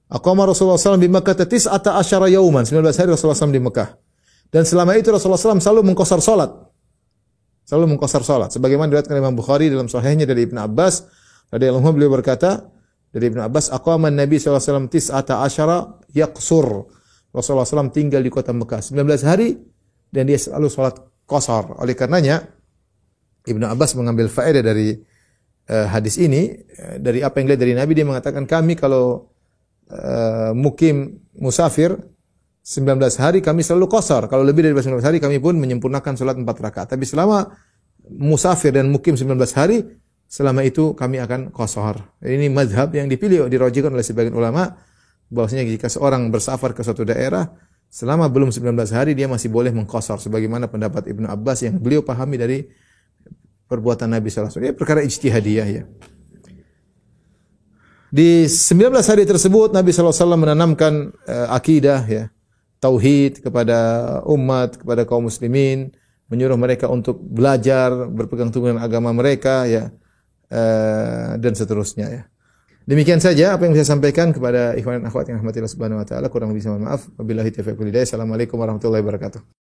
Aqama 0.09 0.49
Rasulullah 0.49 0.81
SAW 0.81 0.97
di 0.97 1.13
Mekah 1.13 1.45
tetis 1.45 1.69
ata 1.69 2.01
asyara 2.01 2.33
yauman. 2.33 2.65
19 2.65 2.89
hari 2.89 3.13
Rasulullah 3.13 3.37
SAW 3.37 3.53
di 3.53 3.61
Mekah. 3.61 4.01
Dan 4.49 4.65
selama 4.65 4.97
itu 4.97 5.13
Rasulullah 5.13 5.37
SAW 5.37 5.61
selalu 5.61 5.93
mengkosar 5.93 6.25
salat. 6.25 6.49
Selalu 7.69 7.97
mengkosar 7.97 8.25
salat. 8.25 8.49
Sebagaimana 8.53 8.93
diriwayatkan 8.93 9.13
Imam 9.13 9.37
Bukhari 9.37 9.69
dalam 9.69 9.93
sahihnya 9.93 10.25
dari 10.25 10.49
Ibn 10.49 10.73
Abbas. 10.73 11.05
Radiyallahu 11.53 11.93
beliau 11.93 12.13
berkata, 12.13 12.65
dari 13.15 13.31
Ibn 13.31 13.47
Abbas, 13.47 13.71
Aqama 13.71 14.11
Nabi 14.11 14.43
SAW 14.43 14.91
ata 14.91 15.47
asyara 15.47 16.03
yaqsur. 16.11 16.91
Rasulullah 17.31 17.63
SAW 17.63 17.95
tinggal 17.95 18.27
di 18.27 18.31
kota 18.31 18.51
Mekah 18.51 18.83
19 18.83 19.07
hari 19.23 19.55
dan 20.11 20.27
dia 20.27 20.35
selalu 20.35 20.67
salat 20.67 20.99
kosar. 21.23 21.79
Oleh 21.79 21.95
karenanya, 21.95 22.43
Ibnu 23.47 23.71
Abbas 23.71 23.95
mengambil 23.95 24.27
faedah 24.27 24.67
dari 24.67 24.99
uh, 25.71 25.87
hadis 25.95 26.19
ini 26.19 26.59
uh, 26.59 26.99
dari 26.99 27.23
apa 27.23 27.39
yang 27.39 27.55
dilihat 27.55 27.63
dari 27.63 27.75
Nabi 27.79 27.93
dia 27.95 28.07
mengatakan 28.07 28.51
kami 28.51 28.75
kalau 28.75 29.31
uh, 29.95 30.51
mukim 30.51 31.23
musafir 31.39 31.95
19 32.67 32.99
hari 33.23 33.39
kami 33.45 33.63
selalu 33.63 33.87
kosar. 33.87 34.27
Kalau 34.27 34.43
lebih 34.43 34.67
dari 34.67 34.75
19 34.75 34.99
hari 35.07 35.19
kami 35.23 35.39
pun 35.39 35.55
menyempurnakan 35.55 36.19
sholat 36.19 36.35
4 36.35 36.43
rakaat. 36.51 36.89
Tapi 36.99 37.07
selama 37.07 37.47
musafir 38.11 38.75
dan 38.75 38.91
mukim 38.91 39.15
19 39.15 39.39
hari 39.55 40.03
selama 40.35 40.67
itu 40.67 40.99
kami 40.99 41.23
akan 41.23 41.55
kosar. 41.55 42.03
Ini 42.19 42.51
madhab 42.51 42.91
yang 42.91 43.07
dipilih 43.07 43.47
dirojikan 43.47 43.95
oleh 43.95 44.03
sebagian 44.03 44.35
ulama 44.35 44.67
bahwasanya 45.31 45.63
jika 45.63 45.87
seorang 45.87 46.27
bersafar 46.35 46.75
ke 46.75 46.83
suatu 46.83 47.07
daerah 47.07 47.55
selama 47.87 48.27
belum 48.27 48.51
19 48.51 48.75
hari 48.91 49.15
dia 49.15 49.31
masih 49.31 49.47
boleh 49.47 49.71
mengkosar 49.71 50.19
sebagaimana 50.19 50.67
pendapat 50.67 51.07
Ibnu 51.07 51.31
Abbas 51.31 51.63
yang 51.63 51.79
beliau 51.79 52.03
pahami 52.03 52.35
dari 52.35 52.67
perbuatan 53.71 54.11
Nabi 54.11 54.27
SAW. 54.27 54.59
Ya 54.59 54.75
perkara 54.75 55.07
ijtihadiyah 55.07 55.69
ya. 55.71 55.83
Di 58.11 58.51
19 58.51 58.91
hari 58.91 59.27
tersebut 59.27 59.71
Nabi 59.71 59.95
SAW 59.95 60.35
menanamkan 60.35 61.15
uh, 61.31 61.47
akidah 61.51 62.03
ya, 62.11 62.31
tauhid 62.83 63.39
kepada 63.43 63.79
umat, 64.27 64.83
kepada 64.83 65.03
kaum 65.03 65.27
muslimin, 65.27 65.95
menyuruh 66.31 66.59
mereka 66.59 66.87
untuk 66.91 67.19
belajar, 67.23 67.91
berpegang 68.11 68.55
teguh 68.55 68.71
dengan 68.71 68.87
agama 68.87 69.11
mereka 69.11 69.67
ya, 69.67 69.91
uh, 70.55 71.35
dan 71.43 71.53
seterusnya 71.59 72.07
ya. 72.07 72.23
Demikian 72.85 73.17
saja 73.17 73.57
apa 73.57 73.65
yang 73.65 73.73
saya 73.73 73.97
sampaikan 73.97 74.29
kepada 74.29 74.77
ikhwan 74.77 75.01
akhwat 75.09 75.33
yang 75.33 75.41
rahmatillah 75.41 75.73
subhanahu 75.73 76.05
wa 76.05 76.07
taala. 76.07 76.29
Kurang 76.29 76.53
lebih 76.53 76.69
mohon 76.69 76.85
maaf. 76.85 77.09
Wabillahi 77.17 77.51
taufiq 77.51 77.81
wal 77.81 77.89
hidayah. 77.89 78.05
Assalamualaikum 78.05 78.61
warahmatullahi 78.61 79.01
wabarakatuh. 79.01 79.64